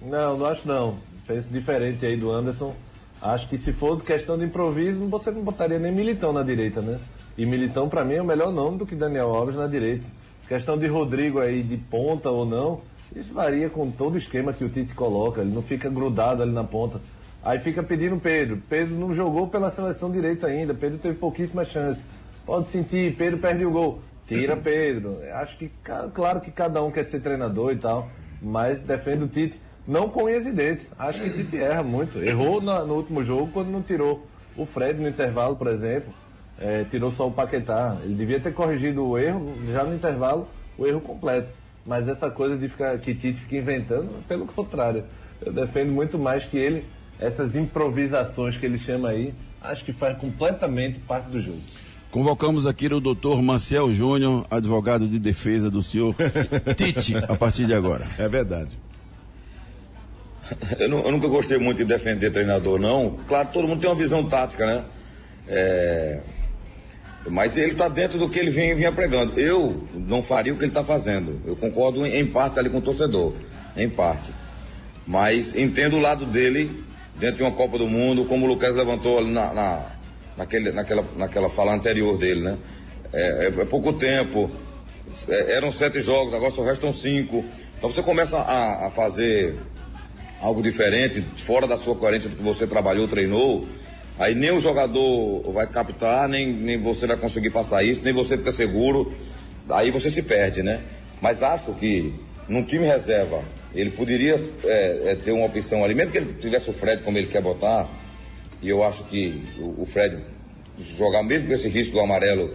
Não, 0.00 0.38
não 0.38 0.46
acho 0.46 0.66
não. 0.68 0.98
Penso 1.26 1.50
diferente 1.50 2.06
aí 2.06 2.16
do 2.16 2.30
Anderson. 2.30 2.74
Acho 3.20 3.48
que 3.48 3.58
se 3.58 3.72
for 3.72 4.00
questão 4.02 4.38
de 4.38 4.44
improviso, 4.44 5.04
você 5.08 5.30
não 5.30 5.42
botaria 5.42 5.78
nem 5.78 5.90
Militão 5.90 6.32
na 6.32 6.42
direita, 6.42 6.80
né? 6.80 7.00
E 7.36 7.44
Militão, 7.44 7.88
para 7.88 8.04
mim, 8.04 8.14
é 8.14 8.22
o 8.22 8.24
melhor 8.24 8.52
nome 8.52 8.78
do 8.78 8.86
que 8.86 8.94
Daniel 8.94 9.34
Alves 9.34 9.56
na 9.56 9.66
direita. 9.66 10.04
Questão 10.46 10.78
de 10.78 10.86
Rodrigo 10.86 11.40
aí 11.40 11.62
de 11.62 11.76
ponta 11.76 12.30
ou 12.30 12.46
não, 12.46 12.80
isso 13.14 13.34
varia 13.34 13.68
com 13.68 13.90
todo 13.90 14.14
o 14.14 14.18
esquema 14.18 14.52
que 14.52 14.64
o 14.64 14.68
Tite 14.68 14.94
coloca. 14.94 15.40
Ele 15.40 15.52
não 15.52 15.62
fica 15.62 15.90
grudado 15.90 16.42
ali 16.42 16.52
na 16.52 16.62
ponta. 16.64 17.00
Aí 17.42 17.58
fica 17.58 17.82
pedindo 17.82 18.16
Pedro. 18.18 18.62
Pedro 18.68 18.94
não 18.94 19.12
jogou 19.14 19.48
pela 19.48 19.70
seleção 19.70 20.10
direita 20.10 20.46
ainda. 20.46 20.72
Pedro 20.72 20.98
teve 20.98 21.16
pouquíssima 21.16 21.64
chance. 21.64 22.02
Pode 22.46 22.68
sentir, 22.68 23.14
Pedro 23.16 23.38
perde 23.38 23.66
o 23.66 23.70
gol. 23.70 24.00
Tira 24.26 24.56
Pedro. 24.56 25.18
Acho 25.34 25.56
que, 25.58 25.70
claro 26.14 26.40
que 26.40 26.50
cada 26.50 26.82
um 26.82 26.90
quer 26.90 27.04
ser 27.04 27.20
treinador 27.20 27.72
e 27.72 27.76
tal, 27.76 28.08
mas 28.40 28.78
defende 28.80 29.24
o 29.24 29.28
Tite, 29.28 29.60
não 29.86 30.08
com 30.08 30.24
unhas 30.24 30.46
e 30.46 30.52
dentes. 30.52 30.88
Acho 30.98 31.20
que 31.22 31.28
o 31.28 31.32
Tite 31.34 31.58
erra 31.58 31.82
muito. 31.82 32.18
Errou 32.22 32.60
na- 32.60 32.84
no 32.84 32.94
último 32.94 33.22
jogo 33.24 33.50
quando 33.52 33.68
não 33.70 33.82
tirou 33.82 34.26
o 34.56 34.64
Fred 34.64 34.98
no 35.00 35.08
intervalo, 35.08 35.56
por 35.56 35.66
exemplo. 35.66 36.12
É, 36.58 36.84
tirou 36.84 37.10
só 37.10 37.28
o 37.28 37.32
Paquetá. 37.32 37.98
Ele 38.02 38.14
devia 38.14 38.40
ter 38.40 38.52
corrigido 38.54 39.04
o 39.04 39.18
erro 39.18 39.52
já 39.70 39.84
no 39.84 39.94
intervalo, 39.94 40.48
o 40.78 40.86
erro 40.86 41.00
completo. 41.00 41.50
Mas 41.84 42.08
essa 42.08 42.30
coisa 42.30 42.56
de 42.56 42.68
ficar 42.68 42.98
que 42.98 43.14
Tite 43.14 43.40
fica 43.40 43.56
inventando, 43.56 44.08
pelo 44.26 44.46
contrário. 44.46 45.04
Eu 45.44 45.52
defendo 45.52 45.92
muito 45.92 46.18
mais 46.18 46.44
que 46.46 46.56
ele, 46.56 46.84
essas 47.20 47.54
improvisações 47.54 48.56
que 48.56 48.64
ele 48.66 48.78
chama 48.78 49.10
aí, 49.10 49.34
acho 49.60 49.84
que 49.84 49.92
faz 49.92 50.16
completamente 50.16 50.98
parte 51.00 51.26
do 51.28 51.40
jogo. 51.40 51.60
Convocamos 52.10 52.66
aqui 52.66 52.86
o 52.86 53.00
doutor 53.00 53.42
Maciel 53.42 53.92
Júnior, 53.92 54.46
advogado 54.50 55.06
de 55.06 55.18
defesa 55.18 55.70
do 55.70 55.82
senhor 55.82 56.14
Tite, 56.76 57.16
a 57.16 57.36
partir 57.36 57.66
de 57.66 57.74
agora. 57.74 58.06
É 58.18 58.26
verdade. 58.28 58.70
Eu, 60.78 60.88
nu- 60.88 61.00
eu 61.04 61.12
nunca 61.12 61.26
gostei 61.28 61.58
muito 61.58 61.78
de 61.78 61.84
defender 61.84 62.30
treinador, 62.30 62.78
não. 62.78 63.18
Claro, 63.28 63.48
todo 63.52 63.66
mundo 63.68 63.80
tem 63.80 63.90
uma 63.90 63.96
visão 63.96 64.24
tática, 64.24 64.64
né? 64.64 64.84
É, 65.48 66.20
Mas 67.28 67.56
ele 67.56 67.66
está 67.66 67.88
dentro 67.88 68.18
do 68.18 68.28
que 68.30 68.38
ele 68.38 68.50
vem, 68.50 68.74
vinha 68.74 68.92
pregando. 68.92 69.38
Eu 69.38 69.82
não 69.94 70.22
faria 70.22 70.52
o 70.54 70.56
que 70.56 70.62
ele 70.62 70.70
está 70.70 70.84
fazendo. 70.84 71.40
Eu 71.44 71.56
concordo 71.56 72.06
em, 72.06 72.16
em 72.16 72.26
parte 72.26 72.58
ali 72.58 72.70
com 72.70 72.78
o 72.78 72.82
torcedor, 72.82 73.34
em 73.76 73.90
parte. 73.90 74.32
Mas 75.06 75.54
entendo 75.54 75.96
o 75.96 76.00
lado 76.00 76.24
dele 76.24 76.82
dentro 77.18 77.38
de 77.38 77.42
uma 77.42 77.52
Copa 77.52 77.76
do 77.76 77.88
Mundo, 77.88 78.24
como 78.24 78.46
o 78.46 78.48
Lucas 78.48 78.74
levantou 78.74 79.18
ali 79.18 79.30
na, 79.32 79.52
na, 79.52 79.86
naquele, 80.36 80.72
naquela, 80.72 81.04
naquela 81.16 81.48
fala 81.48 81.72
anterior 81.74 82.16
dele, 82.18 82.40
né? 82.40 82.58
É, 83.12 83.46
é- 83.46 83.60
é 83.60 83.64
pouco 83.64 83.92
tempo, 83.92 84.50
é- 85.28 85.52
eram 85.52 85.72
sete 85.72 86.00
jogos, 86.00 86.34
agora 86.34 86.50
só 86.50 86.62
restam 86.64 86.92
cinco. 86.92 87.44
Então 87.78 87.90
você 87.90 88.02
começa 88.02 88.38
a, 88.38 88.86
a 88.86 88.90
fazer 88.90 89.54
algo 90.40 90.62
diferente, 90.62 91.24
fora 91.36 91.66
da 91.66 91.78
sua 91.78 91.94
coerência 91.94 92.28
do 92.28 92.36
que 92.36 92.42
você 92.42 92.66
trabalhou, 92.66 93.08
treinou, 93.08 93.66
aí 94.18 94.34
nem 94.34 94.50
o 94.50 94.60
jogador 94.60 95.50
vai 95.52 95.66
captar, 95.66 96.28
nem, 96.28 96.52
nem 96.52 96.78
você 96.78 97.06
vai 97.06 97.16
conseguir 97.16 97.50
passar 97.50 97.82
isso, 97.82 98.02
nem 98.02 98.12
você 98.12 98.36
fica 98.36 98.52
seguro, 98.52 99.12
aí 99.68 99.90
você 99.90 100.10
se 100.10 100.22
perde, 100.22 100.62
né? 100.62 100.80
Mas 101.20 101.42
acho 101.42 101.72
que 101.74 102.12
num 102.48 102.62
time 102.62 102.86
reserva, 102.86 103.42
ele 103.74 103.90
poderia 103.90 104.40
é, 104.64 105.10
é, 105.10 105.14
ter 105.14 105.32
uma 105.32 105.46
opção 105.46 105.84
ali, 105.84 105.94
mesmo 105.94 106.12
que 106.12 106.18
ele 106.18 106.34
tivesse 106.34 106.70
o 106.70 106.72
Fred 106.72 107.02
como 107.02 107.18
ele 107.18 107.26
quer 107.26 107.42
botar, 107.42 107.88
e 108.66 108.68
eu 108.68 108.82
acho 108.82 109.04
que 109.04 109.44
o, 109.78 109.86
Fred 109.86 110.18
jogar 110.98 111.22
mesmo 111.22 111.46
com 111.46 111.54
esse 111.54 111.68
risco 111.68 111.92
do 111.94 112.00
amarelo, 112.00 112.52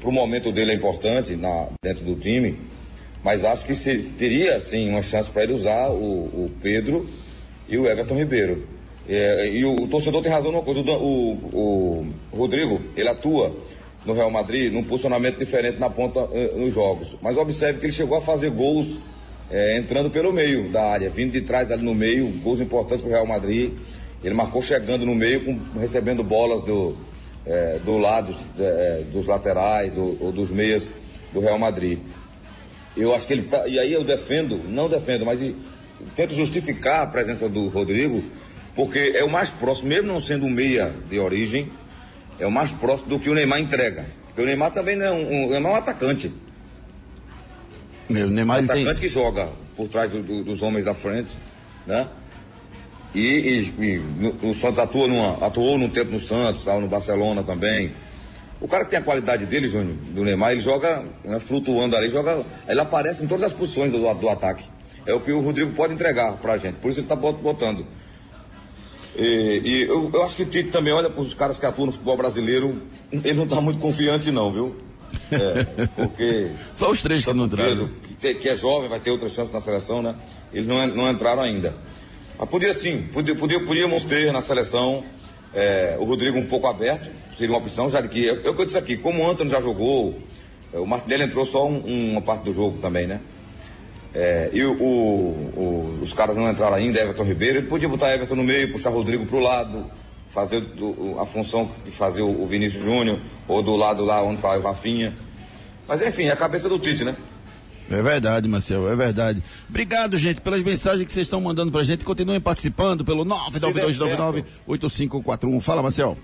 para 0.00 0.08
o 0.08 0.12
momento 0.12 0.50
dele 0.50 0.72
é 0.72 0.74
importante 0.74 1.36
na, 1.36 1.68
dentro 1.84 2.02
do 2.02 2.14
time, 2.14 2.58
mas 3.22 3.44
acho 3.44 3.66
que 3.66 3.74
se, 3.74 3.98
teria 4.18 4.58
sim 4.58 4.88
uma 4.88 5.02
chance 5.02 5.30
para 5.30 5.42
ele 5.42 5.52
usar 5.52 5.90
o, 5.90 5.94
o 6.46 6.50
Pedro 6.62 7.06
e 7.68 7.76
o 7.76 7.86
Everton 7.86 8.16
Ribeiro. 8.16 8.66
É, 9.06 9.48
e 9.48 9.64
o, 9.66 9.74
o 9.74 9.86
torcedor 9.88 10.22
tem 10.22 10.32
razão 10.32 10.50
numa 10.50 10.62
coisa, 10.62 10.80
o, 10.80 11.32
o- 11.52 12.06
Rodrigo, 12.32 12.80
ele 12.96 13.08
atua 13.08 13.54
no 14.06 14.14
Real 14.14 14.30
Madrid 14.30 14.72
num 14.72 14.82
posicionamento 14.84 15.36
diferente 15.38 15.78
na 15.78 15.90
ponta 15.90 16.26
eh, 16.32 16.52
nos 16.56 16.72
jogos. 16.72 17.16
Mas 17.20 17.36
observe 17.36 17.80
que 17.80 17.86
ele 17.86 17.92
chegou 17.92 18.16
a 18.16 18.20
fazer 18.22 18.48
gols 18.50 18.98
eh, 19.50 19.76
entrando 19.78 20.10
pelo 20.10 20.32
meio 20.32 20.70
da 20.70 20.82
área, 20.84 21.10
vindo 21.10 21.32
de 21.32 21.42
trás 21.42 21.70
ali 21.70 21.84
no 21.84 21.94
meio, 21.94 22.28
gols 22.42 22.60
importantes 22.60 23.02
para 23.02 23.10
o 23.10 23.12
Real 23.12 23.26
Madrid. 23.26 23.72
Ele 24.22 24.34
marcou 24.34 24.60
chegando 24.62 25.06
no 25.06 25.14
meio, 25.14 25.44
com- 25.44 25.78
recebendo 25.78 26.22
bolas 26.24 26.62
do, 26.64 26.96
eh, 27.46 27.78
do 27.84 27.98
lado 27.98 28.34
eh, 28.58 29.04
dos 29.12 29.26
laterais 29.26 29.96
ou, 29.96 30.16
ou 30.20 30.32
dos 30.32 30.50
meias 30.50 30.90
do 31.32 31.40
Real 31.40 31.58
Madrid. 31.58 31.98
Eu 32.96 33.14
acho 33.14 33.26
que 33.26 33.32
ele 33.32 33.42
tá. 33.44 33.66
E 33.68 33.78
aí 33.78 33.92
eu 33.92 34.02
defendo, 34.02 34.60
não 34.68 34.88
defendo, 34.88 35.24
mas 35.24 35.40
tento 36.16 36.34
justificar 36.34 37.02
a 37.02 37.06
presença 37.06 37.48
do 37.48 37.68
Rodrigo, 37.68 38.24
porque 38.74 39.12
é 39.14 39.22
o 39.22 39.30
mais 39.30 39.50
próximo, 39.50 39.88
mesmo 39.88 40.08
não 40.08 40.20
sendo 40.20 40.46
um 40.46 40.50
meia 40.50 40.92
de 41.08 41.18
origem, 41.18 41.70
é 42.40 42.46
o 42.46 42.50
mais 42.50 42.72
próximo 42.72 43.10
do 43.10 43.20
que 43.20 43.30
o 43.30 43.34
Neymar 43.34 43.60
entrega. 43.60 44.06
Porque 44.26 44.42
o 44.42 44.46
Neymar 44.46 44.72
também 44.72 44.96
não 44.96 45.06
é 45.06 45.10
um, 45.12 45.44
um- 45.44 45.50
Neymar 45.50 45.72
é 45.72 45.74
um 45.74 45.78
atacante. 45.78 46.32
O 48.08 48.12
Neymar 48.12 48.56
Um 48.56 48.58
ele 48.60 48.68
tem, 48.68 48.82
atacante 48.82 49.00
que 49.00 49.08
joga 49.08 49.48
por 49.76 49.86
trás 49.88 50.10
do- 50.12 50.22
do- 50.22 50.42
dos 50.44 50.62
homens 50.62 50.84
da 50.84 50.94
frente, 50.94 51.36
né? 51.86 52.08
E, 53.14 53.20
e- 53.20 53.74
e 53.84 53.98
no, 53.98 54.50
o 54.50 54.54
Santos 54.54 54.78
atua 54.78 55.06
numa, 55.06 55.44
atuou 55.44 55.78
num 55.78 55.88
tempo 55.88 56.12
no 56.12 56.20
Santos, 56.20 56.64
tal, 56.64 56.80
no 56.80 56.88
Barcelona 56.88 57.42
também. 57.42 57.92
O 58.60 58.66
cara 58.66 58.84
que 58.84 58.90
tem 58.90 58.98
a 58.98 59.02
qualidade 59.02 59.46
dele, 59.46 59.68
Júnior, 59.68 59.96
do 60.10 60.24
Neymar, 60.24 60.52
ele 60.52 60.60
joga 60.60 61.04
né, 61.24 61.38
flutuando 61.38 61.96
ali, 61.96 62.10
joga, 62.10 62.44
ele 62.68 62.80
aparece 62.80 63.24
em 63.24 63.28
todas 63.28 63.44
as 63.44 63.52
posições 63.52 63.92
do, 63.92 64.14
do 64.14 64.28
ataque. 64.28 64.64
É 65.06 65.14
o 65.14 65.20
que 65.20 65.30
o 65.32 65.40
Rodrigo 65.40 65.72
pode 65.72 65.94
entregar 65.94 66.32
pra 66.34 66.56
gente, 66.58 66.74
por 66.76 66.90
isso 66.90 67.00
ele 67.00 67.06
tá 67.06 67.16
botando. 67.16 67.86
E, 69.16 69.60
e 69.64 69.82
eu, 69.82 70.10
eu, 70.12 70.22
acho 70.22 70.36
que 70.36 70.42
o 70.42 70.46
Tite 70.46 70.70
também 70.70 70.92
olha 70.92 71.08
para 71.08 71.20
os 71.20 71.34
caras 71.34 71.58
que 71.58 71.66
atuam 71.66 71.86
no 71.86 71.92
futebol 71.92 72.16
brasileiro, 72.16 72.82
ele 73.10 73.34
não 73.34 73.44
está 73.44 73.60
muito 73.60 73.78
confiante 73.78 74.30
não, 74.30 74.52
viu? 74.52 74.76
É, 75.32 75.86
porque. 75.96 76.50
Só 76.74 76.90
os 76.90 77.00
três 77.00 77.24
que 77.24 77.32
não 77.32 77.46
entraram. 77.46 77.88
Que, 78.20 78.34
que, 78.34 78.48
é 78.48 78.56
jovem, 78.56 78.88
vai 78.88 79.00
ter 79.00 79.10
outra 79.10 79.28
chance 79.28 79.52
na 79.52 79.60
seleção, 79.60 80.02
né? 80.02 80.14
Eles 80.52 80.66
não, 80.66 80.86
não 80.88 81.10
entraram 81.10 81.42
ainda. 81.42 81.74
Mas 82.38 82.48
podia 82.48 82.72
sim, 82.72 83.08
podia, 83.12 83.34
podia, 83.34 83.64
podíamos 83.64 84.04
ter 84.04 84.32
na 84.32 84.40
seleção 84.40 85.02
é, 85.52 85.96
o 85.98 86.04
Rodrigo 86.04 86.38
um 86.38 86.46
pouco 86.46 86.68
aberto, 86.68 87.10
seria 87.36 87.52
uma 87.52 87.58
opção, 87.58 87.88
já 87.88 88.00
que. 88.02 88.24
Eu, 88.24 88.42
eu 88.42 88.64
disse 88.64 88.78
aqui, 88.78 88.96
como 88.96 89.24
o 89.24 89.28
Antônio 89.28 89.50
já 89.50 89.60
jogou, 89.60 90.18
é, 90.72 90.78
o 90.78 90.86
Martinelli 90.86 91.24
entrou 91.24 91.44
só 91.44 91.66
um, 91.66 92.12
uma 92.12 92.22
parte 92.22 92.44
do 92.44 92.52
jogo 92.52 92.78
também, 92.78 93.06
né? 93.06 93.20
É, 94.14 94.50
e 94.52 94.64
o, 94.64 94.72
o, 94.72 95.98
os 96.00 96.12
caras 96.12 96.36
não 96.36 96.48
entraram 96.50 96.76
ainda, 96.76 97.00
Everton 97.00 97.24
Ribeiro, 97.24 97.58
ele 97.58 97.66
podia 97.66 97.88
botar 97.88 98.14
Everton 98.14 98.36
no 98.36 98.44
meio, 98.44 98.70
puxar 98.70 98.90
Rodrigo 98.90 99.26
pro 99.26 99.40
lado, 99.40 99.90
fazer 100.28 100.60
do, 100.60 101.16
a 101.18 101.26
função 101.26 101.70
de 101.84 101.90
fazer 101.90 102.22
o, 102.22 102.42
o 102.42 102.46
Vinícius 102.46 102.84
Júnior, 102.84 103.18
ou 103.46 103.62
do 103.62 103.74
lado 103.74 104.04
lá 104.04 104.22
onde 104.22 104.40
faz 104.40 104.60
o 104.60 104.64
Rafinha. 104.64 105.16
Mas 105.86 106.02
enfim, 106.02 106.24
é 106.24 106.32
a 106.32 106.36
cabeça 106.36 106.68
do 106.68 106.78
Tite, 106.78 107.04
né? 107.04 107.16
É 107.90 108.02
verdade, 108.02 108.46
Marcel, 108.48 108.90
é 108.90 108.94
verdade. 108.94 109.42
Obrigado, 109.68 110.16
gente, 110.18 110.42
pelas 110.42 110.62
mensagens 110.62 111.04
que 111.06 111.12
vocês 111.12 111.26
estão 111.26 111.40
mandando 111.40 111.72
pra 111.72 111.82
gente. 111.82 112.04
Continuem 112.04 112.40
participando 112.40 113.04
pelo 113.04 113.24
99299-8541. 113.24 115.60
Fala, 115.60 115.82
Marcel. 115.82 116.16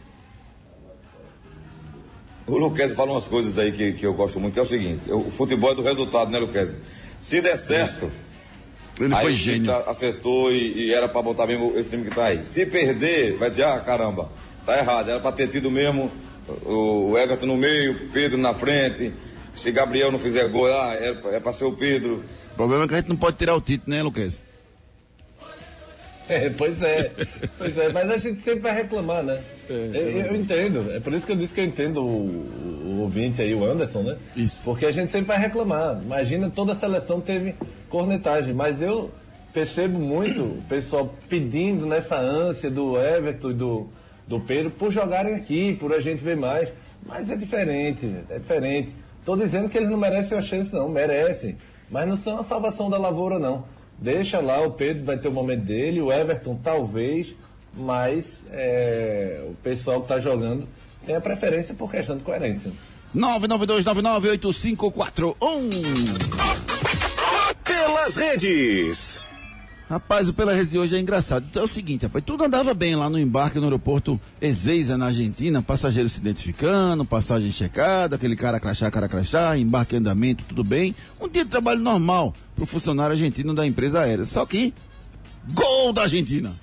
O 2.47 2.59
Luquezzi 2.59 2.95
fala 2.95 3.13
umas 3.13 3.27
coisas 3.27 3.59
aí 3.59 3.73
que, 3.73 3.95
que 3.95 4.05
eu 4.05 4.13
gosto 4.13 4.39
muito, 4.39 4.53
que 4.53 4.61
é 4.61 4.63
o 4.63 4.67
seguinte, 4.67 5.11
o 5.11 5.31
futebol 5.31 5.73
é 5.73 5.75
do 5.75 5.83
resultado, 5.83 6.31
né, 6.31 6.39
Luquezzi? 6.39 6.79
Se 7.19 7.41
der 7.41 7.57
certo, 7.57 8.13
ele 9.01 9.17
foi 9.17 9.35
gênio. 9.35 9.73
Tá, 9.73 9.91
acertou 9.91 10.53
e, 10.53 10.89
e 10.89 10.93
era 10.93 11.09
para 11.09 11.23
botar 11.23 11.47
mesmo 11.47 11.73
esse 11.75 11.89
time 11.89 12.05
que 12.05 12.15
tá 12.15 12.27
aí. 12.27 12.45
Se 12.45 12.67
perder, 12.67 13.39
vai 13.39 13.49
dizer, 13.49 13.65
ah, 13.65 13.81
caramba, 13.81 14.31
tá 14.67 14.79
errado, 14.79 15.11
era 15.11 15.21
para 15.21 15.33
ter 15.33 15.49
tido 15.49 15.71
mesmo 15.71 16.13
o 16.67 17.17
Everton 17.17 17.47
no 17.47 17.57
meio, 17.57 18.11
Pedro 18.13 18.37
na 18.37 18.53
frente. 18.53 19.11
Se 19.55 19.71
Gabriel 19.71 20.11
não 20.11 20.19
fizer 20.19 20.49
gol, 20.49 20.67
ah, 20.67 20.95
é, 20.95 21.37
é 21.37 21.41
para 21.41 21.53
ser 21.53 21.65
o 21.65 21.73
Pedro. 21.73 22.25
O 22.53 22.57
problema 22.57 22.85
é 22.85 22.89
que 22.89 22.95
a 22.95 22.97
gente 22.99 23.09
não 23.09 23.17
pode 23.17 23.37
tirar 23.37 23.55
o 23.55 23.61
título, 23.61 23.97
né, 23.97 24.03
Lucas? 24.03 24.41
É, 26.29 26.49
pois 26.49 26.81
é, 26.83 27.11
pois 27.59 27.77
é, 27.77 27.93
mas 27.93 28.11
a 28.11 28.17
gente 28.17 28.41
sempre 28.41 28.61
vai 28.61 28.75
reclamar, 28.75 29.23
né? 29.23 29.43
É, 29.69 29.73
eu, 29.73 30.21
é 30.21 30.29
eu, 30.31 30.37
entendo, 30.37 30.91
é 30.91 31.01
por 31.01 31.13
isso 31.13 31.27
que 31.27 31.33
eu 31.33 31.37
disse 31.37 31.53
que 31.53 31.61
eu 31.61 31.65
entendo 31.65 32.03
o, 32.03 32.87
o 32.87 33.01
ouvinte 33.03 33.43
aí, 33.43 33.55
o 33.55 33.65
Anderson, 33.65 34.03
né? 34.03 34.17
Isso. 34.35 34.65
Porque 34.65 34.87
a 34.87 34.93
gente 34.93 35.13
sempre 35.13 35.29
vai 35.29 35.39
reclamar. 35.39 36.01
Imagina, 36.03 36.51
toda 36.51 36.73
a 36.73 36.77
seleção 36.77 37.21
teve 37.21 37.55
cornetagem, 37.91 38.55
mas 38.55 38.81
eu 38.81 39.11
percebo 39.53 39.99
muito 39.99 40.43
o 40.43 40.63
pessoal 40.69 41.15
pedindo 41.29 41.87
nessa 41.87 42.19
ânsia 42.19 42.71
do 42.71 42.99
Everton 42.99 43.51
e 43.51 43.55
do, 43.55 43.89
do 44.27 44.41
Pedro 44.41 44.71
por 44.71 44.91
jogarem 44.91 45.35
aqui, 45.35 45.77
por 45.79 45.93
a 45.93 46.01
gente 46.01 46.25
ver 46.25 46.37
mais. 46.37 46.71
Mas 47.07 47.31
é 47.31 47.37
diferente, 47.37 48.11
é 48.31 48.39
diferente. 48.39 48.95
Estou 49.25 49.39
dizendo 49.39 49.71
que 49.71 49.79
eles 49.79 49.89
não 49.89 49.97
merecem 49.97 50.37
a 50.37 50.43
chance, 50.43 50.75
não, 50.75 50.87
merecem. 50.87 51.57
Mas 51.91 52.07
não 52.07 52.15
são 52.15 52.39
a 52.39 52.43
salvação 52.43 52.91
da 52.91 52.99
lavoura, 52.99 53.39
não. 53.39 53.65
Deixa 53.99 54.39
lá, 54.39 54.61
o 54.61 54.73
Pedro 54.73 55.03
vai 55.03 55.17
ter 55.17 55.29
o 55.29 55.33
momento 55.33 55.63
dele, 55.63 56.03
o 56.03 56.13
Everton 56.13 56.61
talvez, 56.63 57.35
mas 57.73 58.43
é, 58.53 59.43
o 59.49 59.55
pessoal 59.63 60.01
que 60.01 60.05
está 60.05 60.19
jogando 60.19 60.69
tem 61.07 61.17
a 61.17 61.23
preferência 61.23 61.75
por 61.75 61.91
questão 61.91 62.19
de 62.19 62.23
coerência. 62.23 62.71
992998541 63.17 65.35
Pelas 67.65 68.17
redes. 68.17 69.23
Rapaz, 69.89 70.29
o 70.29 70.33
Pela 70.33 70.65
de 70.65 70.79
hoje 70.79 70.97
é 70.97 70.99
engraçado. 70.99 71.45
Então 71.51 71.63
é 71.63 71.65
o 71.65 71.69
seguinte, 71.69 72.05
rapaz, 72.05 72.25
tudo 72.25 72.43
andava 72.43 72.73
bem 72.73 72.97
lá 72.97 73.11
no 73.11 73.19
embarque 73.19 73.59
no 73.59 73.65
aeroporto 73.65 74.19
Ezeiza, 74.41 74.97
na 74.97 75.07
Argentina, 75.07 75.61
passageiro 75.61 76.09
se 76.09 76.19
identificando, 76.21 77.05
passagem 77.05 77.53
checada, 77.53 78.17
aquele 78.17 78.35
cara 78.35 78.59
crachá, 78.59 78.91
cara 78.91 79.09
crachá, 79.09 79.57
embarque 79.59 79.97
andamento, 79.97 80.43
tudo 80.49 80.65
bem. 80.65 80.95
Um 81.21 81.29
dia 81.29 81.45
de 81.45 81.51
trabalho 81.51 81.81
normal 81.81 82.35
para 82.55 82.65
o 82.65 82.67
funcionário 82.67 83.13
argentino 83.13 83.53
da 83.53 83.67
empresa 83.67 84.01
aérea. 84.01 84.25
Só 84.25 84.47
que, 84.47 84.73
gol 85.53 85.93
da 85.93 86.03
Argentina! 86.03 86.55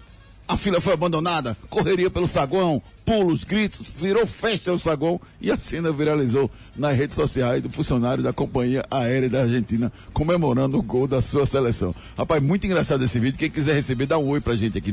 A 0.47 0.57
fila 0.57 0.81
foi 0.81 0.93
abandonada, 0.93 1.55
correria 1.69 2.09
pelo 2.09 2.27
saguão, 2.27 2.81
pulos, 3.05 3.43
gritos, 3.43 3.93
virou 3.97 4.25
festa 4.25 4.71
no 4.71 4.79
saguão 4.79 5.19
e 5.39 5.51
a 5.51 5.57
cena 5.57 5.91
viralizou 5.91 6.49
nas 6.75 6.95
redes 6.95 7.15
sociais 7.15 7.61
do 7.61 7.69
funcionário 7.69 8.23
da 8.23 8.31
companhia 8.31 8.83
aérea 8.89 9.29
da 9.29 9.41
Argentina 9.41 9.91
comemorando 10.13 10.77
o 10.77 10.83
gol 10.83 11.07
da 11.07 11.21
sua 11.21 11.45
seleção. 11.45 11.93
Rapaz, 12.17 12.41
muito 12.41 12.65
engraçado 12.65 13.03
esse 13.03 13.19
vídeo. 13.19 13.39
Quem 13.39 13.49
quiser 13.49 13.73
receber, 13.73 14.05
dá 14.05 14.17
um 14.17 14.27
oi 14.29 14.39
pra 14.39 14.55
gente 14.55 14.77
aqui. 14.77 14.91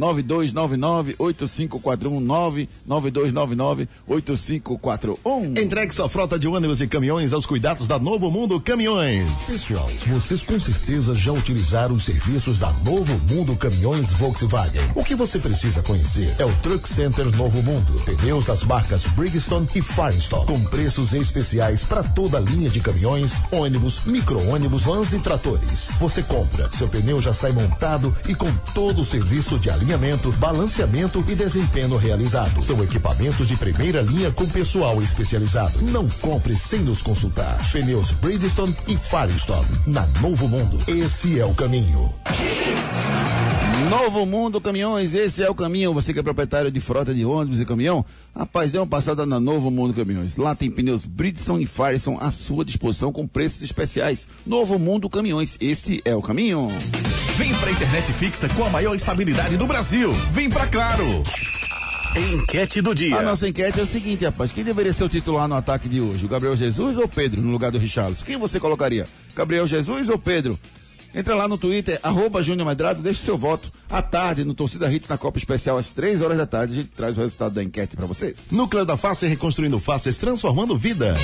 99299-8541. 0.00 2.66
99299-8541. 2.88 5.58
Entregue 5.58 5.94
sua 5.94 6.08
frota 6.08 6.38
de 6.38 6.48
ônibus 6.48 6.80
e 6.80 6.86
caminhões 6.86 7.34
aos 7.34 7.44
cuidados 7.44 7.86
da 7.86 7.98
Novo 7.98 8.30
Mundo 8.30 8.58
Caminhões. 8.60 9.28
Pessoal, 9.46 9.90
vocês 10.06 10.42
com 10.42 10.58
certeza 10.58 11.14
já 11.14 11.32
utilizaram 11.32 11.94
os 11.94 12.04
serviços 12.04 12.58
da 12.58 12.72
Novo 12.84 13.18
Mundo 13.32 13.54
Caminhões 13.56 14.10
Volkswagen. 14.12 14.80
O 14.94 15.04
que 15.04 15.14
você 15.14 15.38
precisa 15.38 15.82
conhecer 15.82 16.34
é 16.38 16.44
o 16.44 16.52
Truck 16.56 16.86
Center 16.88 17.24
Novo 17.36 17.62
Mundo. 17.62 17.92
Pneus 18.04 18.46
das 18.46 18.64
marcas 18.64 19.04
Bridgestone 19.06 19.66
e 19.74 19.82
Firestone, 19.82 20.46
com 20.46 20.64
preços 20.64 21.12
especiais 21.12 21.84
para 21.84 22.02
toda 22.02 22.38
a 22.38 22.40
linha 22.40 22.70
de 22.70 22.80
caminhões, 22.80 23.32
ônibus, 23.50 24.04
micro-ônibus, 24.06 24.84
vans 24.84 25.12
e 25.12 25.18
tratores. 25.18 25.90
Você 26.00 26.22
compra, 26.22 26.70
seu 26.72 26.88
pneu 26.88 27.20
já 27.20 27.32
sai 27.32 27.50
montado 27.52 28.16
e 28.28 28.34
com 28.34 28.50
todo 28.74 29.02
o 29.02 29.04
serviço 29.04 29.58
de 29.58 29.68
alinhamento, 29.68 29.89
balanceamento 30.38 31.24
e 31.28 31.34
desempenho 31.34 31.96
realizado. 31.96 32.62
São 32.62 32.82
equipamentos 32.82 33.48
de 33.48 33.56
primeira 33.56 34.00
linha 34.00 34.30
com 34.30 34.46
pessoal 34.48 35.02
especializado. 35.02 35.82
Não 35.82 36.08
compre 36.08 36.54
sem 36.54 36.80
nos 36.80 37.02
consultar. 37.02 37.58
Pneus 37.72 38.12
Bridgestone 38.12 38.76
e 38.86 38.96
Firestone. 38.96 39.66
Na 39.86 40.06
Novo 40.20 40.48
Mundo, 40.48 40.78
esse 40.86 41.40
é 41.40 41.44
o 41.44 41.54
caminho. 41.54 42.14
Novo 43.90 44.24
Mundo 44.24 44.60
Caminhões, 44.60 45.14
esse 45.14 45.42
é 45.42 45.50
o 45.50 45.54
caminho. 45.54 45.92
Você 45.92 46.14
que 46.14 46.20
é 46.20 46.22
proprietário 46.22 46.70
de 46.70 46.78
frota 46.78 47.12
de 47.12 47.24
ônibus 47.24 47.58
e 47.58 47.64
caminhão, 47.64 48.06
rapaz, 48.32 48.70
dê 48.70 48.78
uma 48.78 48.86
passada 48.86 49.26
na 49.26 49.40
Novo 49.40 49.68
Mundo 49.68 49.92
Caminhões. 49.92 50.36
Lá 50.36 50.54
tem 50.54 50.70
pneus 50.70 51.04
Bridgestone 51.04 51.64
e 51.64 51.66
Firestone 51.66 52.18
à 52.20 52.30
sua 52.30 52.64
disposição 52.64 53.12
com 53.12 53.26
preços 53.26 53.62
especiais. 53.62 54.28
Novo 54.46 54.78
Mundo 54.78 55.10
Caminhões, 55.10 55.56
esse 55.60 56.00
é 56.04 56.14
o 56.14 56.22
caminho. 56.22 56.68
Vem 57.36 57.52
pra 57.56 57.72
internet 57.72 58.12
fixa 58.12 58.48
com 58.50 58.64
a 58.64 58.70
maior 58.70 58.94
estabilidade 58.94 59.56
do 59.56 59.66
Brasil. 59.66 60.12
Vem 60.30 60.48
pra 60.48 60.68
Claro. 60.68 61.24
Enquete 62.16 62.80
do 62.80 62.94
dia. 62.94 63.16
A 63.16 63.22
nossa 63.22 63.48
enquete 63.48 63.80
é 63.80 63.82
o 63.82 63.86
seguinte, 63.86 64.24
rapaz. 64.24 64.52
Quem 64.52 64.62
deveria 64.62 64.92
ser 64.92 65.02
o 65.02 65.08
titular 65.08 65.48
no 65.48 65.56
ataque 65.56 65.88
de 65.88 66.00
hoje? 66.00 66.26
O 66.26 66.28
Gabriel 66.28 66.56
Jesus 66.56 66.96
ou 66.96 67.08
Pedro 67.08 67.42
no 67.42 67.50
lugar 67.50 67.72
do 67.72 67.78
Richarlison? 67.78 68.24
Quem 68.24 68.36
você 68.36 68.60
colocaria? 68.60 69.08
Gabriel 69.34 69.66
Jesus 69.66 70.08
ou 70.08 70.16
Pedro? 70.16 70.56
Entra 71.12 71.34
lá 71.34 71.48
no 71.48 71.58
Twitter, 71.58 71.98
arroba 72.04 72.40
Júnior 72.40 72.68
Medrado, 72.68 73.02
deixe 73.02 73.20
seu 73.20 73.36
voto. 73.36 73.72
À 73.90 74.00
tarde, 74.00 74.44
no 74.44 74.54
Torcida 74.54 74.90
Hits, 74.92 75.08
na 75.08 75.18
Copa 75.18 75.36
Especial, 75.36 75.76
às 75.76 75.92
três 75.92 76.22
horas 76.22 76.38
da 76.38 76.46
tarde, 76.46 76.74
a 76.74 76.76
gente 76.76 76.90
traz 76.90 77.18
o 77.18 77.22
resultado 77.22 77.54
da 77.54 77.62
enquete 77.62 77.96
para 77.96 78.06
vocês. 78.06 78.52
Núcleo 78.52 78.86
da 78.86 78.96
Face 78.96 79.26
reconstruindo 79.26 79.80
faces, 79.80 80.16
transformando 80.16 80.76
vidas. 80.76 81.18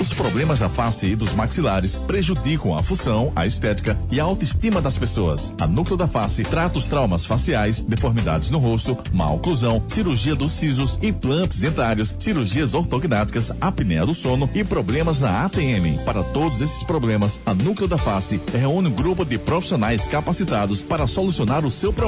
Os 0.00 0.12
problemas 0.12 0.60
da 0.60 0.68
face 0.68 1.08
e 1.08 1.16
dos 1.16 1.32
maxilares 1.32 1.96
prejudicam 1.96 2.72
a 2.72 2.84
função, 2.84 3.32
a 3.34 3.46
estética 3.46 3.98
e 4.12 4.20
a 4.20 4.24
autoestima 4.24 4.80
das 4.80 4.96
pessoas. 4.96 5.52
A 5.60 5.66
Núcleo 5.66 5.96
da 5.96 6.06
Face 6.06 6.44
trata 6.44 6.78
os 6.78 6.86
traumas 6.86 7.24
faciais, 7.24 7.80
deformidades 7.80 8.48
no 8.48 8.58
rosto, 8.58 8.96
má 9.12 9.28
oclusão, 9.32 9.82
cirurgia 9.88 10.36
dos 10.36 10.52
sisos, 10.52 11.00
implantes 11.02 11.58
dentários, 11.58 12.14
cirurgias 12.16 12.74
ortognáticas, 12.74 13.50
apneia 13.60 14.06
do 14.06 14.14
sono 14.14 14.48
e 14.54 14.62
problemas 14.62 15.20
na 15.20 15.44
ATM. 15.44 15.98
Para 16.04 16.22
todos 16.22 16.60
esses 16.60 16.84
problemas, 16.84 17.40
a 17.44 17.52
Núcleo 17.52 17.88
da 17.88 17.98
Face 17.98 18.40
reúne 18.52 18.86
um 18.86 18.92
grupo 18.92 19.24
de 19.24 19.36
profissionais 19.36 20.06
capacitados 20.06 20.80
para 20.80 21.08
solucionar 21.08 21.64
o 21.64 21.70
seu 21.72 21.92
problema, 21.92 22.03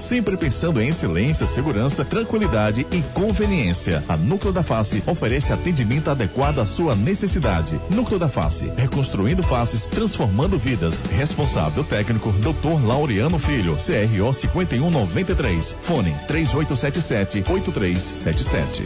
sempre 0.00 0.36
pensando 0.36 0.80
em 0.80 0.88
excelência, 0.88 1.46
segurança, 1.46 2.04
tranquilidade 2.04 2.84
e 2.90 3.00
conveniência. 3.14 4.02
A 4.08 4.16
Núcleo 4.16 4.52
da 4.52 4.64
Face 4.64 5.02
oferece 5.06 5.52
atendimento 5.52 6.10
adequado 6.10 6.58
à 6.58 6.66
sua 6.66 6.96
necessidade. 6.96 7.80
Núcleo 7.88 8.18
da 8.18 8.28
Face, 8.28 8.72
reconstruindo 8.76 9.42
faces, 9.42 9.86
transformando 9.86 10.58
vidas. 10.58 11.00
Responsável 11.16 11.84
técnico, 11.84 12.32
Dr. 12.32 12.84
Laureano 12.84 13.38
Filho, 13.38 13.76
CRO 13.76 14.34
5193. 14.34 15.76
Fone 15.80 16.14
3877 16.26 17.44
8377. 17.48 18.82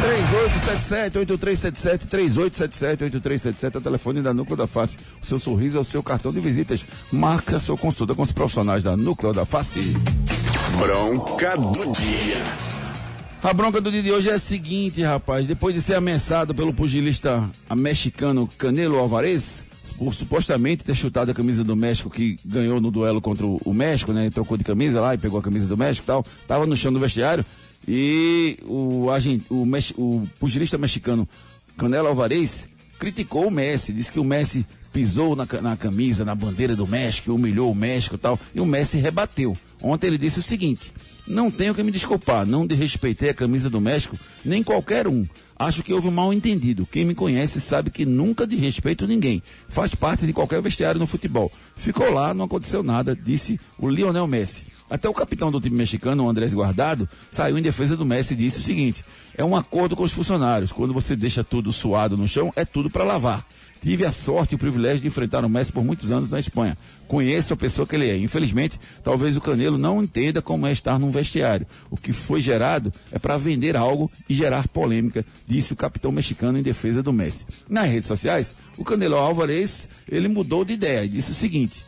3877 0.00 1.18
8377 1.18 2.06
3877 2.06 3.04
8377 3.04 3.76
é 3.76 3.78
o 3.78 3.82
telefone 3.82 4.22
da 4.22 4.34
Núcleo 4.34 4.56
da 4.56 4.66
Face. 4.66 4.98
O 5.20 5.26
seu 5.26 5.38
sorriso 5.38 5.78
é 5.78 5.80
o 5.80 5.84
seu 5.84 6.02
cartão 6.02 6.30
de 6.30 6.38
visita 6.38 6.58
visitas, 6.58 6.84
marca 7.12 7.58
sua 7.58 7.76
consulta 7.76 8.14
com 8.14 8.22
os 8.22 8.32
profissionais 8.32 8.82
da 8.82 8.96
Núcleo 8.96 9.32
da 9.32 9.46
Face. 9.48 9.80
Bronca 10.76 11.56
do 11.56 11.90
dia. 11.94 12.36
A 13.42 13.50
bronca 13.54 13.80
do 13.80 13.90
dia 13.90 14.02
de 14.02 14.12
hoje 14.12 14.28
é 14.28 14.34
a 14.34 14.38
seguinte, 14.38 15.02
rapaz. 15.02 15.46
Depois 15.46 15.74
de 15.74 15.80
ser 15.80 15.94
ameaçado 15.94 16.54
pelo 16.54 16.74
pugilista 16.74 17.50
mexicano 17.74 18.46
Canelo 18.58 18.98
Alvarez, 18.98 19.64
por 19.96 20.12
supostamente 20.12 20.84
ter 20.84 20.94
chutado 20.94 21.30
a 21.30 21.34
camisa 21.34 21.64
do 21.64 21.74
México 21.74 22.10
que 22.10 22.36
ganhou 22.44 22.78
no 22.78 22.90
duelo 22.90 23.22
contra 23.22 23.46
o 23.46 23.72
México, 23.72 24.12
né? 24.12 24.28
Trocou 24.28 24.58
de 24.58 24.64
camisa 24.64 25.00
lá 25.00 25.14
e 25.14 25.18
pegou 25.18 25.40
a 25.40 25.42
camisa 25.42 25.66
do 25.66 25.78
México 25.78 26.04
e 26.04 26.08
tal. 26.08 26.22
Tava 26.46 26.66
no 26.66 26.76
chão 26.76 26.92
do 26.92 27.00
vestiário 27.00 27.42
e 27.86 28.58
o, 28.66 29.10
agente, 29.10 29.46
o, 29.48 29.62
o 29.96 30.28
pugilista 30.38 30.76
mexicano 30.76 31.26
Canelo 31.78 32.08
Alvarez 32.08 32.68
criticou 32.98 33.46
o 33.46 33.50
Messi, 33.50 33.94
disse 33.94 34.12
que 34.12 34.20
o 34.20 34.24
Messi 34.24 34.66
pisou 34.98 35.36
na, 35.36 35.46
na 35.62 35.76
camisa, 35.76 36.24
na 36.24 36.34
bandeira 36.34 36.74
do 36.74 36.84
México, 36.84 37.32
humilhou 37.32 37.70
o 37.70 37.74
México 37.74 38.16
e 38.16 38.18
tal. 38.18 38.36
E 38.52 38.60
o 38.60 38.66
Messi 38.66 38.98
rebateu. 38.98 39.56
Ontem 39.80 40.08
ele 40.08 40.18
disse 40.18 40.40
o 40.40 40.42
seguinte: 40.42 40.92
não 41.24 41.52
tenho 41.52 41.72
que 41.72 41.84
me 41.84 41.92
desculpar, 41.92 42.44
não 42.44 42.66
desrespeitei 42.66 43.28
a 43.30 43.34
camisa 43.34 43.70
do 43.70 43.80
México, 43.80 44.18
nem 44.44 44.60
qualquer 44.60 45.06
um. 45.06 45.24
Acho 45.56 45.84
que 45.84 45.92
houve 45.92 46.08
um 46.08 46.12
mal 46.12 46.32
entendido. 46.32 46.86
Quem 46.86 47.04
me 47.04 47.14
conhece 47.14 47.60
sabe 47.60 47.90
que 47.90 48.04
nunca 48.04 48.46
desrespeito 48.46 49.06
ninguém. 49.06 49.40
Faz 49.68 49.94
parte 49.94 50.26
de 50.26 50.32
qualquer 50.32 50.60
vestiário 50.60 50.98
no 50.98 51.06
futebol. 51.06 51.50
Ficou 51.76 52.12
lá, 52.12 52.34
não 52.34 52.46
aconteceu 52.46 52.82
nada, 52.82 53.14
disse 53.14 53.60
o 53.78 53.88
Lionel 53.88 54.26
Messi. 54.26 54.66
Até 54.90 55.08
o 55.08 55.12
capitão 55.12 55.50
do 55.50 55.60
time 55.60 55.76
mexicano, 55.76 56.24
o 56.24 56.28
Andrés 56.28 56.54
Guardado, 56.54 57.08
saiu 57.30 57.58
em 57.58 57.62
defesa 57.62 57.96
do 57.96 58.04
Messi 58.04 58.34
e 58.34 58.36
disse 58.36 58.58
o 58.58 58.62
seguinte: 58.62 59.04
é 59.36 59.44
um 59.44 59.54
acordo 59.54 59.94
com 59.94 60.02
os 60.02 60.12
funcionários. 60.12 60.72
Quando 60.72 60.92
você 60.92 61.14
deixa 61.14 61.44
tudo 61.44 61.72
suado 61.72 62.16
no 62.16 62.26
chão, 62.26 62.52
é 62.56 62.64
tudo 62.64 62.90
para 62.90 63.04
lavar. 63.04 63.46
Tive 63.80 64.04
a 64.04 64.12
sorte 64.12 64.52
e 64.52 64.56
o 64.56 64.58
privilégio 64.58 65.00
de 65.00 65.06
enfrentar 65.06 65.44
o 65.44 65.48
Messi 65.48 65.72
por 65.72 65.84
muitos 65.84 66.10
anos 66.10 66.30
na 66.30 66.38
Espanha. 66.38 66.76
Conheço 67.06 67.54
a 67.54 67.56
pessoa 67.56 67.86
que 67.86 67.94
ele 67.94 68.08
é. 68.08 68.16
Infelizmente, 68.16 68.78
talvez 69.02 69.36
o 69.36 69.40
Canelo 69.40 69.78
não 69.78 70.02
entenda 70.02 70.42
como 70.42 70.66
é 70.66 70.72
estar 70.72 70.98
num 70.98 71.10
vestiário. 71.10 71.66
O 71.90 71.96
que 71.96 72.12
foi 72.12 72.40
gerado 72.40 72.92
é 73.12 73.18
para 73.18 73.36
vender 73.36 73.76
algo 73.76 74.10
e 74.28 74.34
gerar 74.34 74.68
polêmica, 74.68 75.24
disse 75.46 75.72
o 75.72 75.76
capitão 75.76 76.12
mexicano 76.12 76.58
em 76.58 76.62
defesa 76.62 77.02
do 77.02 77.12
Messi. 77.12 77.46
Nas 77.68 77.88
redes 77.88 78.06
sociais, 78.06 78.56
o 78.76 78.84
Canelo 78.84 79.16
Álvares, 79.16 79.88
ele 80.08 80.28
mudou 80.28 80.64
de 80.64 80.72
ideia 80.72 81.04
e 81.04 81.08
disse 81.08 81.32
o 81.32 81.34
seguinte: 81.34 81.84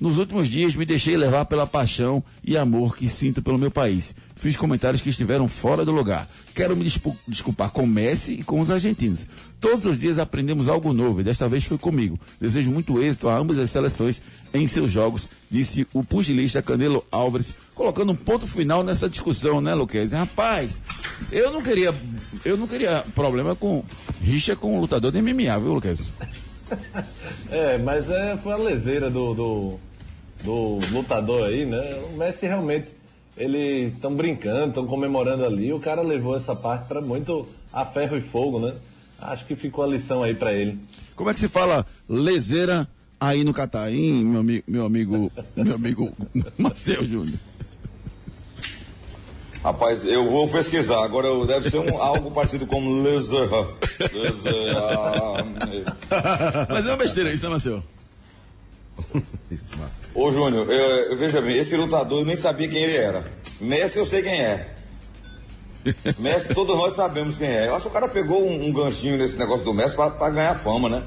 nos 0.00 0.18
últimos 0.18 0.48
dias 0.48 0.74
me 0.74 0.84
deixei 0.84 1.16
levar 1.16 1.46
pela 1.46 1.66
paixão 1.66 2.22
e 2.44 2.56
amor 2.56 2.96
que 2.96 3.08
sinto 3.08 3.40
pelo 3.40 3.58
meu 3.58 3.70
país. 3.70 4.14
Fiz 4.34 4.56
comentários 4.56 5.00
que 5.00 5.08
estiveram 5.08 5.48
fora 5.48 5.84
do 5.84 5.92
lugar. 5.92 6.28
Quero 6.54 6.76
me 6.76 6.90
desculpar 7.26 7.70
com 7.70 7.86
Messi 7.86 8.34
e 8.34 8.42
com 8.42 8.60
os 8.60 8.70
argentinos. 8.70 9.26
Todos 9.60 9.86
os 9.86 9.98
dias 9.98 10.18
aprendemos 10.18 10.68
algo 10.68 10.92
novo 10.92 11.20
e 11.20 11.24
desta 11.24 11.48
vez 11.48 11.64
foi 11.64 11.78
comigo. 11.78 12.18
Desejo 12.38 12.70
muito 12.70 13.02
êxito 13.02 13.28
a 13.28 13.36
ambas 13.36 13.58
as 13.58 13.70
seleções 13.70 14.22
em 14.52 14.66
seus 14.66 14.90
jogos, 14.90 15.28
disse 15.50 15.86
o 15.92 16.04
pugilista 16.04 16.62
Canelo 16.62 17.04
Álvares, 17.10 17.54
colocando 17.74 18.12
um 18.12 18.16
ponto 18.16 18.46
final 18.46 18.82
nessa 18.82 19.08
discussão, 19.08 19.60
né, 19.60 19.74
Luquez? 19.74 20.12
Rapaz, 20.12 20.80
eu 21.32 21.50
não 21.52 21.62
queria, 21.62 21.94
eu 22.44 22.56
não 22.56 22.66
queria 22.66 23.04
problema 23.14 23.54
com 23.54 23.84
rixa 24.20 24.54
com 24.54 24.76
o 24.76 24.80
lutador 24.80 25.12
de 25.12 25.20
MMA, 25.22 25.58
viu, 25.58 25.74
Luquez? 25.74 26.10
É, 27.50 27.78
mas 27.78 28.10
é, 28.10 28.36
foi 28.36 28.52
a 28.52 28.56
leseira 28.56 29.10
do, 29.10 29.34
do, 29.34 29.78
do 30.42 30.78
lutador 30.92 31.48
aí, 31.48 31.64
né? 31.64 32.02
O 32.12 32.16
Messi 32.16 32.46
realmente 32.46 32.88
eles 33.36 33.92
estão 33.92 34.14
brincando, 34.14 34.68
estão 34.68 34.86
comemorando 34.86 35.44
ali. 35.44 35.72
O 35.72 35.80
cara 35.80 36.02
levou 36.02 36.36
essa 36.36 36.56
parte 36.56 36.86
para 36.86 37.00
muito 37.00 37.46
a 37.72 37.84
ferro 37.84 38.16
e 38.16 38.20
fogo, 38.20 38.58
né? 38.58 38.74
Acho 39.18 39.44
que 39.46 39.54
ficou 39.54 39.84
a 39.84 39.86
lição 39.86 40.22
aí 40.22 40.34
para 40.34 40.52
ele. 40.52 40.78
Como 41.14 41.28
é 41.30 41.34
que 41.34 41.40
se 41.40 41.48
fala 41.48 41.86
leseira 42.08 42.88
aí 43.20 43.44
no 43.44 43.52
Catar, 43.52 43.90
hein, 43.90 44.24
meu, 44.24 44.40
amigo, 44.40 44.64
meu 44.66 44.86
amigo, 44.86 45.32
meu 45.54 45.74
amigo 45.74 46.12
Marcel 46.56 47.04
Júnior? 47.04 47.38
Rapaz, 49.62 50.06
eu 50.06 50.28
vou 50.28 50.48
pesquisar. 50.48 51.04
Agora 51.04 51.28
deve 51.44 51.68
ser 51.70 51.78
um, 51.78 52.00
algo 52.00 52.30
parecido 52.30 52.66
com 52.66 53.02
leseira. 53.02 53.66
Mas 56.68 56.86
é 56.86 56.90
uma 56.90 56.96
besteira 56.96 57.32
isso, 57.32 57.48
Marcel? 57.48 57.82
Isso, 59.50 59.76
massa. 59.76 60.08
Ô, 60.14 60.32
Júnior, 60.32 60.66
veja 61.18 61.40
bem, 61.40 61.56
esse 61.56 61.76
lutador 61.76 62.20
eu 62.20 62.24
nem 62.24 62.36
sabia 62.36 62.68
quem 62.68 62.82
ele 62.82 62.96
era. 62.96 63.30
Messi 63.60 63.98
eu 63.98 64.06
sei 64.06 64.22
quem 64.22 64.40
é. 64.40 64.74
Messi, 66.18 66.52
todos 66.54 66.76
nós 66.76 66.94
sabemos 66.94 67.38
quem 67.38 67.48
é. 67.48 67.68
Eu 67.68 67.74
acho 67.74 67.82
que 67.82 67.88
o 67.90 67.92
cara 67.92 68.08
pegou 68.08 68.44
um, 68.44 68.66
um 68.66 68.72
ganchinho 68.72 69.16
nesse 69.16 69.36
negócio 69.36 69.64
do 69.64 69.74
Messi 69.74 69.94
pra, 69.94 70.10
pra 70.10 70.30
ganhar 70.30 70.54
fama, 70.54 70.88
né? 70.88 71.02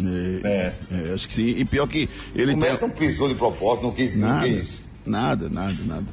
É, 0.00 0.48
é. 0.48 0.72
é, 0.90 1.14
acho 1.14 1.28
que 1.28 1.34
sim. 1.34 1.46
E 1.56 1.64
pior 1.64 1.86
que 1.86 2.08
ele 2.34 2.54
o 2.54 2.58
tem... 2.58 2.70
Messi 2.70 2.82
não 2.82 2.90
pisou 2.90 3.28
de 3.28 3.34
propósito, 3.34 3.84
não 3.84 3.92
quis, 3.92 4.16
nada, 4.16 4.46
não 4.46 4.56
quis. 4.56 4.80
Nada, 5.06 5.48
nada, 5.48 5.76
nada. 5.86 6.06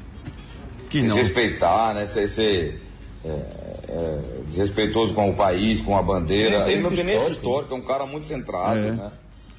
Que 0.90 1.02
não. 1.02 1.16
Respeitar, 1.16 1.96
né? 1.96 2.06
Ser, 2.06 2.28
ser 2.28 2.82
é, 3.26 3.44
é, 3.92 4.22
desrespeitoso 4.48 5.14
com 5.14 5.30
o 5.30 5.34
país, 5.36 5.82
com 5.82 5.98
a 5.98 6.02
bandeira. 6.02 6.64
Ele, 6.64 6.74
ele 6.74 6.82
não 6.82 6.92
tem 6.92 7.04
nem 7.04 7.16
esse 7.16 7.32
histórico, 7.32 7.74
é 7.74 7.78
um 7.78 7.82
cara 7.82 8.06
muito 8.06 8.26
centrado, 8.26 8.80
é, 8.80 8.92
né? 8.92 9.12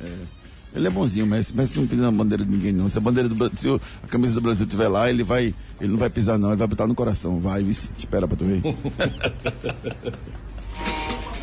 É. 0.02 0.42
Ele 0.74 0.86
é 0.86 0.90
bonzinho, 0.90 1.26
mas, 1.26 1.52
mas 1.52 1.74
não 1.74 1.86
pisa 1.86 2.04
na 2.04 2.10
bandeira 2.10 2.42
de 2.44 2.50
ninguém, 2.50 2.72
não. 2.72 2.88
Se 2.88 2.96
a 2.96 3.00
bandeira 3.00 3.28
do 3.28 3.52
se 3.58 3.68
a 3.68 4.06
camisa 4.08 4.34
do 4.34 4.40
Brasil 4.40 4.64
estiver 4.64 4.88
lá, 4.88 5.10
ele 5.10 5.22
vai. 5.22 5.54
Ele 5.78 5.90
não 5.90 5.98
vai 5.98 6.08
pisar, 6.08 6.38
não, 6.38 6.48
ele 6.48 6.56
vai 6.56 6.66
botar 6.66 6.86
no 6.86 6.94
coração. 6.94 7.38
Vai, 7.40 7.62
vice, 7.62 7.92
espera 7.96 8.26
pra 8.26 8.36
tu 8.36 8.46
ver. 8.46 8.62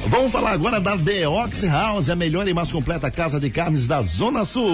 Vamos 0.07 0.31
falar 0.31 0.51
agora 0.51 0.79
da 0.79 0.97
The 0.97 1.27
Ox 1.27 1.63
House, 1.65 2.09
a 2.09 2.15
melhor 2.15 2.47
e 2.47 2.53
mais 2.53 2.71
completa 2.71 3.11
casa 3.11 3.39
de 3.39 3.51
carnes 3.51 3.85
da 3.85 4.01
Zona 4.01 4.43
Sul. 4.43 4.73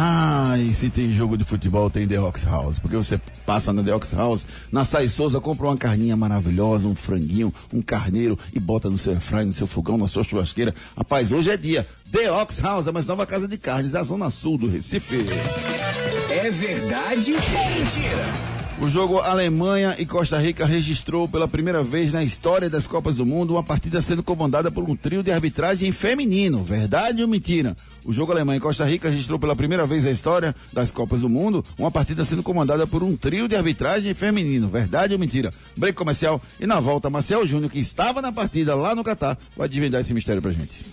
Ah, 0.00 0.56
e 0.58 0.72
se 0.74 0.88
tem 0.88 1.12
jogo 1.12 1.36
de 1.36 1.44
futebol, 1.44 1.90
tem 1.90 2.06
The 2.06 2.20
Ox 2.20 2.44
House. 2.44 2.78
Porque 2.78 2.96
você 2.96 3.20
passa 3.44 3.72
na 3.72 3.82
The 3.82 3.94
Ox 3.94 4.12
House, 4.12 4.46
na 4.70 4.84
Sai 4.84 5.08
Souza, 5.08 5.40
compra 5.40 5.66
uma 5.66 5.76
carninha 5.76 6.16
maravilhosa, 6.16 6.86
um 6.86 6.94
franguinho, 6.94 7.52
um 7.72 7.82
carneiro 7.82 8.38
e 8.54 8.60
bota 8.60 8.88
no 8.88 8.96
seu 8.96 9.12
airfryer, 9.12 9.46
no 9.46 9.52
seu 9.52 9.66
fogão, 9.66 9.98
na 9.98 10.06
sua 10.06 10.22
churrasqueira. 10.22 10.74
Rapaz, 10.96 11.32
hoje 11.32 11.50
é 11.50 11.56
dia. 11.56 11.86
The 12.12 12.30
Ox 12.30 12.60
House, 12.60 12.86
a 12.86 12.92
mais 12.92 13.06
nova 13.06 13.26
casa 13.26 13.48
de 13.48 13.58
carnes, 13.58 13.94
a 13.94 14.02
zona 14.02 14.30
sul 14.30 14.56
do 14.56 14.68
Recife. 14.68 15.26
É 16.30 16.50
verdade 16.50 17.32
ou 17.32 17.40
mentira? 17.74 18.57
O 18.80 18.88
jogo 18.88 19.18
Alemanha 19.18 19.96
e 19.98 20.06
Costa 20.06 20.38
Rica 20.38 20.64
registrou 20.64 21.26
pela 21.28 21.48
primeira 21.48 21.82
vez 21.82 22.12
na 22.12 22.22
história 22.22 22.70
das 22.70 22.86
Copas 22.86 23.16
do 23.16 23.26
Mundo 23.26 23.54
uma 23.54 23.62
partida 23.62 24.00
sendo 24.00 24.22
comandada 24.22 24.70
por 24.70 24.88
um 24.88 24.94
trio 24.94 25.20
de 25.20 25.32
arbitragem 25.32 25.90
feminino. 25.90 26.62
Verdade 26.62 27.20
ou 27.20 27.28
mentira? 27.28 27.76
O 28.04 28.12
jogo 28.12 28.30
Alemanha 28.30 28.58
e 28.58 28.60
Costa 28.60 28.84
Rica 28.84 29.08
registrou 29.08 29.36
pela 29.36 29.56
primeira 29.56 29.84
vez 29.84 30.04
na 30.04 30.12
história 30.12 30.54
das 30.72 30.92
Copas 30.92 31.22
do 31.22 31.28
Mundo 31.28 31.64
uma 31.76 31.90
partida 31.90 32.24
sendo 32.24 32.42
comandada 32.42 32.86
por 32.86 33.02
um 33.02 33.16
trio 33.16 33.48
de 33.48 33.56
arbitragem 33.56 34.14
feminino. 34.14 34.68
Verdade 34.68 35.12
ou 35.12 35.18
mentira? 35.18 35.52
Break 35.76 35.98
comercial 35.98 36.40
e 36.60 36.66
na 36.66 36.78
volta, 36.78 37.10
Marcel 37.10 37.44
Júnior, 37.44 37.72
que 37.72 37.80
estava 37.80 38.22
na 38.22 38.30
partida 38.30 38.76
lá 38.76 38.94
no 38.94 39.02
Catar, 39.02 39.36
vai 39.56 39.68
desvendar 39.68 40.02
esse 40.02 40.14
mistério 40.14 40.40
pra 40.40 40.52
gente. 40.52 40.84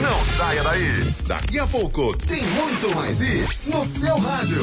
Não 0.00 0.24
saia 0.36 0.62
daí. 0.62 1.12
Daqui 1.26 1.58
a 1.58 1.66
pouco 1.66 2.16
tem 2.18 2.42
muito 2.42 2.94
mais 2.94 3.20
isso 3.20 3.68
no 3.68 3.84
seu 3.84 4.16
rádio. 4.16 4.62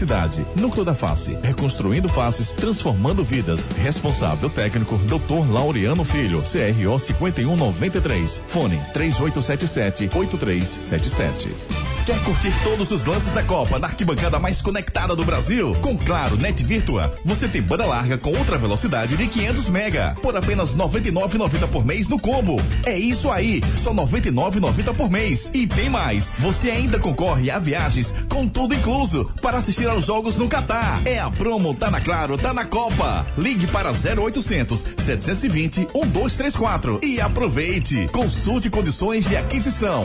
cidade. 0.00 0.46
Núcleo 0.56 0.84
da 0.84 0.94
Face, 0.94 1.36
reconstruindo 1.42 2.08
faces, 2.08 2.50
transformando 2.50 3.22
vidas. 3.22 3.68
Responsável 3.82 4.48
técnico, 4.48 4.96
Dr. 4.98 5.50
Laureano 5.50 6.04
Filho, 6.04 6.42
CRO 6.42 6.98
5193. 6.98 8.42
Fone 8.46 8.80
3877 8.92 10.10
8377. 10.12 11.90
Quer 12.06 12.18
curtir 12.24 12.52
todos 12.64 12.90
os 12.90 13.04
lances 13.04 13.32
da 13.34 13.42
Copa 13.42 13.78
na 13.78 13.86
arquibancada 13.86 14.38
mais 14.38 14.62
conectada 14.62 15.14
do 15.14 15.24
Brasil? 15.24 15.76
Com 15.82 15.96
Claro 15.96 16.36
Net 16.36 16.62
Virtua, 16.64 17.14
você 17.24 17.46
tem 17.46 17.60
banda 17.60 17.84
larga 17.84 18.16
com 18.16 18.30
ultra 18.30 18.56
velocidade 18.56 19.16
de 19.16 19.28
500 19.28 19.68
mega 19.68 20.16
por 20.22 20.34
apenas 20.34 20.74
99,90 20.74 21.68
por 21.68 21.84
mês 21.84 22.08
no 22.08 22.18
combo. 22.18 22.56
É 22.86 22.98
isso 22.98 23.30
aí, 23.30 23.62
só 23.76 23.92
99,90 23.92 24.94
por 24.94 25.10
mês. 25.10 25.50
E 25.52 25.66
tem 25.66 25.90
mais, 25.90 26.32
você 26.38 26.70
ainda 26.70 26.98
concorre 26.98 27.50
a 27.50 27.58
viagens 27.58 28.14
com 28.30 28.48
tudo 28.48 28.74
incluso 28.74 29.30
para 29.42 29.58
assistir 29.58 29.86
aos 29.90 30.06
jogos 30.06 30.36
no 30.36 30.48
Catar. 30.48 31.02
É 31.04 31.18
a 31.18 31.30
promo 31.30 31.74
tá 31.74 31.90
na 31.90 32.00
Claro, 32.00 32.38
tá 32.38 32.54
na 32.54 32.64
Copa. 32.64 33.26
Ligue 33.36 33.66
para 33.66 33.90
0800 33.90 34.84
720 34.98 35.88
1234 35.94 37.00
e 37.02 37.20
aproveite. 37.20 38.08
Consulte 38.12 38.70
condições 38.70 39.24
de 39.26 39.36
aquisição. 39.36 40.04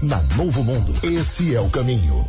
na 0.00 0.22
Novo 0.36 0.62
Mundo. 0.62 0.94
Esse 1.02 1.56
é 1.56 1.60
o 1.60 1.68
caminho. 1.70 2.26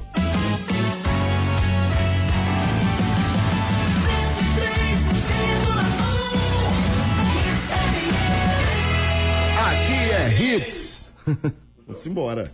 Aqui 9.55 10.11
é 10.11 10.41
hits. 10.41 11.13
Vamos 11.85 12.05
embora. 12.07 12.51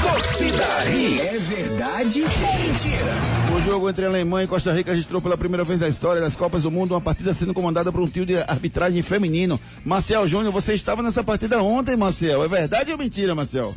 Torcida 0.00 0.84
Hits. 0.90 1.34
É 1.34 1.38
verdade 1.38 2.22
ou 2.22 2.28
mentira? 2.28 3.56
O 3.56 3.60
jogo 3.62 3.90
entre 3.90 4.06
Alemanha 4.06 4.44
e 4.44 4.48
Costa 4.48 4.72
Rica 4.72 4.92
registrou 4.92 5.20
pela 5.20 5.36
primeira 5.36 5.64
vez 5.64 5.80
na 5.80 5.88
história 5.88 6.20
das 6.20 6.36
Copas 6.36 6.62
do 6.62 6.70
Mundo 6.70 6.92
uma 6.92 7.00
partida 7.00 7.34
sendo 7.34 7.52
comandada 7.52 7.90
por 7.90 8.00
um 8.00 8.06
trio 8.06 8.24
de 8.24 8.36
arbitragem 8.36 9.02
feminino. 9.02 9.58
Marcel 9.84 10.24
Júnior, 10.28 10.52
você 10.52 10.74
estava 10.74 11.02
nessa 11.02 11.24
partida 11.24 11.60
ontem, 11.62 11.96
Marcel. 11.96 12.44
É 12.44 12.48
verdade 12.48 12.92
ou 12.92 12.98
mentira, 12.98 13.34
Marcel? 13.34 13.74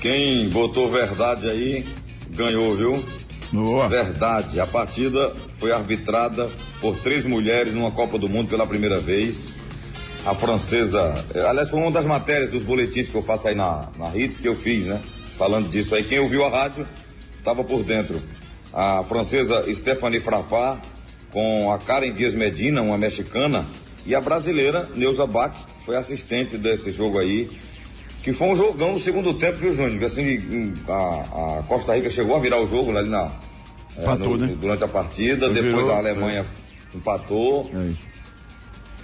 Quem 0.00 0.48
botou 0.48 0.90
verdade 0.90 1.48
aí 1.48 1.86
ganhou, 2.30 2.74
viu? 2.74 3.04
Boa. 3.52 3.88
Verdade. 3.88 4.58
A 4.58 4.66
partida 4.66 5.34
foi 5.54 5.72
arbitrada 5.72 6.50
por 6.80 6.98
três 6.98 7.26
mulheres 7.26 7.74
numa 7.74 7.90
Copa 7.90 8.18
do 8.18 8.28
Mundo 8.28 8.48
pela 8.48 8.66
primeira 8.66 8.98
vez. 8.98 9.54
A 10.24 10.34
francesa, 10.34 11.14
eh, 11.34 11.46
aliás, 11.46 11.70
foi 11.70 11.80
uma 11.80 11.90
das 11.90 12.06
matérias 12.06 12.50
dos 12.50 12.62
boletins 12.62 13.08
que 13.08 13.14
eu 13.14 13.22
faço 13.22 13.48
aí 13.48 13.54
na, 13.54 13.88
na 13.98 14.16
Hits 14.16 14.38
que 14.38 14.48
eu 14.48 14.54
fiz, 14.54 14.86
né? 14.86 15.00
Falando 15.36 15.68
disso 15.68 15.94
aí. 15.94 16.04
Quem 16.04 16.18
ouviu 16.18 16.44
a 16.44 16.48
rádio 16.48 16.86
estava 17.36 17.62
por 17.64 17.82
dentro. 17.82 18.20
A 18.72 19.02
francesa 19.02 19.64
Stephanie 19.74 20.20
Frappard 20.20 20.80
com 21.32 21.72
a 21.72 21.78
Karen 21.78 22.12
Dias 22.12 22.34
Medina, 22.34 22.82
uma 22.82 22.98
mexicana, 22.98 23.64
e 24.06 24.14
a 24.14 24.20
brasileira 24.20 24.88
Neuza 24.94 25.26
Bach, 25.26 25.54
foi 25.84 25.96
assistente 25.96 26.56
desse 26.58 26.90
jogo 26.90 27.18
aí 27.18 27.48
que 28.22 28.32
foi 28.32 28.48
um 28.48 28.56
jogão 28.56 28.92
no 28.92 28.98
segundo 28.98 29.32
tempo, 29.34 29.58
viu, 29.58 29.74
Júnior? 29.74 30.04
Assim, 30.04 30.72
a, 30.88 31.58
a 31.58 31.62
Costa 31.64 31.94
Rica 31.96 32.10
chegou 32.10 32.36
a 32.36 32.40
virar 32.40 32.58
o 32.60 32.66
jogo 32.68 32.96
ali 32.96 33.08
na, 33.08 33.30
é, 33.96 34.02
Empatou, 34.02 34.36
no- 34.36 34.46
né? 34.46 34.54
durante 34.60 34.84
a 34.84 34.88
partida, 34.88 35.48
Virou, 35.50 35.62
depois 35.70 35.88
a 35.88 35.92
é. 35.92 35.96
Alemanha 35.98 36.46
empatou. 36.94 37.70
Aí. 37.74 37.96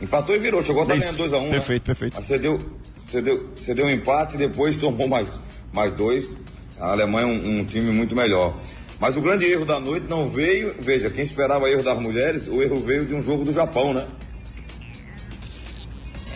Empatou 0.02 0.34
e 0.36 0.38
virou, 0.38 0.62
chegou 0.62 0.82
a 0.82 0.94
Isso. 0.94 1.16
ganhando 1.16 1.24
2x1. 1.46 1.50
Perfeito, 1.50 1.82
perfeito. 1.84 2.16
Aí 2.18 2.22
cedeu, 2.22 2.58
cedeu, 2.96 3.48
cedeu 3.56 3.86
um 3.86 3.90
empate 3.90 4.34
e 4.34 4.38
depois 4.38 4.76
tomou 4.78 5.08
mais, 5.08 5.28
mais 5.72 5.94
dois. 5.94 6.36
A 6.78 6.90
Alemanha 6.92 7.26
é 7.26 7.30
um, 7.30 7.60
um 7.60 7.64
time 7.64 7.90
muito 7.90 8.14
melhor. 8.14 8.54
Mas 9.00 9.16
o 9.16 9.20
grande 9.20 9.44
erro 9.46 9.64
da 9.64 9.78
noite 9.80 10.06
não 10.08 10.28
veio, 10.28 10.74
veja, 10.78 11.08
quem 11.10 11.22
esperava 11.24 11.68
erro 11.70 11.82
das 11.82 11.98
mulheres, 11.98 12.48
o 12.48 12.62
erro 12.62 12.78
veio 12.78 13.04
de 13.06 13.14
um 13.14 13.22
jogo 13.22 13.44
do 13.44 13.52
Japão, 13.52 13.92
né? 13.94 14.06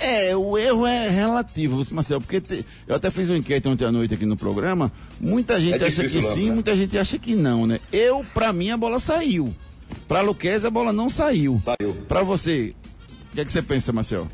É, 0.02 0.36
o 0.36 0.56
erro 0.56 0.86
é 0.86 1.08
relativo, 1.08 1.84
Marcelo, 1.90 2.20
porque 2.20 2.40
te- 2.40 2.64
eu 2.86 2.94
até 2.96 3.10
fiz 3.10 3.28
uma 3.28 3.38
enquete 3.38 3.68
ontem 3.68 3.84
à 3.84 3.92
noite 3.92 4.14
aqui 4.14 4.24
no 4.26 4.36
programa. 4.36 4.90
Muita 5.20 5.60
gente 5.60 5.82
É 5.82 5.86
acha 5.86 6.08
que 6.08 6.20
sim, 6.22 6.48
né? 6.48 6.54
muita 6.54 6.76
gente 6.76 6.96
acha 6.98 7.18
que 7.18 7.34
não, 7.34 7.66
né? 7.66 7.78
Eu, 7.92 8.24
pra 8.34 8.52
mim, 8.52 8.70
a 8.70 8.76
bola 8.76 8.98
saiu. 8.98 9.54
Pra 10.08 10.20
Luquez, 10.20 10.64
a 10.64 10.70
bola 10.70 10.92
não 10.92 11.08
saiu. 11.08 11.58
Saiu. 11.58 11.94
Pra 12.08 12.22
você, 12.22 12.74
o 13.30 13.34
que, 13.34 13.40
é 13.40 13.44
que 13.44 13.52
você 13.52 13.60
pensa, 13.62 13.92
Marcelo? 13.92 14.28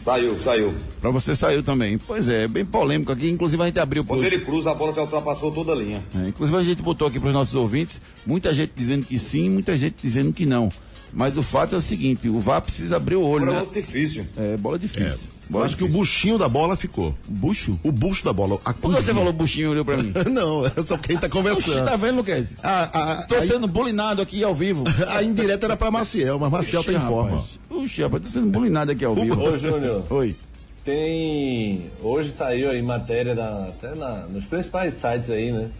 Saiu, 0.00 0.36
saiu. 0.40 0.74
Pra 1.00 1.10
você 1.10 1.36
saiu 1.36 1.62
também. 1.62 1.96
Pois 1.96 2.28
é, 2.28 2.48
bem 2.48 2.64
polêmico 2.64 3.12
aqui. 3.12 3.28
Inclusive 3.30 3.62
a 3.62 3.66
gente 3.66 3.78
abriu 3.78 4.04
Quando 4.04 4.24
ele 4.24 4.40
cruza, 4.40 4.72
a 4.72 4.74
bola 4.74 4.92
já 4.92 5.02
ultrapassou 5.02 5.52
toda 5.52 5.70
a 5.70 5.76
linha. 5.76 6.02
É, 6.20 6.26
inclusive 6.28 6.58
a 6.58 6.64
gente 6.64 6.82
botou 6.82 7.06
aqui 7.06 7.20
para 7.20 7.28
os 7.28 7.34
nossos 7.34 7.54
ouvintes, 7.54 8.00
muita 8.26 8.52
gente 8.52 8.72
dizendo 8.74 9.06
que 9.06 9.16
sim, 9.16 9.48
muita 9.48 9.76
gente 9.76 9.94
dizendo 10.02 10.32
que 10.32 10.44
não. 10.44 10.70
Mas 11.12 11.36
o 11.36 11.42
fato 11.42 11.74
é 11.74 11.78
o 11.78 11.80
seguinte, 11.80 12.28
o 12.28 12.38
VAR 12.40 12.62
precisa 12.62 12.96
abrir 12.96 13.16
o 13.16 13.22
olho, 13.22 13.44
Agora 13.44 13.58
é 13.58 13.60
né? 13.66 13.70
difícil. 13.74 14.26
É, 14.36 14.56
bola 14.56 14.78
difícil. 14.78 15.24
Eu 15.26 15.42
Bola 15.50 15.66
acho 15.66 15.76
que 15.76 15.84
o 15.84 15.86
difícil. 15.86 16.00
buchinho 16.06 16.38
da 16.38 16.48
bola 16.48 16.74
ficou. 16.76 17.14
Bucho? 17.28 17.78
O 17.84 17.92
bucho 17.92 18.24
da 18.24 18.32
bola. 18.32 18.58
A 18.64 18.72
Por 18.72 18.94
que 18.96 19.02
você 19.02 19.12
falou 19.12 19.30
buchinho 19.34 19.66
e 19.66 19.68
olhou 19.68 19.84
pra 19.84 19.98
mim? 19.98 20.10
Não, 20.32 20.64
é 20.64 20.70
só 20.80 20.94
a 20.94 20.96
gente 20.96 21.20
tá 21.20 21.28
conversando. 21.28 21.84
tá 21.84 21.96
vendo, 21.96 22.16
Luquez? 22.16 22.56
A, 22.62 23.12
a, 23.20 23.26
Tô 23.26 23.38
sendo 23.42 23.66
bulinado 23.68 24.22
aqui 24.22 24.42
ao 24.42 24.54
vivo. 24.54 24.84
a, 25.06 25.18
a 25.18 25.22
indireta 25.22 25.66
era 25.66 25.76
pra 25.76 25.90
Maciel, 25.90 26.38
mas 26.38 26.50
Maciel 26.50 26.82
tá 26.82 26.92
em 26.92 27.00
forma. 27.00 27.30
rapaz. 27.32 27.60
Oxi, 27.68 28.00
rapaz, 28.02 28.22
tô 28.22 28.28
sendo 28.30 28.46
bulinado 28.46 28.92
aqui 28.92 29.04
ao 29.04 29.14
vivo. 29.14 29.38
Ô, 29.44 29.58
Júnior. 29.58 30.04
Oi. 30.08 30.34
Tem. 30.82 31.86
Hoje 32.02 32.32
saiu 32.32 32.70
aí 32.70 32.80
matéria 32.82 33.34
na- 33.34 33.66
até 33.68 33.94
na- 33.94 34.26
nos 34.28 34.44
principais 34.46 34.94
sites 34.94 35.28
aí, 35.30 35.52
né? 35.52 35.70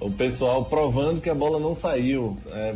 O 0.00 0.10
pessoal 0.10 0.64
provando 0.64 1.20
que 1.20 1.30
a 1.30 1.34
bola 1.34 1.58
não 1.58 1.74
saiu, 1.74 2.36
é, 2.52 2.74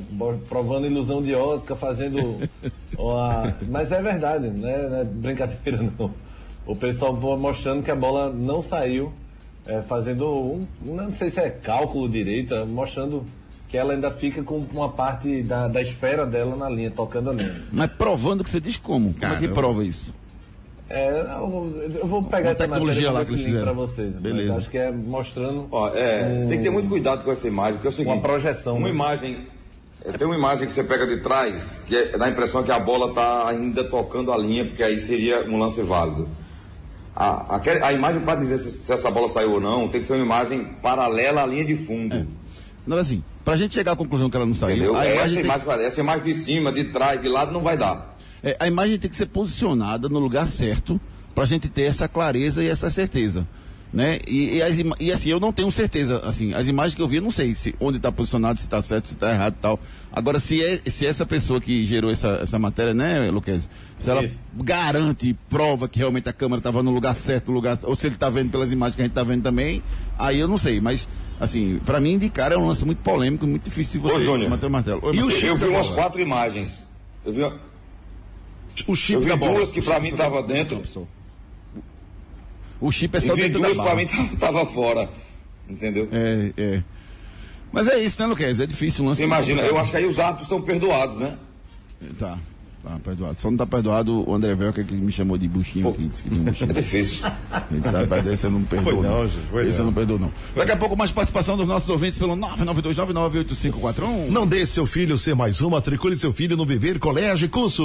provando 0.48 0.86
ilusão 0.86 1.20
de 1.22 1.34
ótica, 1.34 1.74
fazendo. 1.76 2.38
uma- 2.96 3.54
Mas 3.68 3.92
é 3.92 4.00
verdade, 4.00 4.48
né? 4.48 4.88
Não 4.88 4.96
é 4.98 5.04
brincadeira 5.04 5.82
não. 5.98 6.10
o 6.66 6.74
pessoal 6.76 7.12
mostrando 7.14 7.82
que 7.82 7.90
a 7.90 7.96
bola 7.96 8.30
não 8.32 8.62
saiu, 8.62 9.12
é, 9.66 9.82
fazendo 9.82 10.26
um, 10.28 10.66
não 10.82 11.12
sei 11.12 11.30
se 11.30 11.40
é 11.40 11.50
cálculo 11.50 12.08
direito, 12.08 12.54
é, 12.54 12.64
mostrando 12.64 13.24
que 13.68 13.76
ela 13.76 13.92
ainda 13.92 14.10
fica 14.10 14.42
com 14.42 14.64
uma 14.72 14.88
parte 14.88 15.42
da, 15.42 15.68
da 15.68 15.82
esfera 15.82 16.24
dela 16.24 16.56
na 16.56 16.70
linha, 16.70 16.90
tocando 16.90 17.28
a 17.30 17.32
linha. 17.34 17.62
Mas 17.70 17.90
provando 17.92 18.42
que 18.42 18.48
você 18.48 18.60
diz 18.60 18.78
como? 18.78 19.12
Como 19.12 19.32
é 19.34 19.36
que 19.38 19.48
prova 19.48 19.84
isso? 19.84 20.14
É, 20.90 21.10
eu, 21.36 21.90
eu 22.00 22.06
vou 22.06 22.22
pegar 22.22 22.44
Uma 22.48 22.50
essa 22.52 22.64
tecnologia 22.66 23.10
lá 23.10 23.24
que 23.24 23.32
eles 23.32 23.44
fizeram. 23.44 23.64
para 23.64 23.72
vocês. 23.74 24.10
mas 24.14 24.22
Beleza. 24.22 24.56
acho 24.56 24.70
que 24.70 24.78
é 24.78 24.90
mostrando. 24.90 25.68
Ó, 25.70 25.88
é, 25.94 26.24
um- 26.26 26.46
tem 26.48 26.56
que 26.58 26.64
ter 26.64 26.70
muito 26.70 26.88
cuidado 26.88 27.24
com 27.24 27.30
essa 27.30 27.46
imagem, 27.46 27.74
porque 27.74 27.88
é 27.88 27.90
o 27.90 27.92
seguinte. 27.92 28.12
Uma 28.14 28.22
projeção, 28.22 28.76
Uma 28.78 28.88
né? 28.88 28.94
imagem. 28.94 29.46
é, 30.04 30.12
tem 30.12 30.26
uma 30.26 30.36
imagem 30.36 30.66
que 30.66 30.72
você 30.72 30.82
pega 30.82 31.06
de 31.06 31.18
trás, 31.18 31.82
que 31.86 31.94
é, 31.94 32.16
dá 32.16 32.24
a 32.24 32.30
impressão 32.30 32.62
que 32.62 32.72
a 32.72 32.78
bola 32.78 33.08
está 33.10 33.48
ainda 33.48 33.84
tocando 33.84 34.32
a 34.32 34.38
linha, 34.38 34.64
porque 34.64 34.82
aí 34.82 34.98
seria 34.98 35.44
um 35.46 35.58
lance 35.58 35.82
válido. 35.82 36.26
A, 37.14 37.56
aquela- 37.56 37.86
a 37.86 37.92
imagem 37.92 38.22
para 38.22 38.36
dizer 38.40 38.56
se, 38.58 38.70
se 38.70 38.90
essa 38.92 39.10
bola 39.10 39.28
saiu 39.28 39.52
ou 39.52 39.60
não, 39.60 39.88
tem 39.88 40.00
que 40.00 40.06
ser 40.06 40.14
uma 40.14 40.24
imagem 40.24 40.64
paralela 40.80 41.42
à 41.42 41.46
linha 41.46 41.64
de 41.66 41.76
fundo. 41.76 42.26
Não, 42.86 42.96
assim, 42.96 43.22
pra 43.44 43.56
gente 43.56 43.74
chegar 43.74 43.92
à 43.92 43.96
conclusão 43.96 44.30
que 44.30 44.36
ela 44.36 44.46
não 44.46 44.54
saiu, 44.54 44.96
a 44.96 45.04
essa, 45.04 45.14
imagem, 45.16 45.34
tem, 45.34 45.44
imagem, 45.44 45.84
essa 45.86 46.00
imagem 46.00 46.22
de 46.24 46.34
cima, 46.34 46.72
de 46.72 46.84
trás, 46.84 47.20
de 47.20 47.28
lado 47.28 47.52
não 47.52 47.60
vai 47.60 47.76
dar. 47.76 48.07
É, 48.42 48.56
a 48.58 48.66
imagem 48.66 48.98
tem 48.98 49.10
que 49.10 49.16
ser 49.16 49.26
posicionada 49.26 50.08
no 50.08 50.18
lugar 50.18 50.46
certo 50.46 51.00
pra 51.34 51.44
gente 51.44 51.68
ter 51.68 51.82
essa 51.82 52.08
clareza 52.08 52.62
e 52.62 52.66
essa 52.68 52.90
certeza. 52.90 53.46
Né? 53.90 54.18
E, 54.28 54.56
e, 54.56 54.62
as 54.62 54.76
e 55.00 55.10
assim, 55.10 55.30
eu 55.30 55.40
não 55.40 55.50
tenho 55.50 55.70
certeza, 55.70 56.20
assim, 56.22 56.52
as 56.52 56.66
imagens 56.68 56.94
que 56.94 57.00
eu 57.00 57.08
vi, 57.08 57.16
eu 57.16 57.22
não 57.22 57.30
sei 57.30 57.54
se 57.54 57.74
onde 57.80 57.96
está 57.96 58.12
posicionado, 58.12 58.58
se 58.58 58.66
está 58.66 58.82
certo, 58.82 59.06
se 59.08 59.14
está 59.14 59.32
errado 59.32 59.54
e 59.58 59.62
tal. 59.62 59.80
Agora, 60.12 60.38
se, 60.38 60.62
é, 60.62 60.78
se 60.84 61.06
essa 61.06 61.24
pessoa 61.24 61.58
que 61.58 61.86
gerou 61.86 62.10
essa, 62.10 62.38
essa 62.42 62.58
matéria, 62.58 62.92
né, 62.92 63.30
Luquez, 63.30 63.66
se 63.98 64.10
ela 64.10 64.22
Isso. 64.24 64.36
garante, 64.56 65.34
prova 65.48 65.88
que 65.88 65.98
realmente 65.98 66.28
a 66.28 66.34
câmera 66.34 66.60
estava 66.60 66.82
no 66.82 66.90
lugar 66.90 67.14
certo, 67.14 67.50
lugar, 67.50 67.78
ou 67.84 67.94
se 67.94 68.08
ele 68.08 68.16
está 68.16 68.28
vendo 68.28 68.50
pelas 68.50 68.70
imagens 68.72 68.94
que 68.94 69.00
a 69.00 69.04
gente 69.06 69.12
está 69.12 69.22
vendo 69.22 69.42
também, 69.42 69.82
aí 70.18 70.38
eu 70.38 70.48
não 70.48 70.58
sei, 70.58 70.82
mas 70.82 71.08
assim, 71.40 71.80
para 71.86 71.98
mim 71.98 72.18
de 72.18 72.28
cara 72.28 72.56
é 72.56 72.58
um 72.58 72.66
lance 72.66 72.84
muito 72.84 72.98
polêmico, 73.00 73.46
muito 73.46 73.64
difícil 73.64 74.02
de 74.02 74.06
você 74.08 74.16
Ô, 74.16 74.20
Júnior. 74.20 74.50
manter 74.50 74.66
o 74.66 74.70
martelo. 74.70 75.00
Oi, 75.02 75.16
E 75.16 75.20
Marcelo. 75.22 75.46
eu 75.46 75.56
vi 75.56 75.64
umas 75.66 75.88
quatro 75.88 76.20
imagens. 76.20 76.86
Eu 77.24 77.32
vi, 77.32 77.40
O 78.86 78.94
chip 78.94 79.14
eu 79.14 79.20
vi 79.20 79.36
duas 79.36 79.70
que 79.70 79.82
pra 79.82 79.98
mim 80.00 80.12
tava 80.12 80.42
dentro. 80.42 80.82
O 82.80 82.92
chip 82.92 83.14
é 83.16 83.18
E 83.18 83.20
só 83.22 83.34
vi 83.34 83.42
dentro 83.42 83.60
duas 83.60 83.76
da 83.76 83.82
bala. 83.84 83.96
mim 83.96 84.06
tava, 84.38 84.64
fora. 84.64 85.10
Entendeu? 85.68 86.08
É, 86.12 86.52
é. 86.56 86.82
Mas 87.72 87.86
é 87.88 87.98
isso, 87.98 88.20
né, 88.22 88.28
Luquez? 88.28 88.60
É 88.60 88.66
difícil 88.66 89.04
o 89.04 89.08
lance. 89.08 89.20
Você 89.20 89.24
imagina, 89.24 89.62
eu 89.62 89.78
acho 89.78 89.90
que 89.90 89.96
aí 89.96 90.06
os 90.06 90.18
árbitros 90.18 90.44
estão 90.44 90.62
perdoados, 90.62 91.18
né? 91.18 91.36
Tá. 92.18 92.38
Tá 92.88 92.98
perdoado. 93.04 93.38
Só 93.38 93.50
não 93.50 93.58
tá 93.58 93.66
perdoado 93.66 94.24
o 94.26 94.34
André 94.34 94.54
Velker 94.54 94.82
que 94.82 94.94
me 94.94 95.12
chamou 95.12 95.36
de 95.36 95.46
buchinho 95.46 95.90
aqui. 95.90 96.06
Disse 96.08 96.22
que 96.22 96.30
não 96.34 96.40
É 96.48 96.50
buchinho. 96.50 96.72
difícil. 96.72 97.26
Ele 97.70 97.80
tá, 97.82 98.04
vai 98.04 98.22
desse 98.22 98.46
eu 98.46 98.50
não 98.50 98.62
perdoou. 98.62 99.02
Foi 99.02 99.06
não, 99.10 99.28
gente, 99.28 99.46
foi 99.50 99.68
Esse 99.68 99.78
eu 99.78 99.84
não. 99.84 99.86
não 99.86 99.92
perdoou, 99.92 100.18
não. 100.18 100.32
Daqui 100.56 100.72
a 100.72 100.76
pouco 100.76 100.96
mais 100.96 101.12
participação 101.12 101.54
dos 101.58 101.68
nossos 101.68 101.88
ouvintes 101.90 102.18
pelo 102.18 102.34
992998541. 102.36 104.30
Não 104.30 104.46
deixe 104.46 104.66
seu 104.72 104.86
filho 104.86 105.18
ser 105.18 105.34
mais 105.34 105.60
um, 105.60 105.68
matricule 105.70 106.16
seu 106.16 106.32
filho 106.32 106.56
no 106.56 106.64
Viver 106.64 106.98
Colégio 106.98 107.44
e 107.44 107.48
Curso. 107.48 107.84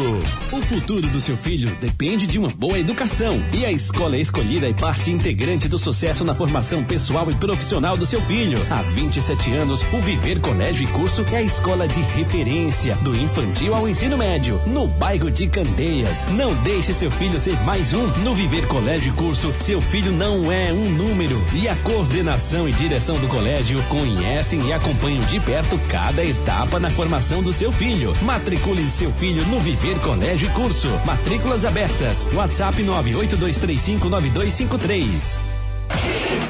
O 0.51 0.61
futuro 0.61 1.01
do 1.09 1.19
seu 1.19 1.35
filho 1.35 1.75
depende 1.81 2.25
de 2.25 2.39
uma 2.39 2.49
boa 2.49 2.79
educação. 2.79 3.41
E 3.53 3.65
a 3.65 3.71
escola 3.73 4.17
escolhida 4.17 4.69
é 4.69 4.73
parte 4.73 5.11
integrante 5.11 5.67
do 5.67 5.77
sucesso 5.77 6.23
na 6.23 6.33
formação 6.33 6.81
pessoal 6.83 7.29
e 7.29 7.35
profissional 7.35 7.97
do 7.97 8.05
seu 8.05 8.21
filho. 8.21 8.57
Há 8.69 8.81
27 8.93 9.51
anos, 9.53 9.81
o 9.91 9.99
Viver 9.99 10.39
Colégio 10.39 10.85
e 10.85 10.87
Curso 10.87 11.25
é 11.33 11.37
a 11.37 11.41
escola 11.41 11.87
de 11.89 11.99
referência 11.99 12.95
do 12.97 13.13
infantil 13.15 13.75
ao 13.75 13.89
ensino 13.89 14.17
médio, 14.17 14.59
no 14.67 14.92
bairro 14.97 15.29
de 15.31 15.47
Candeias. 15.47 16.25
Não 16.31 16.53
deixe 16.63 16.93
seu 16.93 17.09
filho 17.11 17.39
ser 17.39 17.57
mais 17.63 17.93
um. 17.93 18.05
No 18.23 18.35
Viver 18.35 18.67
Colégio 18.67 19.13
e 19.13 19.15
Curso, 19.15 19.53
seu 19.59 19.79
filho 19.81 20.11
não 20.11 20.51
é 20.51 20.73
um 20.73 20.89
número. 20.89 21.39
E 21.53 21.67
a 21.67 21.75
coordenação 21.77 22.67
e 22.67 22.71
direção 22.71 23.19
do 23.19 23.27
colégio 23.27 23.79
conhecem 23.83 24.59
e 24.67 24.73
acompanham 24.73 25.23
de 25.25 25.39
perto 25.39 25.79
cada 25.89 26.23
etapa 26.23 26.79
na 26.79 26.89
formação 26.89 27.43
do 27.43 27.53
seu 27.53 27.71
filho. 27.71 28.13
Matricule 28.21 28.89
seu 28.89 29.11
filho 29.13 29.45
no 29.47 29.59
Viver 29.59 29.99
Colégio 29.99 30.47
e 30.47 30.51
Curso. 30.51 30.87
Matrículas 31.05 31.65
abertas. 31.65 32.25
WhatsApp 32.33 32.81
982359253. 32.83 35.52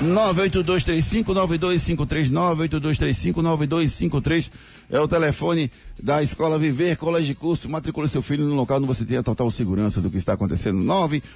982359253, 0.04 2.30
982359253 2.30 4.52
é 4.90 5.00
o 5.00 5.08
telefone 5.08 5.72
da 6.02 6.22
Escola 6.22 6.60
Viver 6.60 6.98
Colégio 6.98 7.28
de 7.28 7.36
Curso. 7.36 7.70
Matricule 7.70 8.10
seu 8.10 8.22
filho 8.22 8.46
no 8.46 8.56
local 8.56 8.78
onde 8.78 8.88
você 8.88 9.06
tenha 9.06 9.24
total 9.24 9.50
segurança 9.50 10.02
do 10.02 10.10
que 10.10 10.18
está 10.18 10.34
acontecendo. 10.34 10.84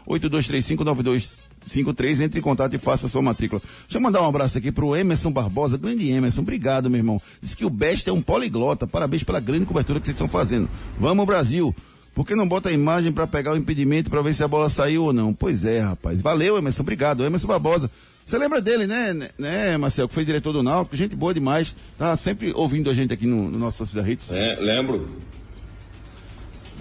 982359253, 0.07 2.21
entre 2.21 2.39
em 2.39 2.43
contato 2.43 2.75
e 2.75 2.77
faça 2.77 3.07
a 3.07 3.09
sua 3.09 3.21
matrícula. 3.21 3.61
Deixa 3.83 3.97
eu 3.97 4.01
mandar 4.01 4.21
um 4.21 4.27
abraço 4.27 4.57
aqui 4.57 4.69
pro 4.71 4.95
Emerson 4.95 5.31
Barbosa, 5.31 5.77
grande 5.77 6.09
Emerson, 6.09 6.41
obrigado, 6.41 6.89
meu 6.89 6.99
irmão. 6.99 7.21
Diz 7.41 7.55
que 7.55 7.65
o 7.65 7.69
Best 7.69 8.09
é 8.09 8.13
um 8.13 8.21
poliglota, 8.21 8.85
parabéns 8.85 9.23
pela 9.23 9.39
grande 9.39 9.65
cobertura 9.65 9.99
que 9.99 10.05
vocês 10.05 10.15
estão 10.15 10.27
fazendo. 10.27 10.69
Vamos, 10.99 11.25
Brasil! 11.25 11.73
Por 12.17 12.25
que 12.25 12.33
não 12.33 12.47
bota 12.47 12.69
a 12.69 12.71
imagem 12.71 13.11
para 13.11 13.27
pegar 13.27 13.53
o 13.53 13.57
impedimento 13.57 14.09
para 14.09 14.23
ver 14.23 14.33
se 14.33 14.43
a 14.43 14.47
bola 14.47 14.69
saiu 14.69 15.03
ou 15.03 15.13
não? 15.13 15.31
Pois 15.31 15.63
é, 15.63 15.81
rapaz. 15.81 16.19
Valeu, 16.19 16.57
Emerson. 16.57 16.81
Obrigado. 16.81 17.23
Emerson 17.23 17.45
Barbosa. 17.45 17.91
Você 18.25 18.39
lembra 18.39 18.59
dele, 18.59 18.87
né, 18.87 19.13
né, 19.13 19.29
né, 19.37 19.77
Marcel, 19.77 20.07
que 20.07 20.15
foi 20.15 20.25
diretor 20.25 20.51
do 20.51 20.63
Náutico? 20.63 20.95
Gente 20.95 21.15
boa 21.15 21.31
demais. 21.31 21.75
Tá 21.95 22.17
sempre 22.17 22.51
ouvindo 22.55 22.89
a 22.89 22.93
gente 22.95 23.13
aqui 23.13 23.27
no, 23.27 23.51
no 23.51 23.59
nosso 23.59 23.77
Sociedade 23.77 24.13
Hits. 24.13 24.31
É, 24.31 24.55
lembro. 24.59 25.05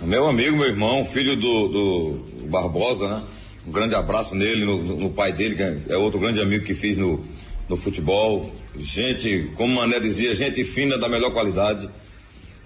Meu 0.02 0.26
amigo, 0.26 0.56
meu 0.56 0.68
irmão, 0.68 1.04
filho 1.04 1.36
do, 1.36 1.68
do 1.68 2.46
Barbosa, 2.48 3.06
né? 3.06 3.22
Um 3.68 3.72
grande 3.72 3.94
abraço 3.94 4.34
nele, 4.34 4.64
no, 4.64 4.82
no 4.82 5.10
pai 5.10 5.34
dele, 5.34 5.54
que 5.54 5.92
é 5.92 5.98
outro 5.98 6.18
grande 6.18 6.40
amigo 6.40 6.64
que 6.64 6.72
fiz 6.72 6.96
no, 6.96 7.22
no 7.68 7.76
futebol. 7.76 8.50
Gente, 8.74 9.50
como 9.54 9.74
Mané 9.74 10.00
dizia, 10.00 10.34
gente 10.34 10.64
fina 10.64 10.96
da 10.96 11.10
melhor 11.10 11.30
qualidade. 11.34 11.90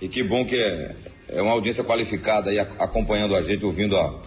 E 0.01 0.07
que 0.07 0.23
bom 0.23 0.45
que 0.45 0.55
é, 0.55 0.95
é 1.33 1.41
uma 1.43 1.53
audiência 1.53 1.85
qualificada 1.85 2.51
aí 2.51 2.59
acompanhando 2.59 3.35
a 3.37 3.43
gente, 3.43 3.65
ouvindo 3.65 3.97
a, 3.97 4.21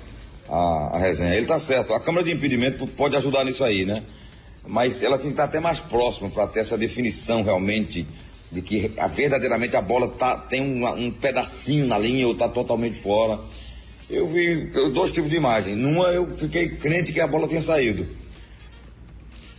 a, 0.49 0.89
a 0.93 0.97
resenha. 0.97 1.35
Ele 1.35 1.45
tá 1.45 1.59
certo, 1.59 1.93
a 1.93 1.99
Câmara 1.99 2.23
de 2.25 2.31
Impedimento 2.31 2.85
pode 2.87 3.15
ajudar 3.15 3.43
nisso 3.45 3.63
aí, 3.63 3.85
né? 3.85 4.03
Mas 4.65 5.03
ela 5.03 5.17
tem 5.17 5.27
que 5.27 5.33
estar 5.33 5.43
até 5.45 5.59
mais 5.59 5.79
próxima 5.79 6.29
para 6.29 6.47
ter 6.47 6.61
essa 6.61 6.77
definição 6.77 7.43
realmente 7.43 8.07
de 8.51 8.61
que 8.61 8.91
a- 8.97 9.07
verdadeiramente 9.07 9.75
a 9.75 9.81
bola 9.81 10.07
tá, 10.07 10.37
tem 10.37 10.61
um, 10.61 10.87
um 11.07 11.11
pedacinho 11.11 11.85
na 11.87 11.97
linha 11.97 12.27
ou 12.27 12.35
tá 12.35 12.47
totalmente 12.47 12.95
fora. 12.97 13.39
Eu 14.09 14.27
vi 14.27 14.69
eu- 14.73 14.91
dois 14.91 15.11
tipos 15.11 15.29
de 15.29 15.35
imagem. 15.35 15.75
Numa 15.75 16.05
eu 16.11 16.33
fiquei 16.33 16.69
crente 16.69 17.11
que 17.11 17.19
a 17.19 17.27
bola 17.27 17.47
tinha 17.47 17.59
saído. 17.61 18.07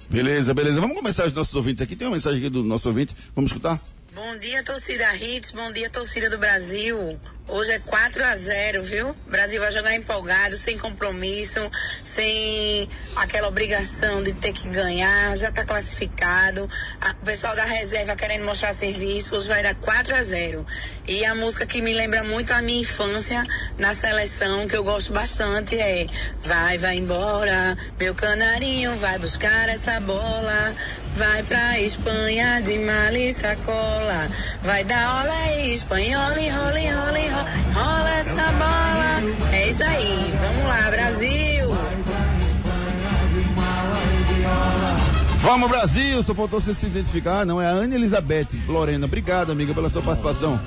Beleza, 0.08 0.54
beleza. 0.54 0.80
Vamos 0.80 0.96
começar 0.96 1.26
os 1.26 1.32
nossos 1.32 1.54
ouvintes 1.54 1.82
aqui. 1.82 1.96
Tem 1.96 2.06
uma 2.06 2.14
mensagem 2.14 2.38
aqui 2.38 2.48
do 2.48 2.62
nosso 2.62 2.88
ouvinte. 2.88 3.14
Vamos 3.34 3.50
escutar? 3.50 3.82
Bom 4.14 4.38
dia, 4.38 4.62
torcida 4.62 5.12
Hits. 5.16 5.50
Bom 5.50 5.72
dia, 5.72 5.90
torcida 5.90 6.30
do 6.30 6.38
Brasil. 6.38 7.20
Hoje 7.46 7.72
é 7.72 7.78
4 7.78 8.24
a 8.24 8.34
0 8.34 8.82
viu? 8.82 9.10
O 9.10 9.30
Brasil 9.30 9.60
vai 9.60 9.70
jogar 9.70 9.94
empolgado, 9.94 10.56
sem 10.56 10.78
compromisso, 10.78 11.60
sem 12.02 12.88
aquela 13.14 13.48
obrigação 13.48 14.22
de 14.22 14.32
ter 14.32 14.52
que 14.52 14.66
ganhar. 14.68 15.36
Já 15.36 15.50
está 15.50 15.62
classificado. 15.62 16.68
O 17.20 17.24
pessoal 17.24 17.54
da 17.54 17.64
reserva 17.64 18.16
querendo 18.16 18.46
mostrar 18.46 18.72
serviço. 18.72 19.36
Hoje 19.36 19.46
vai 19.46 19.62
dar 19.62 19.74
4 19.74 20.16
a 20.16 20.22
0 20.22 20.66
E 21.06 21.22
a 21.26 21.34
música 21.34 21.66
que 21.66 21.82
me 21.82 21.92
lembra 21.92 22.24
muito 22.24 22.50
a 22.50 22.62
minha 22.62 22.80
infância 22.80 23.44
na 23.78 23.92
seleção, 23.92 24.66
que 24.66 24.76
eu 24.76 24.82
gosto 24.82 25.12
bastante, 25.12 25.78
é 25.78 26.06
Vai, 26.44 26.78
vai 26.78 26.96
embora, 26.96 27.76
meu 28.00 28.14
canarinho, 28.14 28.96
vai 28.96 29.18
buscar 29.18 29.68
essa 29.68 30.00
bola. 30.00 30.74
Vai 31.14 31.42
pra 31.44 31.78
Espanha 31.78 32.60
de 32.60 32.78
mala 32.78 33.16
e 33.16 33.32
sacola. 33.32 34.28
Vai 34.62 34.82
dar 34.82 35.22
olé 35.22 35.44
espanhola 35.72 36.40
e 36.40 36.48
rola, 36.48 36.78
rola, 37.04 37.18
rola, 37.34 37.46
rola 37.74 38.10
essa 38.10 38.52
bola. 38.52 39.52
É 39.52 39.68
isso 39.68 39.82
aí, 39.82 40.32
vamos 40.40 40.64
lá, 40.64 40.90
Brasil! 40.90 41.74
Vamos, 45.40 45.68
Brasil! 45.68 46.22
Só 46.22 46.34
faltou 46.34 46.60
você 46.60 46.72
se 46.74 46.86
identificar. 46.86 47.44
Não, 47.44 47.60
é 47.60 47.66
a 47.66 47.70
Ana 47.70 47.94
Elizabeth 47.94 48.48
Lorena. 48.66 49.04
Obrigado, 49.04 49.52
amiga, 49.52 49.74
pela 49.74 49.88
sua 49.88 50.00
participação. 50.00 50.60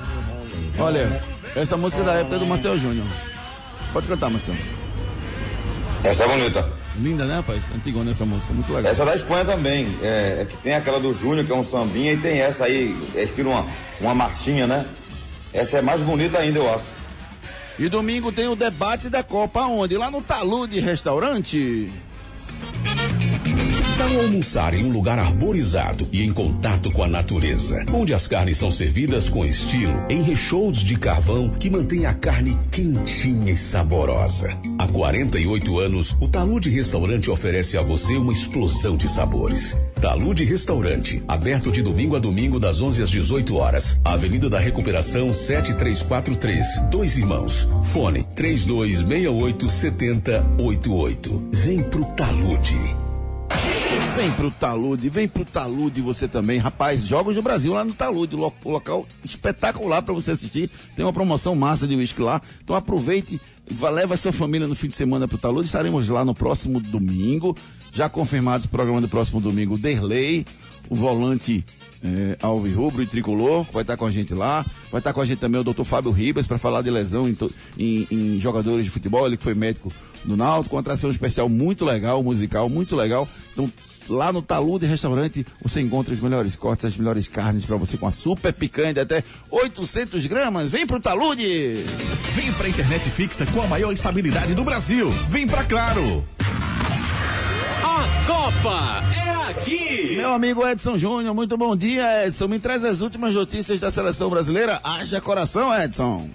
Olha, 0.78 1.20
essa 1.56 1.76
música 1.76 2.02
é 2.02 2.06
da 2.06 2.14
época 2.14 2.38
do 2.38 2.46
Marcel 2.46 2.78
Júnior. 2.78 3.06
Pode 3.92 4.06
cantar, 4.06 4.30
Marcel. 4.30 4.54
Essa 6.04 6.24
é 6.24 6.28
bonita. 6.28 6.70
Linda, 6.96 7.24
né, 7.24 7.36
rapaz? 7.36 7.64
Antigona 7.74 8.12
essa 8.12 8.24
música, 8.24 8.54
muito 8.54 8.72
legal. 8.72 8.92
Essa 8.92 9.02
é 9.02 9.06
da 9.06 9.14
Espanha 9.16 9.44
também. 9.44 9.88
É, 10.00 10.42
é 10.42 10.44
que 10.44 10.56
tem 10.58 10.74
aquela 10.74 11.00
do 11.00 11.12
Júnior, 11.12 11.44
que 11.44 11.52
é 11.52 11.54
um 11.56 11.64
sambinha, 11.64 12.12
e 12.12 12.16
tem 12.16 12.40
essa 12.40 12.64
aí, 12.64 12.96
é 13.14 13.24
estilo 13.24 13.50
uma, 13.50 13.66
uma 14.00 14.14
marchinha, 14.14 14.66
né? 14.66 14.86
Essa 15.52 15.78
é 15.78 15.82
mais 15.82 16.02
bonita 16.02 16.38
ainda, 16.38 16.58
eu 16.58 16.74
acho. 16.74 16.98
E 17.78 17.88
domingo 17.88 18.32
tem 18.32 18.48
o 18.48 18.56
debate 18.56 19.08
da 19.08 19.22
Copa 19.22 19.60
onde? 19.60 19.96
Lá 19.96 20.10
no 20.10 20.20
Talude 20.20 20.80
Restaurante. 20.80 21.92
Tal 23.98 24.20
almoçar 24.20 24.74
em 24.74 24.84
um 24.84 24.92
lugar 24.92 25.18
arborizado 25.18 26.06
e 26.12 26.22
em 26.22 26.32
contato 26.32 26.88
com 26.92 27.02
a 27.02 27.08
natureza, 27.08 27.84
onde 27.92 28.14
as 28.14 28.28
carnes 28.28 28.56
são 28.56 28.70
servidas 28.70 29.28
com 29.28 29.44
estilo, 29.44 29.92
em 30.08 30.22
recheios 30.22 30.78
de 30.78 30.96
carvão 30.96 31.48
que 31.48 31.68
mantém 31.68 32.06
a 32.06 32.14
carne 32.14 32.56
quentinha 32.70 33.50
e 33.50 33.56
saborosa. 33.56 34.56
Há 34.78 34.86
48 34.86 35.80
anos, 35.80 36.16
o 36.20 36.28
Talude 36.28 36.70
Restaurante 36.70 37.28
oferece 37.28 37.76
a 37.76 37.82
você 37.82 38.14
uma 38.14 38.32
explosão 38.32 38.96
de 38.96 39.08
sabores. 39.08 39.76
Talude 40.00 40.44
Restaurante, 40.44 41.20
aberto 41.26 41.72
de 41.72 41.82
domingo 41.82 42.14
a 42.14 42.20
domingo 42.20 42.60
das 42.60 42.80
11 42.80 43.02
às 43.02 43.10
18 43.10 43.56
horas. 43.56 44.00
Avenida 44.04 44.48
da 44.48 44.60
Recuperação 44.60 45.34
7343, 45.34 46.82
Dois 46.88 47.18
Irmãos. 47.18 47.68
Fone 47.92 48.24
3268 48.36 49.68
7088. 49.68 51.48
Vem 51.52 51.82
pro 51.82 52.04
Talude. 52.04 53.07
Vem 54.18 54.32
pro 54.32 54.50
Talude, 54.50 55.08
vem 55.08 55.28
pro 55.28 55.44
Talude 55.44 56.00
você 56.00 56.26
também. 56.26 56.58
Rapaz, 56.58 57.06
Jogos 57.06 57.36
do 57.36 57.40
Brasil 57.40 57.72
lá 57.72 57.84
no 57.84 57.92
Talude, 57.92 58.34
lo 58.34 58.52
local 58.64 59.06
espetacular 59.24 60.02
para 60.02 60.12
você 60.12 60.32
assistir. 60.32 60.68
Tem 60.96 61.04
uma 61.04 61.12
promoção 61.12 61.54
massa 61.54 61.86
de 61.86 61.94
uísque 61.94 62.20
lá. 62.20 62.42
Então 62.60 62.74
aproveite, 62.74 63.40
leva 63.80 64.16
sua 64.16 64.32
família 64.32 64.66
no 64.66 64.74
fim 64.74 64.88
de 64.88 64.96
semana 64.96 65.28
pro 65.28 65.38
Talude. 65.38 65.66
Estaremos 65.66 66.08
lá 66.08 66.24
no 66.24 66.34
próximo 66.34 66.80
domingo. 66.80 67.56
Já 67.92 68.08
confirmados 68.08 68.66
o 68.66 68.68
programa 68.68 69.00
do 69.00 69.08
próximo 69.08 69.40
domingo, 69.40 69.78
Derlei, 69.78 70.44
o 70.90 70.96
volante 70.96 71.64
é, 72.02 72.36
Alves 72.42 72.74
Rubro 72.74 73.02
e 73.02 73.06
Tricolor, 73.06 73.64
vai 73.72 73.82
estar 73.82 73.96
com 73.96 74.04
a 74.04 74.10
gente 74.10 74.34
lá. 74.34 74.66
Vai 74.90 74.98
estar 74.98 75.12
com 75.12 75.20
a 75.20 75.24
gente 75.24 75.38
também 75.38 75.60
o 75.60 75.64
doutor 75.64 75.84
Fábio 75.84 76.10
Ribas 76.10 76.44
para 76.44 76.58
falar 76.58 76.82
de 76.82 76.90
lesão 76.90 77.28
em, 77.28 77.36
em, 77.78 78.06
em, 78.10 78.40
jogadores 78.40 78.84
de 78.84 78.90
futebol, 78.90 79.28
ele 79.28 79.36
que 79.36 79.44
foi 79.44 79.54
médico 79.54 79.92
do 80.24 80.36
Náutico, 80.36 80.74
uma 80.74 80.80
atração 80.80 81.08
especial 81.08 81.48
muito 81.48 81.84
legal, 81.84 82.20
musical, 82.20 82.68
muito 82.68 82.96
legal. 82.96 83.28
Então, 83.52 83.70
lá 84.08 84.32
no 84.32 84.42
Talude 84.42 84.86
Restaurante, 84.86 85.46
você 85.62 85.80
encontra 85.80 86.12
os 86.12 86.20
melhores 86.20 86.56
cortes, 86.56 86.84
as 86.84 86.96
melhores 86.96 87.28
carnes 87.28 87.64
para 87.64 87.76
você 87.76 87.96
com 87.96 88.06
a 88.06 88.10
super 88.10 88.52
picanha 88.52 88.94
de 88.94 89.00
até 89.00 89.22
800 89.50 90.26
gramas. 90.26 90.72
Vem 90.72 90.86
pro 90.86 91.00
Talude! 91.00 91.84
Vem 92.34 92.52
pra 92.54 92.68
internet 92.68 93.10
fixa 93.10 93.46
com 93.46 93.62
a 93.62 93.66
maior 93.66 93.92
estabilidade 93.92 94.54
do 94.54 94.64
Brasil. 94.64 95.10
Vem 95.28 95.46
pra 95.46 95.64
Claro! 95.64 96.24
A 97.84 98.26
Copa 98.26 99.02
é 99.14 99.50
aqui! 99.50 100.16
Meu 100.16 100.32
amigo 100.32 100.66
Edson 100.66 100.96
Júnior, 100.96 101.34
muito 101.34 101.56
bom 101.56 101.76
dia, 101.76 102.26
Edson. 102.26 102.48
Me 102.48 102.58
traz 102.58 102.84
as 102.84 103.00
últimas 103.00 103.34
notícias 103.34 103.80
da 103.80 103.90
seleção 103.90 104.30
brasileira. 104.30 104.80
Haja 104.82 105.20
coração, 105.20 105.72
Edson. 105.74 106.28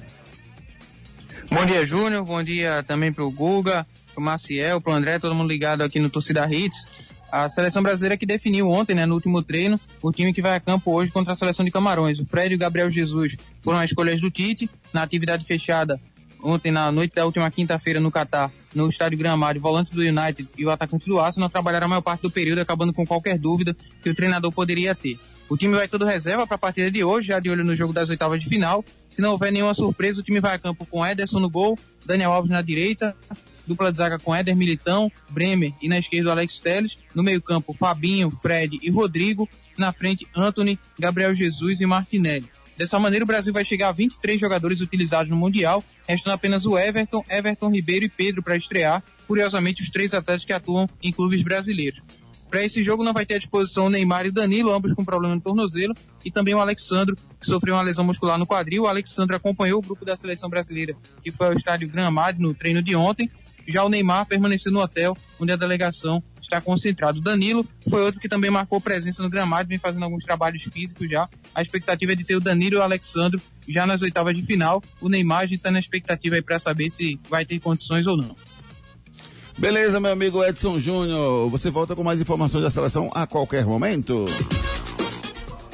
Bom 1.52 1.66
dia, 1.66 1.86
Júnior. 1.86 2.26
Bom 2.26 2.42
dia 2.42 2.84
também 2.84 3.12
pro 3.12 3.30
Guga, 3.30 3.86
pro 4.14 4.24
Maciel, 4.24 4.82
pro 4.82 4.94
André, 4.94 5.20
todo 5.20 5.36
mundo 5.36 5.50
ligado 5.50 5.84
aqui 5.84 6.00
no 6.00 6.10
Torcida 6.10 6.48
Hits. 6.52 7.13
A 7.34 7.50
seleção 7.50 7.82
brasileira 7.82 8.16
que 8.16 8.28
definiu 8.28 8.70
ontem, 8.70 8.94
né, 8.94 9.08
no 9.08 9.16
último 9.16 9.42
treino, 9.42 9.80
o 10.04 10.12
time 10.12 10.32
que 10.32 10.40
vai 10.40 10.56
a 10.56 10.60
campo 10.60 10.92
hoje 10.92 11.12
contra 11.12 11.34
a 11.34 11.36
seleção 11.36 11.66
de 11.66 11.72
Camarões. 11.72 12.20
O 12.20 12.26
Fred 12.28 12.54
e 12.54 12.56
o 12.56 12.60
Gabriel 12.60 12.92
Jesus 12.92 13.36
foram 13.60 13.80
as 13.80 13.90
escolhas 13.90 14.22
do 14.22 14.30
Tite. 14.30 14.70
Na 14.94 15.02
atividade 15.02 15.44
fechada, 15.44 16.00
ontem 16.44 16.72
na 16.72 16.92
noite 16.92 17.16
da 17.16 17.26
última 17.26 17.50
quinta-feira 17.50 18.00
no 18.00 18.12
Catar, 18.12 18.52
no 18.76 18.88
estádio 18.88 19.18
Gramado, 19.18 19.58
o 19.58 19.62
volante 19.64 19.96
do 19.96 20.02
United 20.02 20.48
e 20.56 20.64
o 20.64 20.70
atacante 20.70 21.10
do 21.10 21.20
Arsenal 21.20 21.50
trabalharam 21.50 21.86
a 21.86 21.90
maior 21.90 22.02
parte 22.02 22.22
do 22.22 22.30
período, 22.30 22.62
acabando 22.62 22.94
com 22.94 23.04
qualquer 23.04 23.40
dúvida 23.40 23.76
que 24.04 24.12
o 24.12 24.16
treinador 24.16 24.52
poderia 24.52 24.94
ter. 24.94 25.18
O 25.54 25.56
time 25.56 25.76
vai 25.76 25.88
todo 25.88 26.04
reserva 26.04 26.48
para 26.48 26.56
a 26.56 26.58
partida 26.58 26.90
de 26.90 27.04
hoje, 27.04 27.28
já 27.28 27.40
de 27.40 27.48
olho 27.48 27.64
no 27.64 27.76
jogo 27.76 27.94
das 27.94 28.10
oitavas 28.10 28.40
de 28.40 28.50
final. 28.50 28.84
Se 29.08 29.22
não 29.22 29.34
houver 29.34 29.52
nenhuma 29.52 29.76
surpresa, 29.76 30.20
o 30.20 30.24
time 30.24 30.40
vai 30.40 30.56
a 30.56 30.58
campo 30.58 30.84
com 30.84 31.06
Ederson 31.06 31.40
no 31.40 31.48
gol, 31.48 31.78
Daniel 32.04 32.34
Alves 32.34 32.50
na 32.50 32.60
direita, 32.64 33.16
dupla 33.68 33.92
de 33.92 34.00
zaga 34.00 34.18
com 34.18 34.34
Éder 34.34 34.56
Militão, 34.56 35.12
Bremer 35.30 35.72
e 35.80 35.88
na 35.88 36.00
esquerda 36.00 36.30
o 36.30 36.32
Alex 36.32 36.60
Telles, 36.60 36.98
no 37.14 37.22
meio 37.22 37.40
campo 37.40 37.72
Fabinho, 37.72 38.32
Fred 38.32 38.80
e 38.82 38.90
Rodrigo, 38.90 39.48
na 39.78 39.94
frente 39.94 40.28
Anthony, 40.36 40.80
Gabriel 40.98 41.36
Jesus 41.36 41.82
e 41.82 41.86
Martinelli. 41.86 42.50
Dessa 42.76 42.98
maneira, 42.98 43.24
o 43.24 43.28
Brasil 43.28 43.54
vai 43.54 43.64
chegar 43.64 43.90
a 43.90 43.92
23 43.92 44.42
jogadores 44.42 44.82
utilizados 44.82 45.30
no 45.30 45.38
Mundial, 45.38 45.84
restando 46.08 46.34
apenas 46.34 46.66
o 46.66 46.76
Everton, 46.76 47.24
Everton 47.30 47.70
Ribeiro 47.70 48.06
e 48.06 48.10
Pedro 48.10 48.42
para 48.42 48.58
estrear, 48.58 49.04
curiosamente 49.28 49.84
os 49.84 49.92
três 49.92 50.16
atletas 50.16 50.46
que 50.46 50.52
atuam 50.52 50.90
em 51.00 51.12
clubes 51.14 51.44
brasileiros. 51.44 52.02
Para 52.54 52.64
esse 52.64 52.84
jogo 52.84 53.04
não 53.04 53.14
vai 53.14 53.26
ter 53.26 53.34
à 53.34 53.38
disposição 53.40 53.90
Neymar 53.90 54.28
e 54.28 54.32
Danilo, 54.32 54.72
ambos 54.72 54.94
com 54.94 55.04
problema 55.04 55.34
no 55.34 55.42
tornozelo, 55.42 55.96
e 56.24 56.30
também 56.30 56.54
o 56.54 56.60
Alexandro, 56.60 57.16
que 57.40 57.48
sofreu 57.48 57.74
uma 57.74 57.82
lesão 57.82 58.06
muscular 58.06 58.38
no 58.38 58.46
quadril. 58.46 58.84
O 58.84 58.88
Alexandro 58.88 59.36
acompanhou 59.36 59.80
o 59.80 59.82
grupo 59.82 60.06
da 60.06 60.16
seleção 60.16 60.48
brasileira, 60.52 60.96
que 61.24 61.32
foi 61.32 61.48
ao 61.48 61.54
estádio 61.54 61.90
Gramado 61.90 62.40
no 62.40 62.54
treino 62.54 62.84
de 62.84 62.96
ontem. 62.96 63.28
Já 63.68 63.84
o 63.84 63.90
Neymar 63.90 64.28
permaneceu 64.28 64.72
no 64.72 64.82
hotel, 64.82 65.18
onde 65.40 65.52
a 65.52 65.56
delegação 65.56 66.22
está 66.40 66.62
concentrado. 66.62 67.20
Danilo 67.20 67.68
foi 67.90 68.04
outro 68.04 68.22
que 68.22 68.30
também 68.30 68.52
marcou 68.52 68.80
presença 68.80 69.24
no 69.24 69.32
gramado, 69.32 69.68
vem 69.68 69.80
fazendo 69.80 70.04
alguns 70.04 70.24
trabalhos 70.24 70.62
físicos 70.62 71.10
já. 71.10 71.28
A 71.56 71.62
expectativa 71.64 72.12
é 72.12 72.16
de 72.16 72.24
ter 72.24 72.36
o 72.36 72.40
Danilo 72.40 72.76
e 72.76 72.78
o 72.78 72.84
Alexandro 72.84 73.42
já 73.68 73.88
nas 73.88 74.04
oitavas 74.04 74.36
de 74.36 74.44
final. 74.44 74.84
O 75.02 75.10
Neymar 75.10 75.52
está 75.52 75.72
na 75.72 75.80
expectativa 75.80 76.36
aí 76.36 76.42
para 76.44 76.60
saber 76.60 76.92
se 76.92 77.20
vai 77.28 77.46
ter 77.46 77.60
condições 77.60 78.06
ou 78.06 78.16
não. 78.16 78.36
Beleza, 79.58 80.00
meu 80.00 80.12
amigo 80.12 80.44
Edson 80.44 80.80
Júnior. 80.80 81.50
Você 81.50 81.70
volta 81.70 81.96
com 81.96 82.04
mais 82.04 82.20
informações 82.20 82.64
da 82.64 82.70
seleção 82.70 83.10
a 83.14 83.28
qualquer 83.28 83.66
momento. 83.66 84.26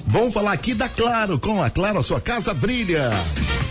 Vamos 0.05 0.33
falar 0.33 0.51
aqui 0.51 0.73
da 0.73 0.89
Claro. 0.89 1.39
Com 1.39 1.61
a 1.63 1.69
Claro, 1.69 1.99
a 1.99 2.03
sua 2.03 2.19
casa 2.19 2.53
brilha. 2.53 3.09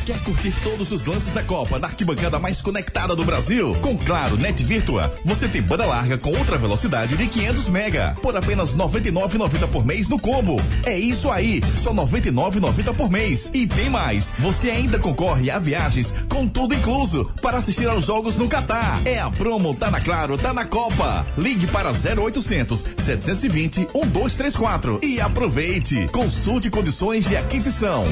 Quer 0.09 0.25
curtir 0.25 0.55
todos 0.63 0.91
os 0.91 1.05
lances 1.05 1.35
da 1.35 1.43
Copa 1.43 1.79
na 1.79 1.87
arquibancada 1.87 2.39
mais 2.39 2.63
conectada 2.63 3.15
do 3.15 3.27
Brasil? 3.27 3.77
Com 3.83 3.95
Claro 3.95 4.39
Net 4.39 4.65
Virtua, 4.65 5.15
você 5.23 5.47
tem 5.47 5.61
banda 5.61 5.85
larga 5.85 6.17
com 6.17 6.31
outra 6.31 6.57
velocidade 6.57 7.15
de 7.15 7.27
500 7.27 7.69
mega 7.69 8.17
por 8.23 8.35
apenas 8.35 8.75
99,90 8.75 9.69
por 9.69 9.85
mês 9.85 10.09
no 10.09 10.19
combo. 10.19 10.57
É 10.87 10.99
isso 10.99 11.31
aí, 11.31 11.61
só 11.77 11.93
99,90 11.93 12.97
por 12.97 13.11
mês. 13.11 13.51
E 13.53 13.67
tem 13.67 13.91
mais, 13.91 14.33
você 14.39 14.71
ainda 14.71 14.99
concorre 14.99 15.51
a 15.51 15.59
viagens 15.59 16.15
com 16.27 16.49
tudo 16.49 16.75
incluso 16.75 17.31
para 17.43 17.59
assistir 17.59 17.87
aos 17.87 18.07
jogos 18.07 18.39
no 18.39 18.49
Catar. 18.49 19.03
É 19.05 19.21
a 19.21 19.29
promo 19.31 19.75
tá 19.75 19.91
na 19.91 20.01
Claro, 20.01 20.39
tá 20.39 20.55
na 20.55 20.65
Copa. 20.65 21.27
Ligue 21.37 21.67
para 21.67 21.91
0800 21.91 22.83
720 22.97 23.81
1234 23.93 25.01
e 25.03 25.21
aproveite. 25.21 26.09
Consulte 26.09 26.71
condições 26.71 27.27
de 27.27 27.37
aquisição. 27.37 28.07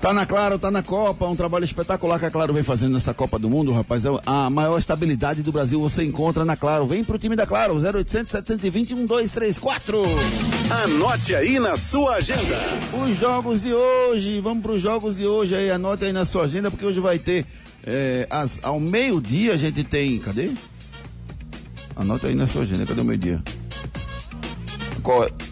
Tá 0.00 0.12
na 0.12 0.24
Claro, 0.24 0.60
tá 0.60 0.70
na 0.70 0.80
Copa, 0.80 1.26
um 1.26 1.34
trabalho 1.34 1.64
espetacular 1.64 2.20
que 2.20 2.24
a 2.24 2.30
Claro 2.30 2.54
vem 2.54 2.62
fazendo 2.62 2.92
nessa 2.92 3.12
Copa 3.12 3.36
do 3.36 3.50
Mundo, 3.50 3.72
rapaz. 3.72 4.04
É 4.04 4.08
a 4.24 4.48
maior 4.48 4.78
estabilidade 4.78 5.42
do 5.42 5.50
Brasil 5.50 5.80
você 5.80 6.04
encontra 6.04 6.44
na 6.44 6.56
Claro. 6.56 6.86
Vem 6.86 7.02
pro 7.02 7.18
time 7.18 7.34
da 7.34 7.44
Claro, 7.44 7.74
0800 7.74 8.30
720 8.30 8.94
1234. 8.94 10.02
Anote 10.84 11.34
aí 11.34 11.58
na 11.58 11.76
sua 11.76 12.16
agenda. 12.16 12.56
Os 13.02 13.18
jogos 13.18 13.60
de 13.60 13.74
hoje, 13.74 14.40
vamos 14.40 14.62
pros 14.62 14.80
jogos 14.80 15.16
de 15.16 15.26
hoje 15.26 15.56
aí, 15.56 15.68
anote 15.68 16.04
aí 16.04 16.12
na 16.12 16.24
sua 16.24 16.44
agenda, 16.44 16.70
porque 16.70 16.86
hoje 16.86 17.00
vai 17.00 17.18
ter, 17.18 17.44
é, 17.84 18.24
as, 18.30 18.60
ao 18.62 18.78
meio-dia 18.78 19.54
a 19.54 19.56
gente 19.56 19.82
tem, 19.82 20.16
cadê? 20.20 20.52
Anote 21.96 22.26
aí 22.26 22.36
na 22.36 22.46
sua 22.46 22.62
agenda, 22.62 22.86
cadê 22.86 23.00
o 23.00 23.04
meio-dia? 23.04 23.42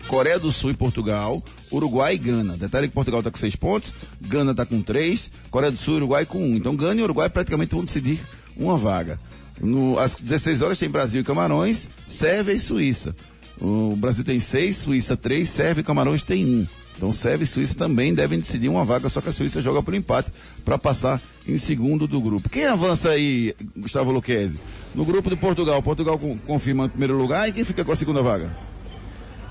Coreia 0.06 0.38
do 0.38 0.52
Sul 0.52 0.70
e 0.70 0.74
Portugal, 0.74 1.42
Uruguai 1.70 2.14
e 2.14 2.18
Gana. 2.18 2.56
Detalhe 2.56 2.88
que 2.88 2.94
Portugal 2.94 3.20
está 3.20 3.30
com 3.30 3.38
seis 3.38 3.56
pontos, 3.56 3.92
Gana 4.20 4.52
está 4.52 4.64
com 4.64 4.80
três, 4.82 5.30
Coreia 5.50 5.72
do 5.72 5.78
Sul 5.78 5.94
e 5.94 5.96
Uruguai 5.98 6.26
com 6.26 6.38
um. 6.38 6.56
Então 6.56 6.76
Gana 6.76 7.00
e 7.00 7.04
Uruguai 7.04 7.28
praticamente 7.28 7.74
vão 7.74 7.84
decidir 7.84 8.20
uma 8.56 8.76
vaga. 8.76 9.18
No, 9.60 9.98
às 9.98 10.14
16 10.14 10.62
horas 10.62 10.78
tem 10.78 10.88
Brasil 10.88 11.20
e 11.20 11.24
Camarões, 11.24 11.88
Sérvia 12.06 12.52
e 12.52 12.58
Suíça. 12.58 13.16
O 13.60 13.96
Brasil 13.96 14.22
tem 14.22 14.38
seis, 14.38 14.76
Suíça 14.76 15.16
três, 15.16 15.48
Sérvia 15.48 15.80
e 15.80 15.84
Camarões 15.84 16.22
tem 16.22 16.44
um. 16.44 16.66
Então 16.96 17.12
Sérvia 17.12 17.44
e 17.44 17.46
Suíça 17.46 17.74
também 17.74 18.14
devem 18.14 18.38
decidir 18.38 18.68
uma 18.68 18.84
vaga, 18.84 19.08
só 19.08 19.20
que 19.20 19.28
a 19.28 19.32
Suíça 19.32 19.60
joga 19.60 19.82
por 19.82 19.94
empate 19.94 20.30
para 20.64 20.78
passar 20.78 21.20
em 21.46 21.58
segundo 21.58 22.06
do 22.06 22.20
grupo. 22.20 22.48
Quem 22.48 22.66
avança 22.66 23.10
aí, 23.10 23.54
Gustavo 23.76 24.10
Luquezzi? 24.10 24.58
No 24.94 25.04
grupo 25.04 25.28
de 25.28 25.36
Portugal, 25.36 25.82
Portugal 25.82 26.18
confirma 26.46 26.86
o 26.86 26.88
primeiro 26.88 27.16
lugar 27.16 27.48
e 27.48 27.52
quem 27.52 27.64
fica 27.64 27.84
com 27.84 27.92
a 27.92 27.96
segunda 27.96 28.22
vaga? 28.22 28.56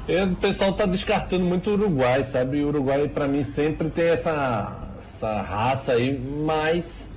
O 0.07 0.35
pessoal 0.35 0.73
tá 0.73 0.85
descartando 0.85 1.43
muito 1.43 1.69
o 1.69 1.73
Uruguai, 1.73 2.23
sabe? 2.23 2.63
O 2.63 2.67
Uruguai, 2.67 3.07
para 3.07 3.27
mim, 3.27 3.43
sempre 3.43 3.89
tem 3.89 4.05
essa, 4.05 4.77
essa 4.99 5.41
raça 5.41 5.93
aí, 5.93 6.19
mas 6.45 7.09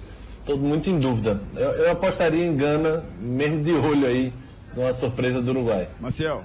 tô 0.47 0.57
muito 0.57 0.89
em 0.89 0.99
dúvida. 0.99 1.41
Eu, 1.55 1.70
eu 1.70 1.91
apostaria 1.91 2.47
em 2.47 2.57
Gana, 2.57 3.05
mesmo 3.20 3.62
de 3.62 3.72
olho 3.72 4.07
aí, 4.07 4.32
numa 4.74 4.95
surpresa 4.95 5.43
do 5.43 5.51
Uruguai. 5.51 5.89
Marcial. 6.01 6.45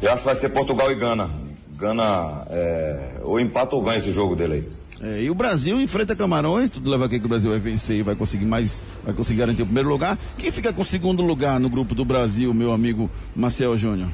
Eu 0.00 0.10
acho 0.10 0.18
que 0.18 0.26
vai 0.26 0.34
ser 0.36 0.50
Portugal 0.50 0.92
e 0.92 0.94
Gana. 0.94 1.30
Gana, 1.76 2.46
é, 2.50 3.14
ou 3.22 3.40
empata 3.40 3.74
ou 3.74 3.82
ganha 3.82 3.98
esse 3.98 4.12
jogo 4.12 4.36
dele 4.36 4.54
aí. 4.54 4.68
É, 5.04 5.20
e 5.20 5.30
o 5.30 5.34
Brasil 5.34 5.78
enfrenta 5.82 6.16
Camarões, 6.16 6.70
tudo 6.70 6.88
leva 6.90 7.04
aqui 7.04 7.20
que 7.20 7.26
o 7.26 7.28
Brasil 7.28 7.50
vai 7.50 7.60
vencer 7.60 7.98
e 7.98 8.02
vai 8.02 8.14
conseguir 8.14 8.46
mais, 8.46 8.80
vai 9.04 9.12
conseguir 9.12 9.40
garantir 9.40 9.60
o 9.60 9.66
primeiro 9.66 9.90
lugar. 9.90 10.18
Quem 10.38 10.50
fica 10.50 10.72
com 10.72 10.80
o 10.80 10.84
segundo 10.84 11.22
lugar 11.22 11.60
no 11.60 11.68
grupo 11.68 11.94
do 11.94 12.06
Brasil, 12.06 12.54
meu 12.54 12.72
amigo 12.72 13.10
Marcel 13.36 13.76
Júnior? 13.76 14.08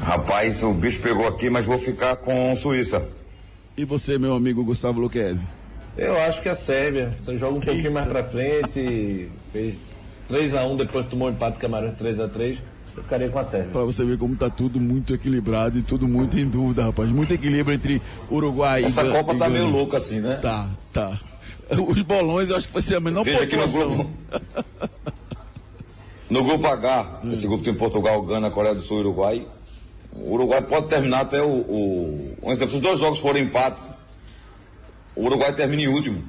Rapaz, 0.00 0.62
o 0.62 0.72
bicho 0.72 0.98
pegou 1.02 1.28
aqui, 1.28 1.50
mas 1.50 1.66
vou 1.66 1.76
ficar 1.76 2.16
com 2.16 2.56
Suíça. 2.56 3.06
E 3.76 3.84
você, 3.84 4.16
meu 4.16 4.32
amigo 4.32 4.64
Gustavo 4.64 4.98
Luquezzi? 4.98 5.46
Eu 5.94 6.18
acho 6.22 6.40
que 6.40 6.48
a 6.48 6.56
Sérvia, 6.56 7.14
você 7.20 7.36
joga 7.36 7.58
um 7.58 7.60
pouquinho 7.60 7.92
mais 7.92 8.06
pra 8.06 8.24
frente, 8.24 9.28
fez 9.52 9.74
3x1, 10.30 10.78
depois 10.78 11.06
tomou 11.06 11.28
um 11.28 11.32
empate 11.32 11.58
Camarões 11.58 11.98
3x3. 11.98 12.56
Eu 13.00 13.04
ficaria 13.04 13.30
com 13.30 13.38
a 13.38 13.44
Sérvia. 13.44 13.72
Pra 13.72 13.84
você 13.84 14.04
ver 14.04 14.18
como 14.18 14.36
tá 14.36 14.50
tudo 14.50 14.78
muito 14.78 15.14
equilibrado 15.14 15.78
e 15.78 15.82
tudo 15.82 16.06
muito 16.06 16.38
em 16.38 16.46
dúvida, 16.46 16.84
rapaz. 16.84 17.08
Muito 17.08 17.32
equilíbrio 17.32 17.74
entre 17.74 18.02
Uruguai 18.30 18.84
Essa 18.84 19.02
e 19.02 19.08
Essa 19.08 19.16
Copa 19.16 19.34
tá 19.34 19.48
meio 19.48 19.66
louca 19.68 19.96
assim, 19.96 20.20
né? 20.20 20.36
Tá, 20.36 20.68
tá. 20.92 21.18
Os 21.88 22.02
bolões 22.02 22.50
eu 22.50 22.56
acho 22.56 22.66
que 22.66 22.74
vai 22.74 22.82
ser 22.82 22.96
a 22.96 23.00
menor 23.00 23.24
Veja 23.24 23.42
aqui 23.42 23.56
no 23.56 23.68
grupo, 23.68 24.10
no 26.28 26.44
grupo 26.44 26.66
H, 26.66 27.20
esse 27.32 27.46
grupo 27.46 27.64
tem 27.64 27.72
Portugal, 27.72 28.20
Gana, 28.22 28.50
Coreia 28.50 28.74
do 28.74 28.82
Sul 28.82 28.98
e 28.98 29.00
Uruguai. 29.00 29.46
O 30.12 30.34
Uruguai 30.34 30.60
pode 30.60 30.88
terminar 30.88 31.20
até 31.20 31.40
o. 31.40 31.48
o 31.48 32.36
um 32.42 32.52
exemplo, 32.52 32.72
se 32.72 32.76
os 32.76 32.82
dois 32.82 32.98
jogos 32.98 33.20
forem 33.20 33.44
empates, 33.44 33.96
o 35.16 35.24
Uruguai 35.24 35.54
termina 35.54 35.82
em 35.82 35.88
último. 35.88 36.22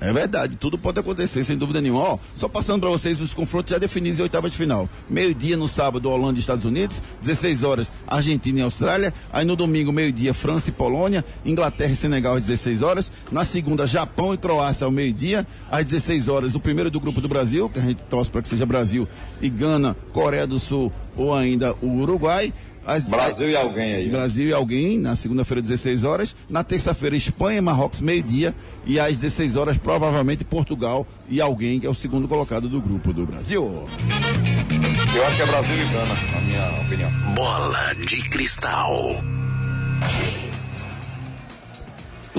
É 0.00 0.12
verdade, 0.12 0.56
tudo 0.56 0.78
pode 0.78 1.00
acontecer, 1.00 1.42
sem 1.42 1.58
dúvida 1.58 1.80
nenhuma. 1.80 2.00
Ó, 2.00 2.18
só 2.34 2.48
passando 2.48 2.80
para 2.80 2.90
vocês 2.90 3.20
os 3.20 3.34
confrontos 3.34 3.72
já 3.72 3.78
definidos 3.78 4.20
em 4.20 4.22
oitava 4.22 4.48
de 4.48 4.56
final. 4.56 4.88
Meio-dia 5.10 5.56
no 5.56 5.66
sábado, 5.66 6.08
Holanda 6.08 6.38
e 6.38 6.40
Estados 6.40 6.64
Unidos. 6.64 7.02
16 7.20 7.64
horas, 7.64 7.92
Argentina 8.06 8.60
e 8.60 8.62
Austrália. 8.62 9.12
Aí 9.32 9.44
no 9.44 9.56
domingo, 9.56 9.90
meio-dia, 9.90 10.32
França 10.32 10.70
e 10.70 10.72
Polônia. 10.72 11.24
Inglaterra 11.44 11.92
e 11.92 11.96
Senegal 11.96 12.36
às 12.36 12.42
16 12.42 12.82
horas. 12.82 13.10
Na 13.32 13.44
segunda, 13.44 13.86
Japão 13.86 14.32
e 14.32 14.38
Croácia 14.38 14.84
ao 14.84 14.90
meio-dia. 14.90 15.44
Às 15.70 15.84
16 15.84 16.28
horas, 16.28 16.54
o 16.54 16.60
primeiro 16.60 16.90
do 16.90 17.00
grupo 17.00 17.20
do 17.20 17.28
Brasil, 17.28 17.68
que 17.68 17.80
a 17.80 17.82
gente 17.82 18.02
torce 18.04 18.30
para 18.30 18.42
que 18.42 18.48
seja 18.48 18.64
Brasil 18.64 19.08
e 19.40 19.50
Gana, 19.50 19.96
Coreia 20.12 20.46
do 20.46 20.60
Sul 20.60 20.92
ou 21.16 21.34
ainda 21.34 21.74
o 21.82 21.88
Uruguai. 21.88 22.52
As- 22.88 23.08
Brasil 23.08 23.50
e 23.50 23.56
alguém 23.56 23.94
aí. 23.96 24.08
Brasil 24.08 24.48
e 24.48 24.52
alguém, 24.52 24.98
na 24.98 25.14
segunda-feira, 25.14 25.60
16 25.60 26.04
horas. 26.04 26.34
Na 26.48 26.64
terça-feira, 26.64 27.14
Espanha 27.14 27.58
e 27.58 27.60
Marrocos, 27.60 28.00
meio-dia. 28.00 28.54
E 28.86 28.98
às 28.98 29.16
16 29.20 29.56
horas, 29.56 29.76
provavelmente, 29.76 30.42
Portugal 30.42 31.06
e 31.28 31.38
alguém, 31.40 31.78
que 31.78 31.86
é 31.86 31.90
o 31.90 31.94
segundo 31.94 32.26
colocado 32.26 32.66
do 32.68 32.80
grupo 32.80 33.12
do 33.12 33.26
Brasil. 33.26 33.86
Eu 35.14 35.26
acho 35.26 35.36
que 35.36 35.42
é 35.42 35.46
Brasil 35.46 35.74
e 35.74 35.84
Gana, 35.92 36.14
na 36.32 36.40
minha 36.40 36.80
opinião. 36.82 37.10
Bola 37.34 37.94
de 38.06 38.16
cristal. 38.22 39.22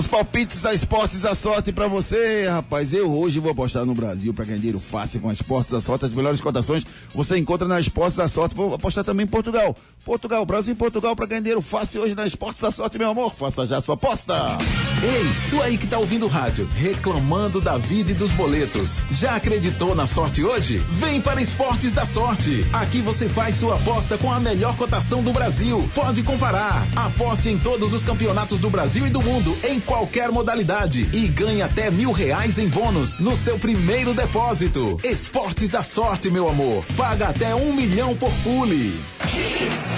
Os 0.00 0.06
palpites 0.06 0.62
da 0.62 0.72
Esportes 0.72 1.20
da 1.20 1.34
Sorte 1.34 1.72
pra 1.72 1.86
você, 1.86 2.48
rapaz. 2.48 2.94
Eu 2.94 3.12
hoje 3.12 3.38
vou 3.38 3.52
apostar 3.52 3.84
no 3.84 3.94
Brasil 3.94 4.32
pra 4.32 4.46
ganhar 4.46 4.56
dinheiro 4.56 4.80
fácil 4.80 5.20
com 5.20 5.28
a 5.28 5.32
Esportes 5.34 5.72
da 5.72 5.78
Sorte. 5.78 6.06
As 6.06 6.10
melhores 6.10 6.40
cotações 6.40 6.86
você 7.14 7.36
encontra 7.36 7.68
na 7.68 7.78
Esportes 7.78 8.16
da 8.16 8.26
Sorte. 8.26 8.54
Vou 8.54 8.72
apostar 8.72 9.04
também 9.04 9.24
em 9.24 9.28
Portugal. 9.28 9.76
Portugal, 10.02 10.46
Brasil 10.46 10.72
e 10.72 10.76
Portugal 10.76 11.14
pra 11.14 11.26
ganhar 11.26 11.42
dinheiro 11.42 11.60
fácil 11.60 12.00
hoje 12.00 12.14
na 12.14 12.24
Esportes 12.24 12.62
da 12.62 12.70
Sorte, 12.70 12.96
meu 12.96 13.10
amor. 13.10 13.34
Faça 13.34 13.66
já 13.66 13.76
a 13.76 13.80
sua 13.82 13.94
aposta. 13.94 14.56
Ei, 15.02 15.50
tu 15.50 15.60
aí 15.60 15.76
que 15.76 15.86
tá 15.86 15.98
ouvindo 15.98 16.24
o 16.24 16.28
rádio, 16.30 16.66
reclamando 16.74 17.60
da 17.60 17.76
vida 17.76 18.12
e 18.12 18.14
dos 18.14 18.32
boletos. 18.32 19.02
Já 19.10 19.36
acreditou 19.36 19.94
na 19.94 20.06
sorte 20.06 20.42
hoje? 20.42 20.78
Vem 20.92 21.20
para 21.20 21.42
Esportes 21.42 21.92
da 21.92 22.06
Sorte. 22.06 22.66
Aqui 22.72 23.02
você 23.02 23.28
faz 23.28 23.56
sua 23.56 23.74
aposta 23.74 24.16
com 24.16 24.32
a 24.32 24.40
melhor 24.40 24.74
cotação 24.78 25.22
do 25.22 25.30
Brasil. 25.30 25.86
Pode 25.94 26.22
comparar. 26.22 26.88
Aposte 26.96 27.50
em 27.50 27.58
todos 27.58 27.92
os 27.92 28.02
campeonatos 28.02 28.60
do 28.60 28.70
Brasil 28.70 29.06
e 29.06 29.10
do 29.10 29.20
mundo, 29.20 29.54
em 29.62 29.78
qualquer 29.90 30.30
modalidade. 30.30 31.08
E 31.12 31.26
ganhe 31.26 31.62
até 31.62 31.90
mil 31.90 32.12
reais 32.12 32.58
em 32.58 32.68
bônus 32.68 33.18
no 33.18 33.36
seu 33.36 33.58
primeiro 33.58 34.14
depósito. 34.14 35.00
Esportes 35.02 35.68
da 35.68 35.82
Sorte, 35.82 36.30
meu 36.30 36.48
amor. 36.48 36.84
Paga 36.96 37.30
até 37.30 37.52
um 37.56 37.72
milhão 37.72 38.16
por 38.16 38.30
pule. 38.44 38.96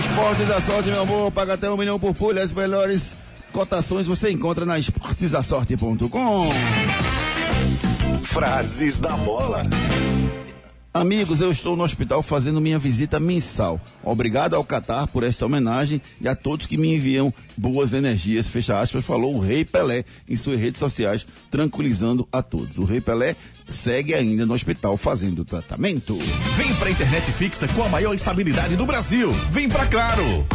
Esportes 0.00 0.48
da 0.48 0.62
Sorte, 0.62 0.88
meu 0.88 1.02
amor. 1.02 1.30
Paga 1.30 1.52
até 1.52 1.70
um 1.70 1.76
milhão 1.76 2.00
por 2.00 2.14
pulha. 2.14 2.42
As 2.42 2.52
melhores 2.52 3.14
cotações 3.52 4.06
você 4.06 4.30
encontra 4.30 4.64
na 4.64 4.78
esportesdasorte.com. 4.78 6.48
Frases 8.22 8.98
da 8.98 9.10
bola. 9.10 9.66
Amigos, 10.94 11.40
eu 11.40 11.50
estou 11.50 11.74
no 11.74 11.82
hospital 11.84 12.22
fazendo 12.22 12.60
minha 12.60 12.78
visita 12.78 13.18
mensal. 13.18 13.80
Obrigado 14.04 14.54
ao 14.54 14.62
Catar 14.62 15.06
por 15.06 15.24
esta 15.24 15.46
homenagem 15.46 16.02
e 16.20 16.28
a 16.28 16.36
todos 16.36 16.66
que 16.66 16.76
me 16.76 16.94
enviam 16.94 17.32
boas 17.56 17.94
energias. 17.94 18.46
Fecha 18.46 18.78
aspas, 18.78 19.02
falou 19.02 19.34
o 19.34 19.40
Rei 19.40 19.64
Pelé 19.64 20.04
em 20.28 20.36
suas 20.36 20.60
redes 20.60 20.78
sociais, 20.78 21.26
tranquilizando 21.50 22.28
a 22.30 22.42
todos. 22.42 22.76
O 22.76 22.84
Rei 22.84 23.00
Pelé 23.00 23.34
segue 23.70 24.14
ainda 24.14 24.44
no 24.44 24.52
hospital 24.52 24.98
fazendo 24.98 25.46
tratamento. 25.46 26.14
Vem 26.58 26.74
pra 26.74 26.90
internet 26.90 27.32
fixa 27.32 27.66
com 27.68 27.82
a 27.82 27.88
maior 27.88 28.12
estabilidade 28.12 28.76
do 28.76 28.84
Brasil. 28.84 29.32
Vem 29.50 29.70
pra 29.70 29.86
Claro. 29.86 30.46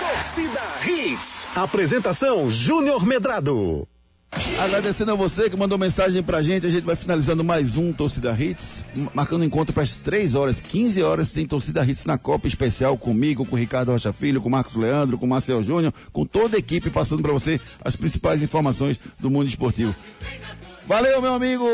Torcida 0.00 0.60
Hits. 0.84 1.46
Apresentação 1.54 2.50
Júnior 2.50 3.06
Medrado. 3.06 3.86
Agradecendo 4.30 5.12
a 5.12 5.14
você 5.14 5.48
que 5.48 5.56
mandou 5.56 5.78
mensagem 5.78 6.22
pra 6.22 6.42
gente, 6.42 6.66
a 6.66 6.68
gente 6.68 6.84
vai 6.84 6.94
finalizando 6.94 7.42
mais 7.42 7.76
um 7.76 7.94
Torcida 7.94 8.36
Hits, 8.38 8.84
marcando 9.14 9.42
encontro 9.42 9.72
para 9.72 9.82
as 9.82 9.94
3 9.94 10.34
horas, 10.34 10.60
15 10.60 11.02
horas, 11.02 11.32
tem 11.32 11.46
Torcida 11.46 11.82
Hits 11.82 12.04
na 12.04 12.18
Copa 12.18 12.46
especial 12.46 12.98
comigo, 12.98 13.46
com 13.46 13.56
o 13.56 13.58
Ricardo 13.58 13.90
Rocha 13.90 14.12
Filho, 14.12 14.42
com 14.42 14.48
o 14.48 14.52
Marcos 14.52 14.76
Leandro, 14.76 15.16
com 15.16 15.24
o 15.24 15.28
Marcel 15.28 15.62
Júnior, 15.62 15.94
com 16.12 16.26
toda 16.26 16.56
a 16.56 16.58
equipe 16.58 16.90
passando 16.90 17.22
para 17.22 17.32
você 17.32 17.58
as 17.82 17.96
principais 17.96 18.42
informações 18.42 18.98
do 19.18 19.30
mundo 19.30 19.48
esportivo. 19.48 19.94
Valeu, 20.86 21.22
meu 21.22 21.32
amigo 21.32 21.64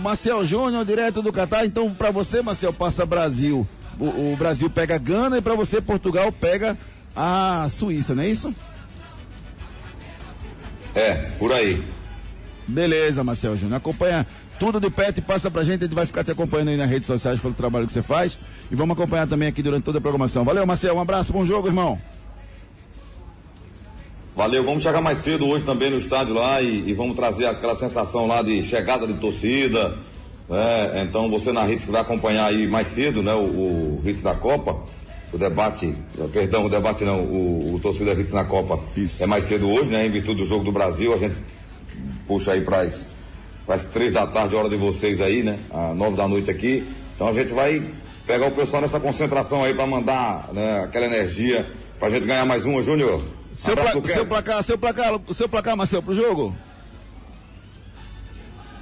Marcel 0.00 0.44
Júnior, 0.44 0.84
direto 0.84 1.20
do 1.20 1.32
Catar. 1.32 1.66
Então, 1.66 1.92
para 1.92 2.12
você, 2.12 2.42
Marcel, 2.42 2.72
passa 2.72 3.04
Brasil. 3.04 3.66
O, 3.98 4.32
o 4.32 4.36
Brasil 4.36 4.70
pega 4.70 4.98
Gana 4.98 5.38
e 5.38 5.42
para 5.42 5.54
você, 5.54 5.80
Portugal 5.80 6.30
pega 6.30 6.78
a 7.14 7.66
Suíça, 7.70 8.14
não 8.14 8.22
é 8.22 8.28
isso? 8.28 8.54
É, 10.94 11.14
por 11.38 11.52
aí. 11.52 11.82
Beleza, 12.66 13.22
Marcel 13.22 13.56
Júnior. 13.56 13.76
Acompanha 13.76 14.26
tudo 14.58 14.80
de 14.80 14.88
perto 14.90 15.18
e 15.18 15.22
passa 15.22 15.50
pra 15.50 15.62
gente. 15.62 15.80
A 15.80 15.86
gente 15.86 15.94
vai 15.94 16.06
ficar 16.06 16.24
te 16.24 16.30
acompanhando 16.30 16.68
aí 16.68 16.76
nas 16.76 16.88
redes 16.88 17.06
sociais 17.06 17.40
pelo 17.40 17.54
trabalho 17.54 17.86
que 17.86 17.92
você 17.92 18.02
faz. 18.02 18.38
E 18.70 18.74
vamos 18.74 18.96
acompanhar 18.96 19.26
também 19.26 19.48
aqui 19.48 19.62
durante 19.62 19.84
toda 19.84 19.98
a 19.98 20.00
programação. 20.00 20.44
Valeu, 20.44 20.66
Marcel. 20.66 20.96
Um 20.96 21.00
abraço, 21.00 21.32
bom 21.32 21.44
jogo, 21.44 21.68
irmão. 21.68 22.00
Valeu, 24.36 24.64
vamos 24.64 24.82
chegar 24.82 25.00
mais 25.00 25.18
cedo 25.18 25.46
hoje 25.46 25.64
também 25.64 25.90
no 25.90 25.96
estádio 25.96 26.34
lá 26.34 26.60
e, 26.60 26.88
e 26.88 26.92
vamos 26.92 27.14
trazer 27.14 27.46
aquela 27.46 27.76
sensação 27.76 28.26
lá 28.26 28.42
de 28.42 28.64
chegada 28.64 29.06
de 29.06 29.14
torcida. 29.14 29.96
né? 30.48 31.02
Então 31.04 31.30
você 31.30 31.52
na 31.52 31.70
Hits 31.70 31.84
que 31.84 31.92
vai 31.92 32.00
acompanhar 32.00 32.46
aí 32.46 32.66
mais 32.66 32.88
cedo, 32.88 33.22
né? 33.22 33.32
O, 33.32 33.44
o 33.44 34.02
Hits 34.04 34.20
da 34.22 34.34
Copa, 34.34 34.76
o 35.32 35.38
debate, 35.38 35.94
perdão, 36.32 36.66
o 36.66 36.68
debate 36.68 37.04
não, 37.04 37.20
o, 37.20 37.74
o 37.74 37.78
torcida 37.78 38.12
Hits 38.12 38.32
na 38.32 38.44
Copa 38.44 38.80
é 39.20 39.26
mais 39.26 39.44
cedo 39.44 39.70
hoje, 39.70 39.92
né? 39.92 40.04
Em 40.04 40.10
virtude 40.10 40.40
do 40.40 40.46
jogo 40.48 40.64
do 40.64 40.72
Brasil, 40.72 41.14
a 41.14 41.16
gente 41.16 41.36
puxa 42.26 42.52
aí 42.52 42.60
para 42.60 42.82
as 42.82 43.84
três 43.86 44.12
da 44.12 44.26
tarde, 44.26 44.54
hora 44.54 44.68
de 44.68 44.76
vocês 44.76 45.20
aí, 45.20 45.42
né? 45.42 45.58
Às 45.70 45.96
nove 45.96 46.16
da 46.16 46.26
noite 46.28 46.50
aqui. 46.50 46.86
Então 47.14 47.28
a 47.28 47.32
gente 47.32 47.52
vai 47.52 47.82
pegar 48.26 48.46
o 48.46 48.50
pessoal 48.52 48.82
nessa 48.82 48.98
concentração 49.00 49.62
aí 49.62 49.74
para 49.74 49.86
mandar 49.86 50.48
né, 50.52 50.84
aquela 50.84 51.06
energia 51.06 51.66
pra 51.98 52.10
gente 52.10 52.26
ganhar 52.26 52.44
mais 52.44 52.64
uma, 52.66 52.82
Júnior. 52.82 53.22
Seu, 53.56 53.76
pla- 53.76 53.92
seu 53.92 54.26
placar, 54.26 54.62
seu 54.64 54.76
placar, 54.78 55.20
seu 55.32 55.48
placar, 55.48 55.76
Marcel, 55.76 56.02
pro 56.02 56.12
jogo? 56.14 56.54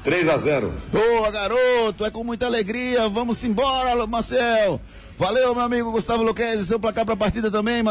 3 0.04 0.28
a 0.28 0.36
0 0.36 0.72
Boa, 0.92 1.30
garoto, 1.30 2.04
é 2.04 2.10
com 2.10 2.24
muita 2.24 2.46
alegria. 2.46 3.08
Vamos 3.08 3.44
embora, 3.44 4.04
Marcel. 4.06 4.80
Valeu, 5.16 5.54
meu 5.54 5.62
amigo 5.64 5.92
Gustavo 5.92 6.22
Luquezzi. 6.24 6.66
Seu 6.66 6.80
placar 6.80 7.04
pra 7.04 7.14
partida 7.16 7.50
também, 7.50 7.82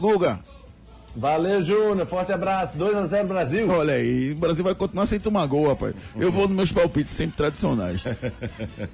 Guga. 0.00 0.40
Valeu, 1.14 1.62
Júnior. 1.62 2.06
Forte 2.06 2.32
abraço. 2.32 2.76
2x0 2.78 3.26
Brasil. 3.26 3.68
Olha 3.68 3.94
aí, 3.94 4.32
o 4.32 4.36
Brasil 4.36 4.64
vai 4.64 4.74
continuar 4.74 5.06
sem 5.06 5.18
tomar 5.18 5.46
gol, 5.46 5.68
rapaz. 5.68 5.94
Eu 6.16 6.30
vou 6.30 6.46
nos 6.46 6.56
meus 6.56 6.72
palpites 6.72 7.14
sempre 7.14 7.36
tradicionais. 7.36 8.04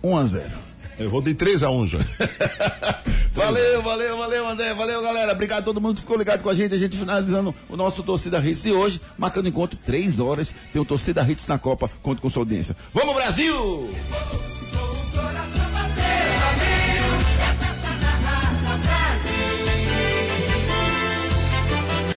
1 0.02 0.16
a 0.16 0.24
0 0.24 0.50
Eu 0.98 1.10
vou 1.10 1.20
de 1.20 1.34
3 1.34 1.62
a 1.62 1.70
1 1.70 1.86
Júnior. 1.86 2.08
Valeu, 3.36 3.82
valeu, 3.82 4.16
valeu, 4.16 4.48
André. 4.48 4.72
Valeu, 4.72 5.02
galera. 5.02 5.32
Obrigado 5.32 5.58
a 5.58 5.62
todo 5.62 5.78
mundo 5.78 5.96
que 5.96 6.00
ficou 6.00 6.16
ligado 6.16 6.42
com 6.42 6.48
a 6.48 6.54
gente. 6.54 6.74
A 6.74 6.78
gente 6.78 6.96
finalizando 6.96 7.54
o 7.68 7.76
nosso 7.76 8.02
Torcida 8.02 8.38
Hits 8.38 8.64
e 8.64 8.72
hoje, 8.72 8.98
marcando 9.18 9.46
encontro 9.46 9.78
3 9.84 10.18
horas, 10.18 10.54
tem 10.72 10.80
o 10.80 10.86
Torcida 10.86 11.22
Hits 11.22 11.46
na 11.46 11.58
Copa. 11.58 11.90
Conto 12.02 12.22
com 12.22 12.30
sua 12.30 12.40
audiência. 12.40 12.74
Vamos, 12.94 13.14
Brasil! 13.14 13.90